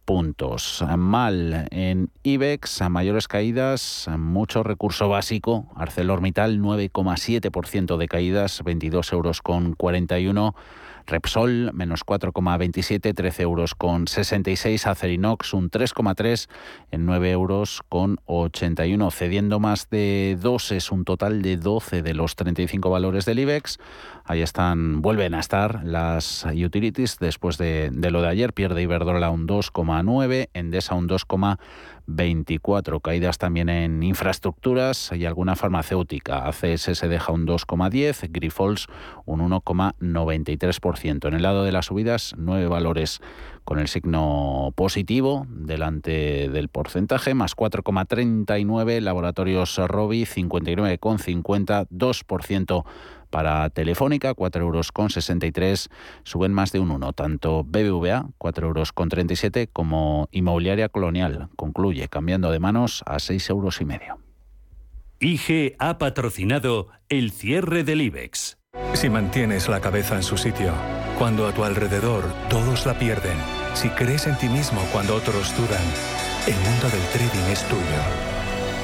puntos. 0.06 0.84
Mal 0.98 1.68
en 1.72 2.10
IBEX, 2.24 2.82
a 2.82 2.90
mayores 2.90 3.28
caídas, 3.28 4.10
mucho 4.18 4.64
recurso 4.64 5.10
básico. 5.10 5.68
ArcelorMittal 5.76 6.60
9,7% 6.60 7.98
de 7.98 8.08
caídas, 8.08 8.62
22 8.64 9.14
euros 9.14 9.42
con 9.42 9.74
41. 9.74 10.56
Repsol, 11.06 11.72
menos 11.74 12.06
4,27, 12.06 13.14
13 13.14 13.44
euros 13.44 13.76
con 13.76 14.08
66. 14.08 14.88
Acerinox, 14.88 15.54
un 15.54 15.70
3,3 15.70 16.50
en 16.92 17.06
9 17.06 17.32
euros 17.32 17.82
con 17.90 18.20
81. 18.26 19.12
Cediendo 19.12 19.60
más 19.60 19.90
de 19.90 20.38
2 20.40 20.72
es 20.74 20.92
un 20.92 21.06
total 21.06 21.42
de 21.42 21.58
12 21.58 22.02
de 22.02 22.14
los 22.14 22.36
35 22.36 22.90
valores 22.90 23.26
del 23.26 23.40
IBEX. 23.40 23.78
Ahí 24.26 24.42
están, 24.42 25.02
vuelven 25.02 25.34
a 25.34 25.40
estar 25.40 25.84
las 25.84 26.46
utilities 26.46 27.20
después 27.20 27.58
de, 27.58 27.90
de 27.92 28.12
lo 28.12 28.22
de 28.22 28.30
ayer. 28.30 28.54
Pierde 28.54 28.82
Iberdrola 28.82 29.30
un 29.30 29.48
2,9, 29.48 30.50
Endesa 30.54 30.96
un 30.96 31.10
2,24. 32.08 33.02
Caídas 33.02 33.38
también 33.38 33.70
en 33.70 34.04
infraestructuras 34.04 35.12
y 35.14 35.26
alguna 35.26 35.56
farmacéutica. 35.56 36.48
ACS 36.48 36.98
se 36.98 37.08
deja 37.08 37.32
un 37.32 37.46
2,10, 37.46 38.30
Grifols 38.32 38.88
un 39.26 39.40
1,93%. 39.42 41.28
En 41.28 41.34
el 41.34 41.42
lado 41.42 41.64
de 41.64 41.72
las 41.72 41.86
subidas, 41.88 42.34
nueve 42.38 42.68
valores 42.68 43.22
con 43.64 43.80
el 43.80 43.88
signo 43.88 44.74
positivo 44.76 45.46
delante 45.50 46.50
del 46.50 46.70
porcentaje, 46.70 47.34
más 47.34 47.56
4,39, 47.56 49.00
Laboratorios 49.00 49.78
Robi 49.78 50.24
59,50, 50.24 51.88
2% 51.90 52.84
para 53.34 53.68
Telefónica, 53.72 54.36
4 54.36 54.62
euros 54.62 54.92
con 54.92 55.10
63, 55.10 55.90
suben 56.22 56.54
más 56.54 56.72
de 56.72 56.80
un 56.80 56.92
1. 56.92 57.14
Tanto 57.14 57.64
BBVA, 57.64 58.28
4 58.38 58.68
euros 58.68 58.92
con 58.92 59.10
37, 59.10 59.70
como 59.74 60.30
Inmobiliaria 60.30 60.88
Colonial, 60.88 61.50
concluye 61.56 62.08
cambiando 62.10 62.52
de 62.52 62.60
manos 62.60 63.02
a 63.08 63.18
6 63.18 63.50
euros 63.50 63.82
y 63.82 63.86
medio. 63.86 64.20
IG 65.20 65.76
ha 65.80 65.98
patrocinado 65.98 66.90
el 67.10 67.32
cierre 67.32 67.84
del 67.84 68.02
IBEX. 68.02 68.60
Si 68.94 69.10
mantienes 69.10 69.68
la 69.68 69.82
cabeza 69.82 70.16
en 70.16 70.24
su 70.24 70.38
sitio, 70.38 70.72
cuando 71.18 71.48
a 71.48 71.54
tu 71.54 71.64
alrededor 71.64 72.26
todos 72.52 72.86
la 72.86 73.00
pierden, 73.00 73.38
si 73.74 73.90
crees 73.90 74.28
en 74.28 74.38
ti 74.38 74.48
mismo 74.48 74.80
cuando 74.92 75.16
otros 75.16 75.58
dudan, 75.58 75.84
el 76.46 76.54
mundo 76.54 76.88
del 76.88 77.02
trading 77.12 77.52
es 77.52 77.68
tuyo. 77.68 77.82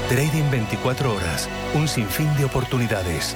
Trading 0.09 0.49
24 0.49 1.13
horas, 1.13 1.47
un 1.75 1.87
sinfín 1.87 2.35
de 2.35 2.45
oportunidades. 2.45 3.35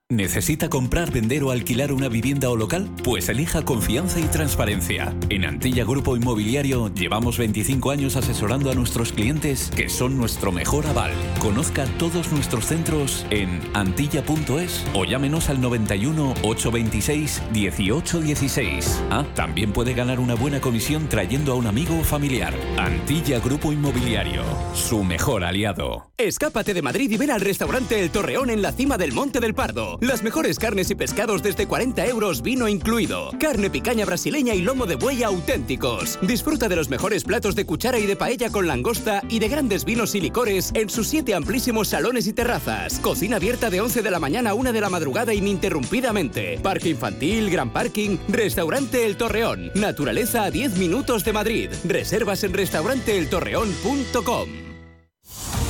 ¿Necesita 0.11 0.67
comprar, 0.67 1.09
vender 1.09 1.41
o 1.41 1.51
alquilar 1.51 1.93
una 1.93 2.09
vivienda 2.09 2.49
o 2.49 2.57
local? 2.57 2.89
Pues 3.01 3.29
elija 3.29 3.63
confianza 3.63 4.19
y 4.19 4.23
transparencia. 4.23 5.15
En 5.29 5.45
Antilla 5.45 5.85
Grupo 5.85 6.17
Inmobiliario 6.17 6.93
llevamos 6.93 7.37
25 7.37 7.91
años 7.91 8.17
asesorando 8.17 8.69
a 8.69 8.75
nuestros 8.75 9.13
clientes 9.13 9.71
que 9.73 9.87
son 9.87 10.17
nuestro 10.17 10.51
mejor 10.51 10.85
aval. 10.85 11.13
Conozca 11.39 11.85
todos 11.97 12.29
nuestros 12.33 12.65
centros 12.65 13.25
en 13.29 13.61
antilla.es 13.73 14.85
o 14.93 15.05
llámenos 15.05 15.47
al 15.47 15.61
91 15.61 16.33
826 16.43 17.41
1816. 17.53 19.03
Ah, 19.11 19.25
también 19.33 19.71
puede 19.71 19.93
ganar 19.93 20.19
una 20.19 20.35
buena 20.35 20.59
comisión 20.59 21.07
trayendo 21.07 21.53
a 21.53 21.55
un 21.55 21.67
amigo 21.67 21.97
o 21.97 22.03
familiar. 22.03 22.53
Antilla 22.77 23.39
Grupo 23.39 23.71
Inmobiliario, 23.71 24.43
su 24.73 25.05
mejor 25.05 25.45
aliado. 25.45 26.11
Escápate 26.17 26.73
de 26.73 26.81
Madrid 26.81 27.09
y 27.09 27.17
ven 27.17 27.31
al 27.31 27.39
restaurante 27.39 28.01
El 28.01 28.11
Torreón 28.11 28.49
en 28.49 28.61
la 28.61 28.73
cima 28.73 28.97
del 28.97 29.13
Monte 29.13 29.39
del 29.39 29.53
Pardo. 29.55 30.00
Las 30.01 30.21
mejores 30.23 30.57
carnes 30.57 30.89
y 30.89 30.95
pescados 30.95 31.43
desde 31.43 31.67
40 31.67 32.07
euros, 32.07 32.41
vino 32.41 32.67
incluido. 32.67 33.29
Carne 33.39 33.69
picaña 33.69 34.03
brasileña 34.03 34.55
y 34.55 34.63
lomo 34.63 34.87
de 34.87 34.95
buey 34.95 35.21
auténticos. 35.21 36.17
Disfruta 36.23 36.67
de 36.67 36.75
los 36.75 36.89
mejores 36.89 37.23
platos 37.23 37.53
de 37.53 37.67
cuchara 37.67 37.99
y 37.99 38.07
de 38.07 38.15
paella 38.15 38.49
con 38.49 38.65
langosta 38.65 39.21
y 39.29 39.37
de 39.37 39.47
grandes 39.47 39.85
vinos 39.85 40.15
y 40.15 40.21
licores 40.21 40.71
en 40.73 40.89
sus 40.89 41.07
siete 41.07 41.35
amplísimos 41.35 41.89
salones 41.89 42.25
y 42.25 42.33
terrazas. 42.33 42.97
Cocina 42.97 43.35
abierta 43.35 43.69
de 43.69 43.79
11 43.79 44.01
de 44.01 44.09
la 44.09 44.19
mañana 44.19 44.49
a 44.49 44.55
1 44.55 44.73
de 44.73 44.81
la 44.81 44.89
madrugada 44.89 45.35
ininterrumpidamente. 45.35 46.57
Parque 46.63 46.89
infantil, 46.89 47.51
gran 47.51 47.71
parking, 47.71 48.17
restaurante 48.27 49.05
El 49.05 49.17
Torreón. 49.17 49.69
Naturaleza 49.75 50.45
a 50.45 50.49
10 50.49 50.77
minutos 50.77 51.23
de 51.23 51.33
Madrid. 51.33 51.69
Reservas 51.83 52.43
en 52.43 52.53
restauranteeltorreón.com. 52.53 54.70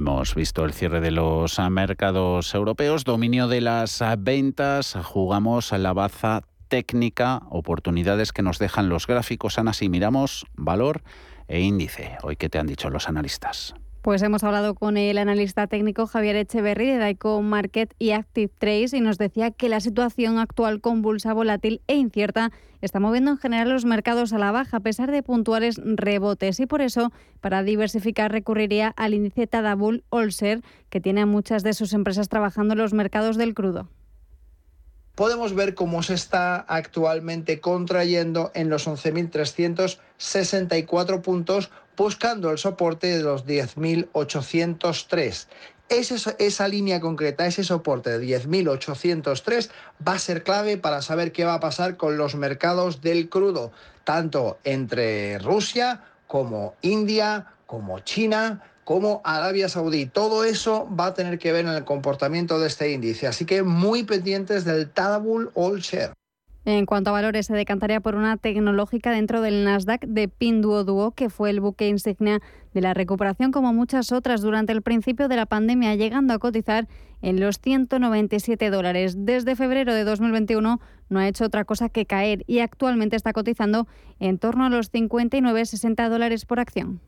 Hemos 0.00 0.34
visto 0.34 0.64
el 0.64 0.72
cierre 0.72 1.02
de 1.02 1.10
los 1.10 1.58
mercados 1.58 2.54
europeos, 2.54 3.04
dominio 3.04 3.48
de 3.48 3.60
las 3.60 4.02
ventas, 4.16 4.96
jugamos 5.04 5.74
a 5.74 5.78
la 5.78 5.92
baza 5.92 6.40
técnica, 6.68 7.42
oportunidades 7.50 8.32
que 8.32 8.40
nos 8.40 8.58
dejan 8.58 8.88
los 8.88 9.06
gráficos. 9.06 9.58
Ana, 9.58 9.74
si 9.74 9.90
miramos 9.90 10.46
valor 10.54 11.02
e 11.48 11.60
índice. 11.60 12.16
Hoy, 12.22 12.36
¿qué 12.36 12.48
te 12.48 12.58
han 12.58 12.66
dicho 12.66 12.88
los 12.88 13.10
analistas? 13.10 13.74
Pues 14.02 14.22
hemos 14.22 14.44
hablado 14.44 14.74
con 14.74 14.96
el 14.96 15.18
analista 15.18 15.66
técnico 15.66 16.06
Javier 16.06 16.36
Echeverry 16.36 16.86
de 16.86 16.96
Daico 16.96 17.42
Market 17.42 17.94
y 17.98 18.12
Active 18.12 18.50
Trace 18.58 18.96
y 18.96 19.02
nos 19.02 19.18
decía 19.18 19.50
que 19.50 19.68
la 19.68 19.80
situación 19.80 20.38
actual 20.38 20.80
con 20.80 21.02
bolsa 21.02 21.34
volátil 21.34 21.82
e 21.86 21.96
incierta 21.96 22.50
está 22.80 22.98
moviendo 22.98 23.32
en 23.32 23.36
general 23.36 23.68
los 23.68 23.84
mercados 23.84 24.32
a 24.32 24.38
la 24.38 24.52
baja 24.52 24.78
a 24.78 24.80
pesar 24.80 25.10
de 25.10 25.22
puntuales 25.22 25.78
rebotes. 25.84 26.60
Y 26.60 26.66
por 26.66 26.80
eso 26.80 27.12
para 27.42 27.62
diversificar 27.62 28.32
recurriría 28.32 28.94
al 28.96 29.12
índice 29.12 29.46
Tadabul 29.46 30.02
Olser 30.08 30.62
que 30.88 31.02
tiene 31.02 31.20
a 31.20 31.26
muchas 31.26 31.62
de 31.62 31.74
sus 31.74 31.92
empresas 31.92 32.30
trabajando 32.30 32.72
en 32.72 32.78
los 32.78 32.94
mercados 32.94 33.36
del 33.36 33.52
crudo. 33.52 33.90
Podemos 35.14 35.54
ver 35.54 35.74
cómo 35.74 36.02
se 36.02 36.14
está 36.14 36.56
actualmente 36.56 37.60
contrayendo 37.60 38.50
en 38.54 38.70
los 38.70 38.88
11.364 38.88 41.20
puntos, 41.20 41.70
buscando 42.00 42.50
el 42.50 42.56
soporte 42.56 43.08
de 43.08 43.22
los 43.22 43.44
10.803. 43.44 45.46
esa 46.38 46.66
línea 46.66 46.98
concreta, 46.98 47.46
ese 47.46 47.62
soporte 47.62 48.18
de 48.18 48.26
10.803 48.26 49.68
va 50.08 50.14
a 50.14 50.18
ser 50.18 50.42
clave 50.42 50.78
para 50.78 51.02
saber 51.02 51.30
qué 51.30 51.44
va 51.44 51.52
a 51.52 51.60
pasar 51.60 51.98
con 51.98 52.16
los 52.16 52.36
mercados 52.36 53.02
del 53.02 53.28
crudo, 53.28 53.70
tanto 54.04 54.56
entre 54.64 55.38
Rusia 55.40 56.02
como 56.26 56.74
India, 56.80 57.48
como 57.66 57.98
China, 57.98 58.62
como 58.84 59.20
Arabia 59.22 59.68
Saudí. 59.68 60.06
Todo 60.06 60.44
eso 60.44 60.88
va 60.98 61.08
a 61.08 61.12
tener 61.12 61.38
que 61.38 61.52
ver 61.52 61.66
en 61.66 61.72
el 61.72 61.84
comportamiento 61.84 62.58
de 62.58 62.68
este 62.68 62.92
índice, 62.92 63.26
así 63.26 63.44
que 63.44 63.62
muy 63.62 64.04
pendientes 64.04 64.64
del 64.64 64.88
Tadabul 64.88 65.50
All 65.52 65.80
Share. 65.80 66.14
En 66.66 66.84
cuanto 66.84 67.08
a 67.10 67.14
valores, 67.14 67.46
se 67.46 67.54
decantaría 67.54 68.00
por 68.00 68.14
una 68.14 68.36
tecnológica 68.36 69.10
dentro 69.12 69.40
del 69.40 69.64
Nasdaq 69.64 70.04
de 70.06 70.28
Pinduoduo, 70.28 71.12
que 71.12 71.30
fue 71.30 71.48
el 71.48 71.60
buque 71.60 71.88
insignia 71.88 72.40
de 72.74 72.80
la 72.82 72.92
recuperación, 72.92 73.50
como 73.50 73.72
muchas 73.72 74.12
otras 74.12 74.42
durante 74.42 74.72
el 74.72 74.82
principio 74.82 75.28
de 75.28 75.36
la 75.36 75.46
pandemia, 75.46 75.94
llegando 75.94 76.34
a 76.34 76.38
cotizar 76.38 76.86
en 77.22 77.40
los 77.40 77.60
197 77.60 78.68
dólares. 78.68 79.14
Desde 79.24 79.56
febrero 79.56 79.94
de 79.94 80.04
2021 80.04 80.80
no 81.08 81.18
ha 81.18 81.28
hecho 81.28 81.46
otra 81.46 81.64
cosa 81.64 81.88
que 81.88 82.04
caer 82.04 82.44
y 82.46 82.58
actualmente 82.58 83.16
está 83.16 83.32
cotizando 83.32 83.88
en 84.18 84.38
torno 84.38 84.66
a 84.66 84.68
los 84.68 84.92
59,60 84.92 86.08
dólares 86.10 86.44
por 86.44 86.60
acción 86.60 87.00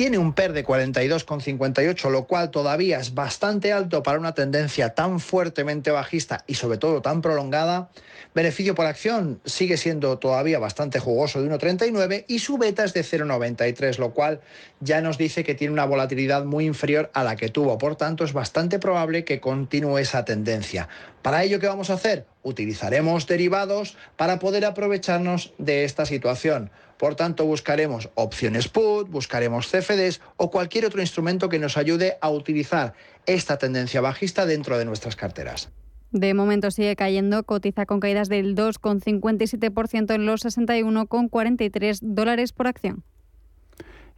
tiene 0.00 0.16
un 0.16 0.32
PER 0.32 0.54
de 0.54 0.64
42,58, 0.64 2.10
lo 2.10 2.24
cual 2.24 2.50
todavía 2.50 2.98
es 2.98 3.12
bastante 3.12 3.70
alto 3.72 4.02
para 4.02 4.18
una 4.18 4.32
tendencia 4.32 4.94
tan 4.94 5.20
fuertemente 5.20 5.90
bajista 5.90 6.42
y 6.46 6.54
sobre 6.54 6.78
todo 6.78 7.02
tan 7.02 7.20
prolongada. 7.20 7.90
Beneficio 8.34 8.74
por 8.74 8.86
acción 8.86 9.42
sigue 9.44 9.76
siendo 9.76 10.18
todavía 10.18 10.58
bastante 10.58 11.00
jugoso 11.00 11.42
de 11.42 11.50
1,39 11.50 12.24
y 12.28 12.38
su 12.38 12.56
beta 12.56 12.84
es 12.84 12.94
de 12.94 13.02
0,93, 13.02 13.98
lo 13.98 14.14
cual 14.14 14.40
ya 14.80 15.02
nos 15.02 15.18
dice 15.18 15.44
que 15.44 15.54
tiene 15.54 15.74
una 15.74 15.84
volatilidad 15.84 16.44
muy 16.44 16.64
inferior 16.64 17.10
a 17.12 17.22
la 17.22 17.36
que 17.36 17.50
tuvo. 17.50 17.76
Por 17.76 17.96
tanto, 17.96 18.24
es 18.24 18.32
bastante 18.32 18.78
probable 18.78 19.24
que 19.24 19.40
continúe 19.40 19.98
esa 19.98 20.24
tendencia. 20.24 20.88
Para 21.20 21.42
ello, 21.42 21.58
¿qué 21.60 21.66
vamos 21.66 21.90
a 21.90 21.94
hacer? 21.94 22.24
Utilizaremos 22.42 23.26
derivados 23.26 23.98
para 24.16 24.38
poder 24.38 24.64
aprovecharnos 24.64 25.52
de 25.58 25.84
esta 25.84 26.06
situación. 26.06 26.70
Por 27.00 27.14
tanto, 27.14 27.46
buscaremos 27.46 28.10
opciones 28.14 28.68
put, 28.68 29.08
buscaremos 29.08 29.68
CFDs 29.68 30.20
o 30.36 30.50
cualquier 30.50 30.84
otro 30.84 31.00
instrumento 31.00 31.48
que 31.48 31.58
nos 31.58 31.78
ayude 31.78 32.18
a 32.20 32.28
utilizar 32.28 32.92
esta 33.24 33.56
tendencia 33.56 34.02
bajista 34.02 34.44
dentro 34.44 34.76
de 34.76 34.84
nuestras 34.84 35.16
carteras. 35.16 35.70
De 36.10 36.34
momento 36.34 36.70
sigue 36.70 36.96
cayendo, 36.96 37.42
cotiza 37.44 37.86
con 37.86 38.00
caídas 38.00 38.28
del 38.28 38.54
2,57% 38.54 40.14
en 40.14 40.26
los 40.26 40.44
61,43 40.44 42.00
dólares 42.02 42.52
por 42.52 42.66
acción. 42.66 43.02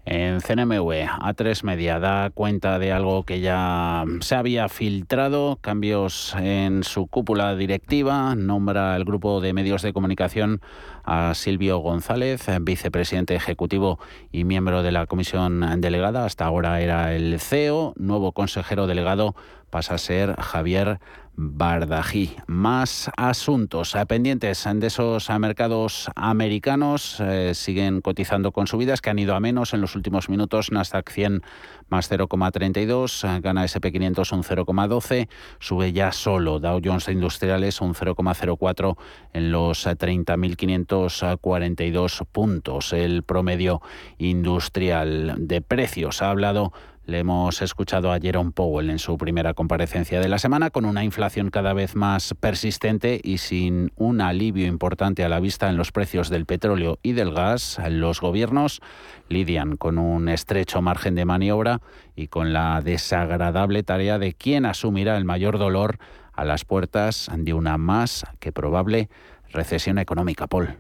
En 0.04 0.40
CNMV, 0.40 1.06
A3 1.20 1.62
Media 1.62 2.00
da 2.00 2.30
cuenta 2.30 2.80
de 2.80 2.90
algo 2.90 3.22
que 3.22 3.38
ya 3.38 4.04
se 4.20 4.34
había 4.34 4.68
filtrado, 4.68 5.58
cambios 5.60 6.34
en 6.36 6.82
su 6.82 7.06
cúpula 7.06 7.54
directiva, 7.54 8.34
nombra 8.34 8.96
el 8.96 9.04
grupo 9.04 9.40
de 9.40 9.52
medios 9.52 9.82
de 9.82 9.92
comunicación 9.92 10.60
a 11.04 11.34
Silvio 11.34 11.78
González, 11.78 12.46
vicepresidente 12.62 13.36
ejecutivo 13.36 14.00
y 14.32 14.42
miembro 14.42 14.82
de 14.82 14.90
la 14.90 15.06
comisión 15.06 15.80
delegada, 15.80 16.24
hasta 16.24 16.46
ahora 16.46 16.80
era 16.80 17.14
el 17.14 17.38
CEO, 17.38 17.94
nuevo 17.96 18.32
consejero 18.32 18.88
delegado 18.88 19.36
pasa 19.72 19.94
a 19.94 19.98
ser 19.98 20.36
Javier 20.38 21.00
Bardají. 21.34 22.36
Más 22.46 23.10
asuntos 23.16 23.96
pendientes 24.06 24.68
de 24.74 24.86
esos 24.86 25.30
mercados 25.40 26.10
americanos. 26.14 27.18
Eh, 27.20 27.54
siguen 27.54 28.02
cotizando 28.02 28.52
con 28.52 28.66
subidas 28.66 29.00
que 29.00 29.08
han 29.08 29.18
ido 29.18 29.34
a 29.34 29.40
menos 29.40 29.72
en 29.72 29.80
los 29.80 29.96
últimos 29.96 30.28
minutos. 30.28 30.70
Nasdaq 30.72 31.08
100 31.08 31.40
más 31.88 32.10
0,32, 32.10 33.40
gana 33.40 33.64
SP500 33.64 34.30
un 34.32 34.42
0,12, 34.42 35.28
sube 35.58 35.92
ya 35.92 36.10
solo 36.12 36.58
Dow 36.58 36.80
Jones 36.82 37.06
Industriales 37.08 37.82
un 37.82 37.94
0,04 37.94 38.96
en 39.32 39.52
los 39.52 39.86
30.542 39.86 42.26
puntos. 42.30 42.92
El 42.92 43.22
promedio 43.22 43.80
industrial 44.18 45.36
de 45.38 45.60
precios 45.60 46.22
ha 46.22 46.30
hablado 46.30 46.72
le 47.04 47.18
hemos 47.18 47.62
escuchado 47.62 48.12
a 48.12 48.20
Jerome 48.20 48.52
Powell 48.52 48.90
en 48.90 48.98
su 48.98 49.18
primera 49.18 49.54
comparecencia 49.54 50.20
de 50.20 50.28
la 50.28 50.38
semana 50.38 50.70
con 50.70 50.84
una 50.84 51.04
inflación 51.04 51.50
cada 51.50 51.72
vez 51.72 51.96
más 51.96 52.34
persistente 52.38 53.20
y 53.22 53.38
sin 53.38 53.92
un 53.96 54.20
alivio 54.20 54.66
importante 54.66 55.24
a 55.24 55.28
la 55.28 55.40
vista 55.40 55.68
en 55.68 55.76
los 55.76 55.90
precios 55.90 56.30
del 56.30 56.46
petróleo 56.46 56.98
y 57.02 57.12
del 57.12 57.32
gas. 57.32 57.80
Los 57.88 58.20
gobiernos 58.20 58.80
lidian 59.28 59.76
con 59.76 59.98
un 59.98 60.28
estrecho 60.28 60.80
margen 60.80 61.14
de 61.14 61.24
maniobra 61.24 61.80
y 62.14 62.28
con 62.28 62.52
la 62.52 62.80
desagradable 62.80 63.82
tarea 63.82 64.18
de 64.18 64.34
quién 64.34 64.64
asumirá 64.64 65.16
el 65.16 65.24
mayor 65.24 65.58
dolor 65.58 65.98
a 66.32 66.44
las 66.44 66.64
puertas 66.64 67.30
de 67.36 67.52
una 67.52 67.78
más 67.78 68.24
que 68.38 68.52
probable 68.52 69.08
recesión 69.52 69.98
económica, 69.98 70.46
Paul. 70.46 70.76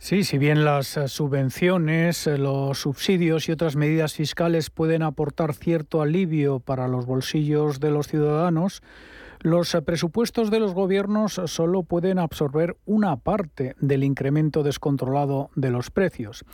Sí, 0.00 0.22
si 0.22 0.38
bien 0.38 0.64
las 0.64 0.96
eh, 0.96 1.08
subvenciones, 1.08 2.28
eh, 2.28 2.38
los 2.38 2.78
subsidios 2.78 3.48
y 3.48 3.52
otras 3.52 3.74
medidas 3.74 4.14
fiscales 4.14 4.70
pueden 4.70 5.02
aportar 5.02 5.54
cierto 5.54 6.00
alivio 6.00 6.60
para 6.60 6.86
los 6.86 7.04
bolsillos 7.04 7.80
de 7.80 7.90
los 7.90 8.06
ciudadanos, 8.06 8.80
los 9.40 9.74
eh, 9.74 9.82
presupuestos 9.82 10.52
de 10.52 10.60
los 10.60 10.72
gobiernos 10.72 11.40
solo 11.46 11.82
pueden 11.82 12.20
absorber 12.20 12.76
una 12.86 13.16
parte 13.16 13.74
del 13.80 14.04
incremento 14.04 14.62
descontrolado 14.62 15.50
de 15.56 15.70
los 15.70 15.90
precios. 15.90 16.44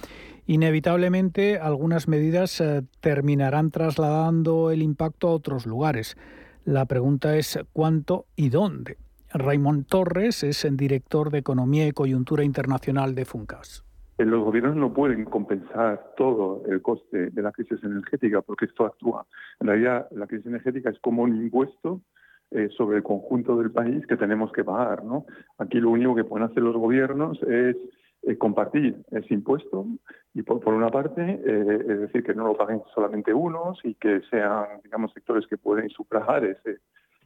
Inevitablemente, 0.47 1.59
algunas 1.59 2.09
medidas 2.09 2.63
terminarán 3.01 3.71
trasladando 3.71 4.71
el 4.71 4.81
impacto 4.83 5.29
a 5.29 5.33
otros 5.33 5.67
lugares. 5.67 6.17
La 6.65 6.87
pregunta 6.87 7.37
es 7.37 7.59
cuánto 7.75 8.25
y 8.37 8.49
dónde. 8.49 9.04
Raymond 9.35 9.87
Torres 9.89 10.45
es 10.45 10.65
el 10.65 10.77
director 10.77 11.31
de 11.31 11.39
Economía 11.39 11.89
y 11.89 11.93
Coyuntura 11.93 12.45
Internacional 12.45 13.17
de 13.17 13.25
Funcas. 13.25 13.85
Eh, 14.19 14.25
los 14.25 14.45
gobiernos 14.45 14.77
no 14.77 14.93
pueden 14.93 15.25
compensar 15.25 16.13
todo 16.17 16.63
el 16.69 16.81
coste 16.81 17.31
de 17.31 17.43
la 17.43 17.51
crisis 17.51 17.83
energética 17.83 18.43
porque 18.43 18.67
esto 18.67 18.87
actúa. 18.87 19.27
En 19.59 19.67
realidad, 19.67 20.07
la 20.13 20.29
crisis 20.29 20.47
energética 20.47 20.91
es 20.91 21.01
como 21.01 21.25
un 21.25 21.35
impuesto 21.35 22.01
eh, 22.53 22.69
sobre 22.77 22.99
el 22.99 23.03
conjunto 23.03 23.57
del 23.57 23.73
país 23.73 24.07
que 24.07 24.17
tenemos 24.17 24.53
que 24.53 24.63
pagar. 24.63 25.05
¿no? 25.05 25.27
Aquí 25.59 25.81
lo 25.81 25.91
único 25.91 26.15
que 26.15 26.23
pueden 26.23 26.49
hacer 26.49 26.63
los 26.63 26.77
gobiernos 26.77 27.43
es 27.43 27.77
eh, 28.23 28.39
compartir 28.39 29.03
ese 29.11 29.35
impuesto 29.35 29.85
y 30.33 30.43
por, 30.43 30.73
una 30.73 30.91
parte, 30.91 31.41
es 31.45 32.01
decir, 32.01 32.23
que 32.23 32.35
no 32.35 32.47
lo 32.47 32.57
paguen 32.57 32.83
solamente 32.95 33.35
unos 33.35 33.79
y 33.85 33.95
que 33.95 34.21
sean, 34.31 34.67
digamos, 34.83 35.13
sectores 35.13 35.47
que 35.47 35.59
pueden 35.59 35.89
sufragar 35.91 36.45
ese, 36.45 36.79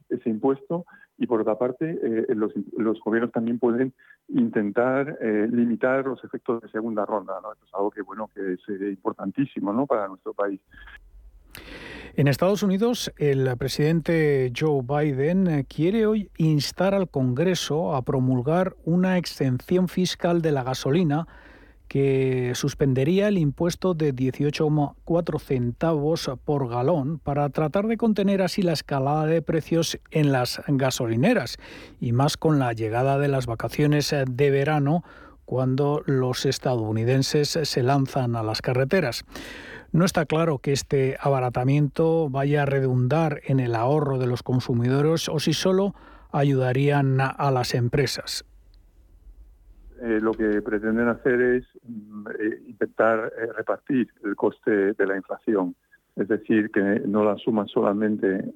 ese 0.09 0.29
impuesto 0.29 0.85
y 1.19 1.27
por 1.27 1.41
otra 1.41 1.57
parte 1.57 1.99
eh, 2.01 2.25
los, 2.33 2.53
los, 2.77 2.99
gobiernos 3.01 3.31
también 3.33 3.59
pueden 3.59 3.93
intentar 4.29 5.17
eh, 5.21 5.47
limitar 5.51 6.05
los 6.05 6.23
efectos 6.23 6.61
de 6.61 6.69
segunda 6.69 7.05
ronda. 7.05 7.33
¿no? 7.41 7.51
Esto 7.51 7.65
es 7.65 7.73
algo 7.73 7.91
que, 7.91 8.01
bueno, 8.01 8.29
que 8.33 8.53
es 8.53 8.59
eh, 8.69 8.89
importantísimo 8.89 9.73
¿no? 9.73 9.85
para 9.85 10.07
nuestro 10.07 10.33
país. 10.33 10.61
En 12.15 12.27
Estados 12.27 12.63
Unidos, 12.63 13.11
el 13.17 13.49
presidente 13.57 14.51
Joe 14.57 14.81
Biden 14.81 15.65
quiere 15.65 16.05
hoy 16.05 16.31
instar 16.37 16.93
al 16.93 17.09
Congreso 17.09 17.95
a 17.95 18.01
promulgar 18.01 18.75
una 18.85 19.17
exención 19.17 19.87
fiscal 19.89 20.41
de 20.41 20.51
la 20.51 20.63
gasolina 20.63 21.27
que 21.89 22.51
suspendería 22.53 23.27
el 23.27 23.39
impuesto 23.39 23.95
de 23.95 24.15
18,4 24.15 25.39
centavos 25.41 26.29
por 26.45 26.69
galón 26.69 27.17
para 27.17 27.49
tratar 27.49 27.87
de 27.87 27.97
contener 27.97 28.43
así 28.43 28.61
la 28.61 28.73
escalada 28.73 29.25
de 29.25 29.41
precios 29.41 29.99
en 30.11 30.31
las 30.31 30.61
gasolineras 30.67 31.57
y 31.99 32.11
más 32.11 32.37
con 32.37 32.59
la 32.59 32.73
llegada 32.73 33.17
de 33.17 33.27
las 33.27 33.47
vacaciones 33.47 34.15
de 34.27 34.51
verano 34.51 35.03
cuando 35.45 36.03
los 36.05 36.45
estadounidenses 36.45 37.57
se 37.63 37.83
lanzan 37.83 38.35
a 38.35 38.43
las 38.43 38.61
carreteras. 38.61 39.25
No 39.91 40.05
está 40.05 40.27
claro 40.27 40.59
que 40.59 40.73
este 40.73 41.17
abaratamiento 41.19 42.29
vaya 42.29 42.61
a 42.61 42.65
redundar 42.67 43.41
en 43.45 43.59
el 43.59 43.73
ahorro 43.73 44.19
de 44.19 44.27
los 44.27 44.43
consumidores 44.43 45.27
o 45.27 45.39
si 45.39 45.53
solo 45.53 45.95
ayudarían 46.31 47.19
a 47.19 47.49
las 47.49 47.73
empresas 47.73 48.45
eh, 50.01 50.19
lo 50.21 50.31
que 50.31 50.61
pretenden 50.61 51.07
hacer 51.07 51.41
es 51.41 51.65
mm, 51.83 52.27
eh, 52.39 52.61
intentar 52.67 53.31
eh, 53.37 53.47
repartir 53.57 54.07
el 54.23 54.35
coste 54.35 54.93
de 54.93 55.07
la 55.07 55.15
inflación, 55.15 55.75
es 56.15 56.27
decir, 56.27 56.71
que 56.71 56.81
no 57.05 57.23
la 57.23 57.37
suman 57.37 57.67
solamente 57.67 58.51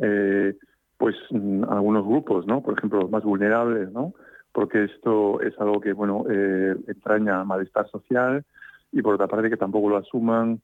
pues 0.98 1.16
mm, 1.32 1.64
algunos 1.66 2.06
grupos, 2.06 2.48
¿no? 2.48 2.62
Por 2.62 2.78
ejemplo, 2.78 3.02
los 3.02 3.12
más 3.12 3.24
vulnerables, 3.24 3.91
¿no? 3.91 4.14
Porque 4.52 4.86
esto 4.86 5.41
es 5.41 5.58
algo 5.60 5.82
que, 5.82 5.94
bueno, 5.94 6.26
entraña 6.30 7.44
malestar 7.44 7.89
social 7.89 8.44
y 8.91 9.02
por 9.02 9.16
otra 9.16 9.28
parte 9.28 9.50
que 9.50 9.58
tampoco 9.58 9.89
lo 9.89 9.98
asuman 9.98 10.62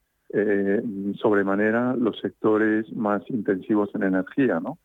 sobremanera 1.20 1.96
los 1.96 2.20
sectores 2.20 2.92
más 2.94 3.24
intensivos 3.30 3.90
en 3.96 4.04
energía, 4.04 4.60
¿no? 4.60 4.78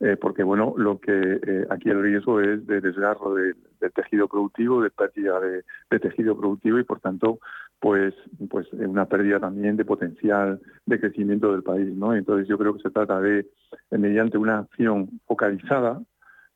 Eh, 0.00 0.16
porque 0.16 0.44
bueno, 0.44 0.74
lo 0.76 1.00
que 1.00 1.12
eh, 1.12 1.66
aquí 1.70 1.90
el 1.90 2.00
riesgo 2.00 2.40
es 2.40 2.64
de 2.68 2.80
desgarro 2.80 3.34
del 3.34 3.56
tejido 3.94 4.28
productivo, 4.28 4.80
de 4.80 4.90
pérdida 4.90 5.40
de, 5.40 5.98
tejido 5.98 6.38
productivo 6.38 6.78
y 6.78 6.84
por 6.84 7.00
tanto, 7.00 7.40
pues, 7.80 8.14
pues 8.48 8.72
una 8.74 9.06
pérdida 9.06 9.40
también 9.40 9.76
de 9.76 9.84
potencial 9.84 10.60
de 10.86 11.00
crecimiento 11.00 11.50
del 11.50 11.64
país. 11.64 11.88
Entonces 11.88 12.46
yo 12.46 12.56
creo 12.58 12.74
que 12.74 12.82
se 12.82 12.90
trata 12.90 13.20
de, 13.20 13.48
mediante 13.90 14.38
una 14.38 14.60
acción 14.60 15.20
focalizada, 15.26 16.00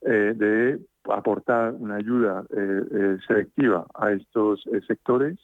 eh, 0.03 0.35
de 0.37 0.79
aportar 1.13 1.75
una 1.75 1.97
ayuda 1.97 2.45
selectiva 3.27 3.87
a 3.95 4.13
estos 4.13 4.63
sectores 4.87 5.37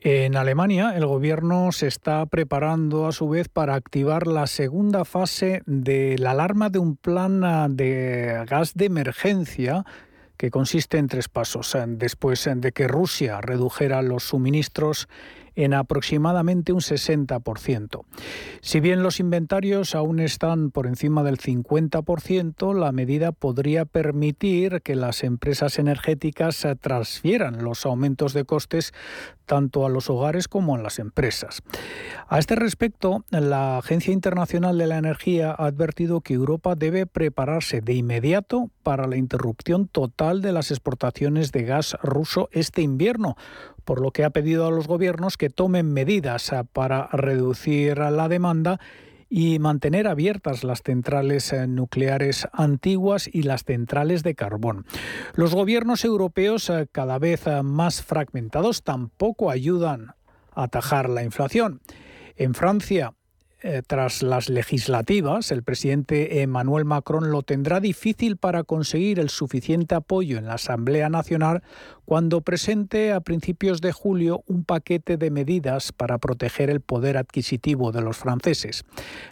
en 0.00 0.36
Alemania, 0.36 0.92
el 0.96 1.06
gobierno 1.06 1.72
se 1.72 1.88
está 1.88 2.24
preparando 2.26 3.08
a 3.08 3.12
su 3.12 3.28
vez 3.28 3.48
para 3.48 3.74
activar 3.74 4.28
la 4.28 4.46
segunda 4.46 5.04
fase 5.04 5.62
de 5.66 6.16
la 6.18 6.30
alarma 6.30 6.70
de 6.70 6.78
un 6.78 6.96
plan 6.96 7.42
ah, 7.42 7.66
de 7.68 8.44
gas 8.48 8.74
de 8.74 8.84
emergencia 8.84 9.84
que 10.36 10.52
consiste 10.52 10.98
en 10.98 11.08
tres 11.08 11.28
pasos. 11.28 11.76
Después 11.88 12.48
de 12.54 12.70
que 12.70 12.86
Rusia 12.86 13.40
redujera 13.40 14.02
los 14.02 14.22
suministros 14.22 15.08
en 15.58 15.74
aproximadamente 15.74 16.72
un 16.72 16.80
60%. 16.80 18.04
Si 18.60 18.78
bien 18.78 19.02
los 19.02 19.18
inventarios 19.18 19.96
aún 19.96 20.20
están 20.20 20.70
por 20.70 20.86
encima 20.86 21.24
del 21.24 21.38
50%, 21.38 22.74
la 22.78 22.92
medida 22.92 23.32
podría 23.32 23.84
permitir 23.84 24.82
que 24.82 24.94
las 24.94 25.24
empresas 25.24 25.80
energéticas 25.80 26.64
transfieran 26.80 27.64
los 27.64 27.84
aumentos 27.86 28.34
de 28.34 28.44
costes 28.44 28.92
tanto 29.46 29.84
a 29.84 29.88
los 29.88 30.10
hogares 30.10 30.46
como 30.46 30.76
a 30.76 30.78
las 30.78 31.00
empresas. 31.00 31.62
A 32.28 32.38
este 32.38 32.54
respecto, 32.54 33.24
la 33.30 33.78
Agencia 33.78 34.12
Internacional 34.12 34.78
de 34.78 34.86
la 34.86 34.98
Energía 34.98 35.50
ha 35.50 35.64
advertido 35.64 36.20
que 36.20 36.34
Europa 36.34 36.76
debe 36.76 37.06
prepararse 37.06 37.80
de 37.80 37.94
inmediato 37.94 38.70
para 38.84 39.08
la 39.08 39.16
interrupción 39.16 39.88
total 39.88 40.42
de 40.42 40.52
las 40.52 40.70
exportaciones 40.70 41.50
de 41.50 41.64
gas 41.64 41.96
ruso 42.02 42.48
este 42.52 42.82
invierno, 42.82 43.36
por 43.88 44.02
lo 44.02 44.10
que 44.10 44.22
ha 44.22 44.28
pedido 44.28 44.66
a 44.66 44.70
los 44.70 44.86
gobiernos 44.86 45.38
que 45.38 45.48
tomen 45.48 45.94
medidas 45.94 46.52
ah, 46.52 46.64
para 46.64 47.06
reducir 47.06 47.96
la 47.96 48.28
demanda 48.28 48.80
y 49.30 49.58
mantener 49.60 50.08
abiertas 50.08 50.62
las 50.62 50.82
centrales 50.82 51.54
eh, 51.54 51.66
nucleares 51.66 52.46
antiguas 52.52 53.30
y 53.32 53.44
las 53.44 53.64
centrales 53.64 54.22
de 54.22 54.34
carbón. 54.34 54.84
Los 55.32 55.54
gobiernos 55.54 56.04
europeos, 56.04 56.68
eh, 56.68 56.86
cada 56.92 57.18
vez 57.18 57.46
eh, 57.46 57.62
más 57.62 58.02
fragmentados, 58.02 58.84
tampoco 58.84 59.50
ayudan 59.50 60.16
a 60.54 60.64
atajar 60.64 61.08
la 61.08 61.22
inflación. 61.22 61.80
En 62.36 62.52
Francia, 62.52 63.14
eh, 63.60 63.82
tras 63.84 64.22
las 64.22 64.48
legislativas, 64.48 65.50
el 65.50 65.64
presidente 65.64 66.42
Emmanuel 66.42 66.84
Macron 66.84 67.32
lo 67.32 67.42
tendrá 67.42 67.80
difícil 67.80 68.36
para 68.36 68.62
conseguir 68.62 69.18
el 69.18 69.30
suficiente 69.30 69.96
apoyo 69.96 70.38
en 70.38 70.46
la 70.46 70.54
Asamblea 70.54 71.08
Nacional 71.08 71.62
cuando 72.04 72.40
presente 72.40 73.12
a 73.12 73.20
principios 73.20 73.80
de 73.80 73.90
julio 73.90 74.44
un 74.46 74.62
paquete 74.62 75.16
de 75.16 75.32
medidas 75.32 75.90
para 75.90 76.18
proteger 76.18 76.70
el 76.70 76.80
poder 76.80 77.16
adquisitivo 77.16 77.90
de 77.90 78.00
los 78.00 78.16
franceses. 78.16 78.84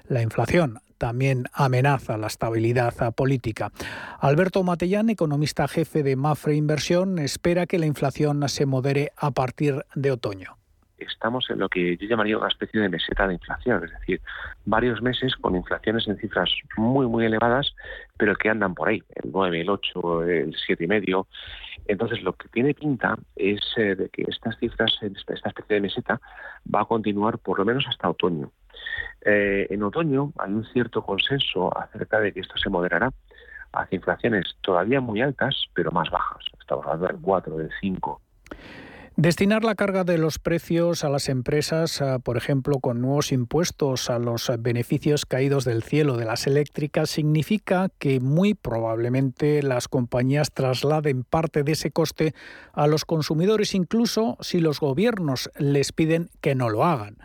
La 0.09 0.23
inflación 0.23 0.81
también 0.99 1.45
amenaza 1.53 2.17
la 2.17 2.27
estabilidad 2.27 3.15
política. 3.15 3.71
Alberto 4.19 4.65
Matellán, 4.65 5.09
economista 5.09 5.69
jefe 5.69 6.03
de 6.03 6.17
Mafre 6.17 6.57
Inversión, 6.57 7.21
espera 7.21 7.67
que 7.67 7.79
la 7.79 7.87
inflación 7.87 8.49
se 8.49 8.67
modere 8.67 9.13
a 9.17 9.31
partir 9.31 9.85
de 9.95 10.11
otoño 10.11 10.57
estamos 10.99 11.49
en 11.51 11.59
lo 11.59 11.69
que 11.69 11.97
yo 11.97 12.09
llamaría 12.09 12.39
una 12.39 12.49
especie 12.49 12.81
de 12.81 12.89
meseta 12.89 13.27
de 13.27 13.35
inflación, 13.35 13.85
es 13.85 13.91
decir, 13.93 14.21
varios 14.65 15.03
meses 15.03 15.35
con 15.37 15.57
inflaciones 15.57 16.07
en 16.09 16.17
cifras 16.19 16.51
muy, 16.77 17.07
muy 17.07 17.25
elevadas, 17.25 17.75
pero 18.17 18.35
que 18.35 18.49
andan 18.49 18.75
por 18.75 18.89
ahí, 18.89 19.03
el 19.15 19.31
9, 19.33 19.61
el 19.61 19.71
8, 19.71 20.23
el 20.25 20.55
7,5. 20.55 21.27
Entonces, 21.89 22.23
lo 22.23 22.33
que 22.33 22.49
tiene 22.49 22.75
pinta 22.75 23.17
es 23.37 23.61
eh, 23.77 23.95
de 23.95 24.09
que 24.09 24.25
estas 24.29 24.59
cifras, 24.59 24.99
esta 25.03 25.49
especie 25.49 25.75
de 25.75 25.81
meseta, 25.81 26.21
va 26.73 26.83
a 26.83 26.85
continuar 26.85 27.39
por 27.39 27.59
lo 27.59 27.65
menos 27.65 27.87
hasta 27.89 28.11
otoño. 28.11 28.51
Eh, 29.25 29.67
en 29.71 29.83
otoño 29.83 30.33
hay 30.39 30.53
un 30.53 30.65
cierto 30.67 31.03
consenso 31.03 31.77
acerca 31.77 32.21
de 32.21 32.33
que 32.33 32.41
esto 32.41 32.57
se 32.59 32.71
moderará 32.71 33.11
hacia 33.73 33.97
inflaciones 33.97 34.57
todavía 34.63 35.01
muy 35.01 35.21
altas, 35.21 35.55
pero 35.75 35.91
más 35.91 36.11
bajas. 36.11 36.45
Estamos 36.59 36.87
hablando 36.87 37.07
del 37.09 37.21
4, 37.21 37.57
del 37.57 37.71
5. 37.81 38.21
Destinar 39.19 39.65
la 39.65 39.75
carga 39.75 40.05
de 40.05 40.19
los 40.19 40.39
precios 40.39 41.03
a 41.03 41.09
las 41.09 41.31
empresas, 41.31 42.05
por 42.23 42.37
ejemplo, 42.37 42.81
con 42.81 43.01
nuevos 43.01 43.33
impuestos 43.33 44.11
a 44.11 44.19
los 44.19 44.53
beneficios 44.59 45.25
caídos 45.25 45.65
del 45.65 45.83
cielo 45.83 46.19
de 46.19 46.27
las 46.27 46.47
eléctricas, 46.47 47.09
significa 47.09 47.89
que 47.99 48.21
muy 48.21 48.53
probablemente 48.53 49.63
las 49.63 49.89
compañías 49.89 50.53
trasladen 50.53 51.25
parte 51.25 51.63
de 51.63 51.73
ese 51.73 51.91
coste 51.91 52.35
a 52.75 52.87
los 52.87 53.07
consumidores, 53.07 53.75
incluso 53.75 54.37
si 54.43 54.61
los 54.61 54.81
gobiernos 54.81 55.51
les 55.57 55.93
piden 55.93 56.29
que 56.43 56.55
no 56.55 56.69
lo 56.69 56.85
hagan. 56.85 57.17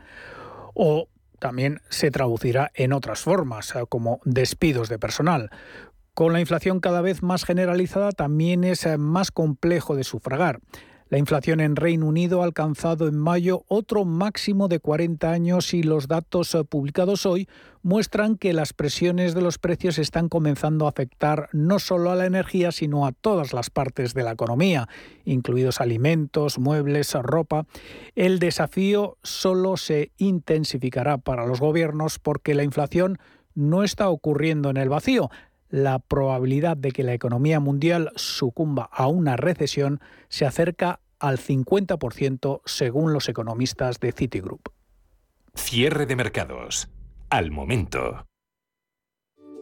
O 0.73 1.09
también 1.39 1.81
se 1.89 2.09
traducirá 2.09 2.71
en 2.73 2.93
otras 2.93 3.19
formas, 3.19 3.73
como 3.89 4.21
despidos 4.23 4.87
de 4.87 4.97
personal. 4.97 5.49
Con 6.13 6.31
la 6.31 6.39
inflación 6.39 6.79
cada 6.79 7.01
vez 7.01 7.21
más 7.21 7.43
generalizada, 7.43 8.13
también 8.13 8.63
es 8.63 8.87
más 8.97 9.31
complejo 9.31 9.97
de 9.97 10.05
sufragar. 10.05 10.61
La 11.11 11.17
inflación 11.17 11.59
en 11.59 11.75
Reino 11.75 12.05
Unido 12.05 12.41
ha 12.41 12.45
alcanzado 12.45 13.05
en 13.05 13.17
mayo 13.17 13.65
otro 13.67 14.05
máximo 14.05 14.69
de 14.69 14.79
40 14.79 15.29
años 15.29 15.73
y 15.73 15.83
los 15.83 16.07
datos 16.07 16.55
eh, 16.55 16.63
publicados 16.63 17.25
hoy 17.25 17.49
muestran 17.83 18.37
que 18.37 18.53
las 18.53 18.71
presiones 18.71 19.33
de 19.33 19.41
los 19.41 19.57
precios 19.57 19.99
están 19.99 20.29
comenzando 20.29 20.85
a 20.85 20.89
afectar 20.89 21.49
no 21.51 21.79
solo 21.79 22.11
a 22.11 22.15
la 22.15 22.27
energía, 22.27 22.71
sino 22.71 23.05
a 23.05 23.11
todas 23.11 23.51
las 23.51 23.69
partes 23.69 24.13
de 24.13 24.23
la 24.23 24.31
economía, 24.31 24.87
incluidos 25.25 25.81
alimentos, 25.81 26.59
muebles, 26.59 27.13
ropa. 27.15 27.65
El 28.15 28.39
desafío 28.39 29.17
solo 29.21 29.75
se 29.75 30.13
intensificará 30.17 31.17
para 31.17 31.45
los 31.45 31.59
gobiernos 31.59 32.19
porque 32.19 32.55
la 32.55 32.63
inflación 32.63 33.19
no 33.53 33.83
está 33.83 34.07
ocurriendo 34.07 34.69
en 34.69 34.77
el 34.77 34.87
vacío 34.87 35.29
la 35.71 35.99
probabilidad 35.99 36.75
de 36.77 36.91
que 36.91 37.03
la 37.03 37.13
economía 37.13 37.59
mundial 37.59 38.11
sucumba 38.15 38.89
a 38.91 39.07
una 39.07 39.37
recesión 39.37 40.01
se 40.27 40.45
acerca 40.45 40.99
al 41.21 41.37
50% 41.37 42.61
según 42.65 43.13
los 43.13 43.29
economistas 43.29 43.99
de 43.99 44.11
Citigroup. 44.11 44.69
Cierre 45.55 46.05
de 46.05 46.15
mercados. 46.15 46.89
Al 47.29 47.51
momento. 47.51 48.25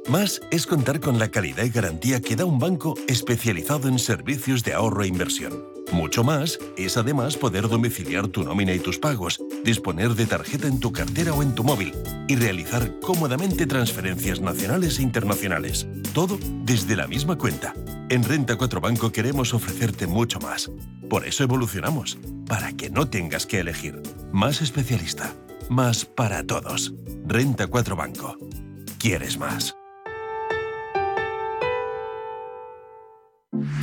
Más 0.07 0.41
es 0.49 0.65
contar 0.65 0.99
con 0.99 1.19
la 1.19 1.29
calidad 1.29 1.63
y 1.65 1.69
garantía 1.69 2.21
que 2.21 2.35
da 2.35 2.45
un 2.45 2.57
banco 2.57 2.95
especializado 3.07 3.87
en 3.87 3.99
servicios 3.99 4.63
de 4.63 4.73
ahorro 4.73 5.03
e 5.03 5.07
inversión. 5.07 5.67
Mucho 5.91 6.23
más 6.23 6.59
es 6.77 6.97
además 6.97 7.35
poder 7.35 7.67
domiciliar 7.67 8.27
tu 8.27 8.43
nómina 8.43 8.73
y 8.73 8.79
tus 8.79 8.97
pagos, 8.97 9.39
disponer 9.63 10.09
de 10.15 10.25
tarjeta 10.25 10.67
en 10.67 10.79
tu 10.79 10.91
cartera 10.91 11.33
o 11.33 11.43
en 11.43 11.53
tu 11.53 11.63
móvil 11.63 11.93
y 12.27 12.35
realizar 12.35 12.99
cómodamente 13.01 13.65
transferencias 13.65 14.39
nacionales 14.39 14.99
e 14.99 15.03
internacionales. 15.03 15.87
Todo 16.13 16.37
desde 16.63 16.95
la 16.95 17.07
misma 17.07 17.37
cuenta. 17.37 17.73
En 18.09 18.23
Renta 18.23 18.55
4 18.55 18.81
Banco 18.81 19.11
queremos 19.11 19.53
ofrecerte 19.53 20.07
mucho 20.07 20.39
más. 20.39 20.71
Por 21.09 21.25
eso 21.25 21.43
evolucionamos, 21.43 22.17
para 22.47 22.73
que 22.73 22.89
no 22.89 23.09
tengas 23.09 23.45
que 23.45 23.59
elegir. 23.59 24.01
Más 24.31 24.61
especialista, 24.61 25.33
más 25.69 26.05
para 26.05 26.43
todos. 26.43 26.93
Renta 27.25 27.67
4 27.67 27.95
Banco. 27.95 28.37
¿Quieres 28.99 29.37
más? 29.37 29.75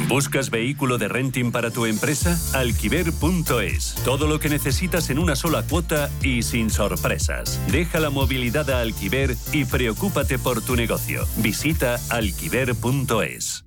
¿Buscas 0.08 0.50
vehículo 0.50 0.98
de 0.98 1.08
renting 1.08 1.50
para 1.50 1.70
tu 1.70 1.84
empresa? 1.84 2.38
Alquiver.es. 2.54 3.96
Todo 4.04 4.28
lo 4.28 4.38
que 4.38 4.48
necesitas 4.48 5.10
en 5.10 5.18
una 5.18 5.34
sola 5.34 5.64
cuota 5.64 6.10
y 6.22 6.42
sin 6.42 6.70
sorpresas. 6.70 7.60
Deja 7.72 7.98
la 7.98 8.10
movilidad 8.10 8.70
a 8.70 8.80
Alquiver 8.80 9.36
y 9.52 9.64
preocúpate 9.64 10.38
por 10.38 10.62
tu 10.62 10.76
negocio. 10.76 11.26
Visita 11.38 11.98
alquiver.es. 12.10 13.65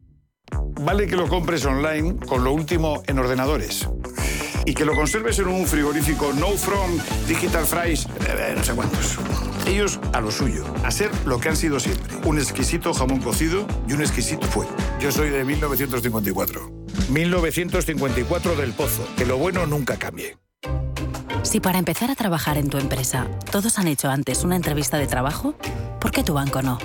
Vale 0.82 1.08
que 1.08 1.16
lo 1.16 1.28
compres 1.28 1.66
online 1.66 2.16
con 2.26 2.44
lo 2.44 2.52
último 2.54 3.04
en 3.08 3.20
ordenadores 3.20 3.88
y 4.66 4.74
que 4.74 4.86
lo 4.86 4.94
conserves 4.96 5.40
en 5.40 5.48
un 5.48 5.66
frigorífico 5.66 6.32
No 6.34 6.50
From 6.52 6.98
Digital 7.28 7.66
Fries, 7.66 8.06
eh, 8.28 8.54
no 8.56 8.64
sé 8.64 8.74
cuántos. 8.74 9.18
Ellos 9.66 10.00
a 10.14 10.22
lo 10.22 10.32
suyo, 10.32 10.64
a 10.84 10.92
ser 10.92 11.12
lo 11.26 11.40
que 11.40 11.50
han 11.50 11.58
sido 11.58 11.80
siempre, 11.80 12.16
un 12.26 12.38
exquisito 12.38 12.94
jamón 12.94 13.20
cocido 13.20 13.66
y 13.88 13.94
un 13.94 14.02
exquisito 14.02 14.46
fue. 14.48 14.68
Yo 15.00 15.12
soy 15.12 15.30
de 15.30 15.44
1954. 15.44 16.72
1954 17.10 18.56
del 18.56 18.74
Pozo. 18.74 19.08
Que 19.18 19.26
lo 19.26 19.38
bueno 19.38 19.66
nunca 19.66 19.98
cambie. 19.98 20.38
Si 21.44 21.60
para 21.60 21.80
empezar 21.80 22.12
a 22.12 22.16
trabajar 22.16 22.58
en 22.58 22.70
tu 22.70 22.78
empresa 22.78 23.28
todos 23.52 23.80
han 23.80 23.88
hecho 23.88 24.10
antes 24.10 24.44
una 24.44 24.56
entrevista 24.56 24.98
de 24.98 25.08
trabajo, 25.08 25.56
¿por 26.00 26.12
qué 26.12 26.24
tu 26.24 26.34
banco 26.34 26.62
no? 26.62 26.78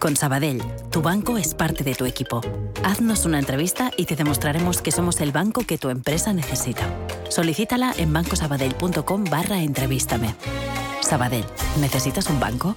Con 0.00 0.16
Sabadell, 0.16 0.62
tu 0.90 1.02
banco 1.02 1.36
es 1.36 1.52
parte 1.52 1.84
de 1.84 1.94
tu 1.94 2.06
equipo. 2.06 2.40
Haznos 2.82 3.26
una 3.26 3.38
entrevista 3.38 3.90
y 3.98 4.06
te 4.06 4.16
demostraremos 4.16 4.80
que 4.80 4.92
somos 4.92 5.20
el 5.20 5.30
banco 5.30 5.66
que 5.66 5.76
tu 5.76 5.90
empresa 5.90 6.32
necesita. 6.32 6.88
Solicítala 7.28 7.92
en 7.98 8.10
bancosabadell.com 8.10 9.24
barra 9.24 9.60
entrevístame. 9.60 10.34
Sabadell, 11.02 11.44
¿necesitas 11.80 12.30
un 12.30 12.40
banco? 12.40 12.76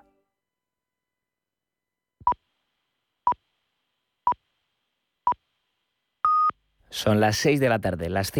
Son 6.91 7.21
las 7.21 7.37
6 7.37 7.61
de 7.61 7.69
la 7.69 7.79
tarde, 7.79 8.09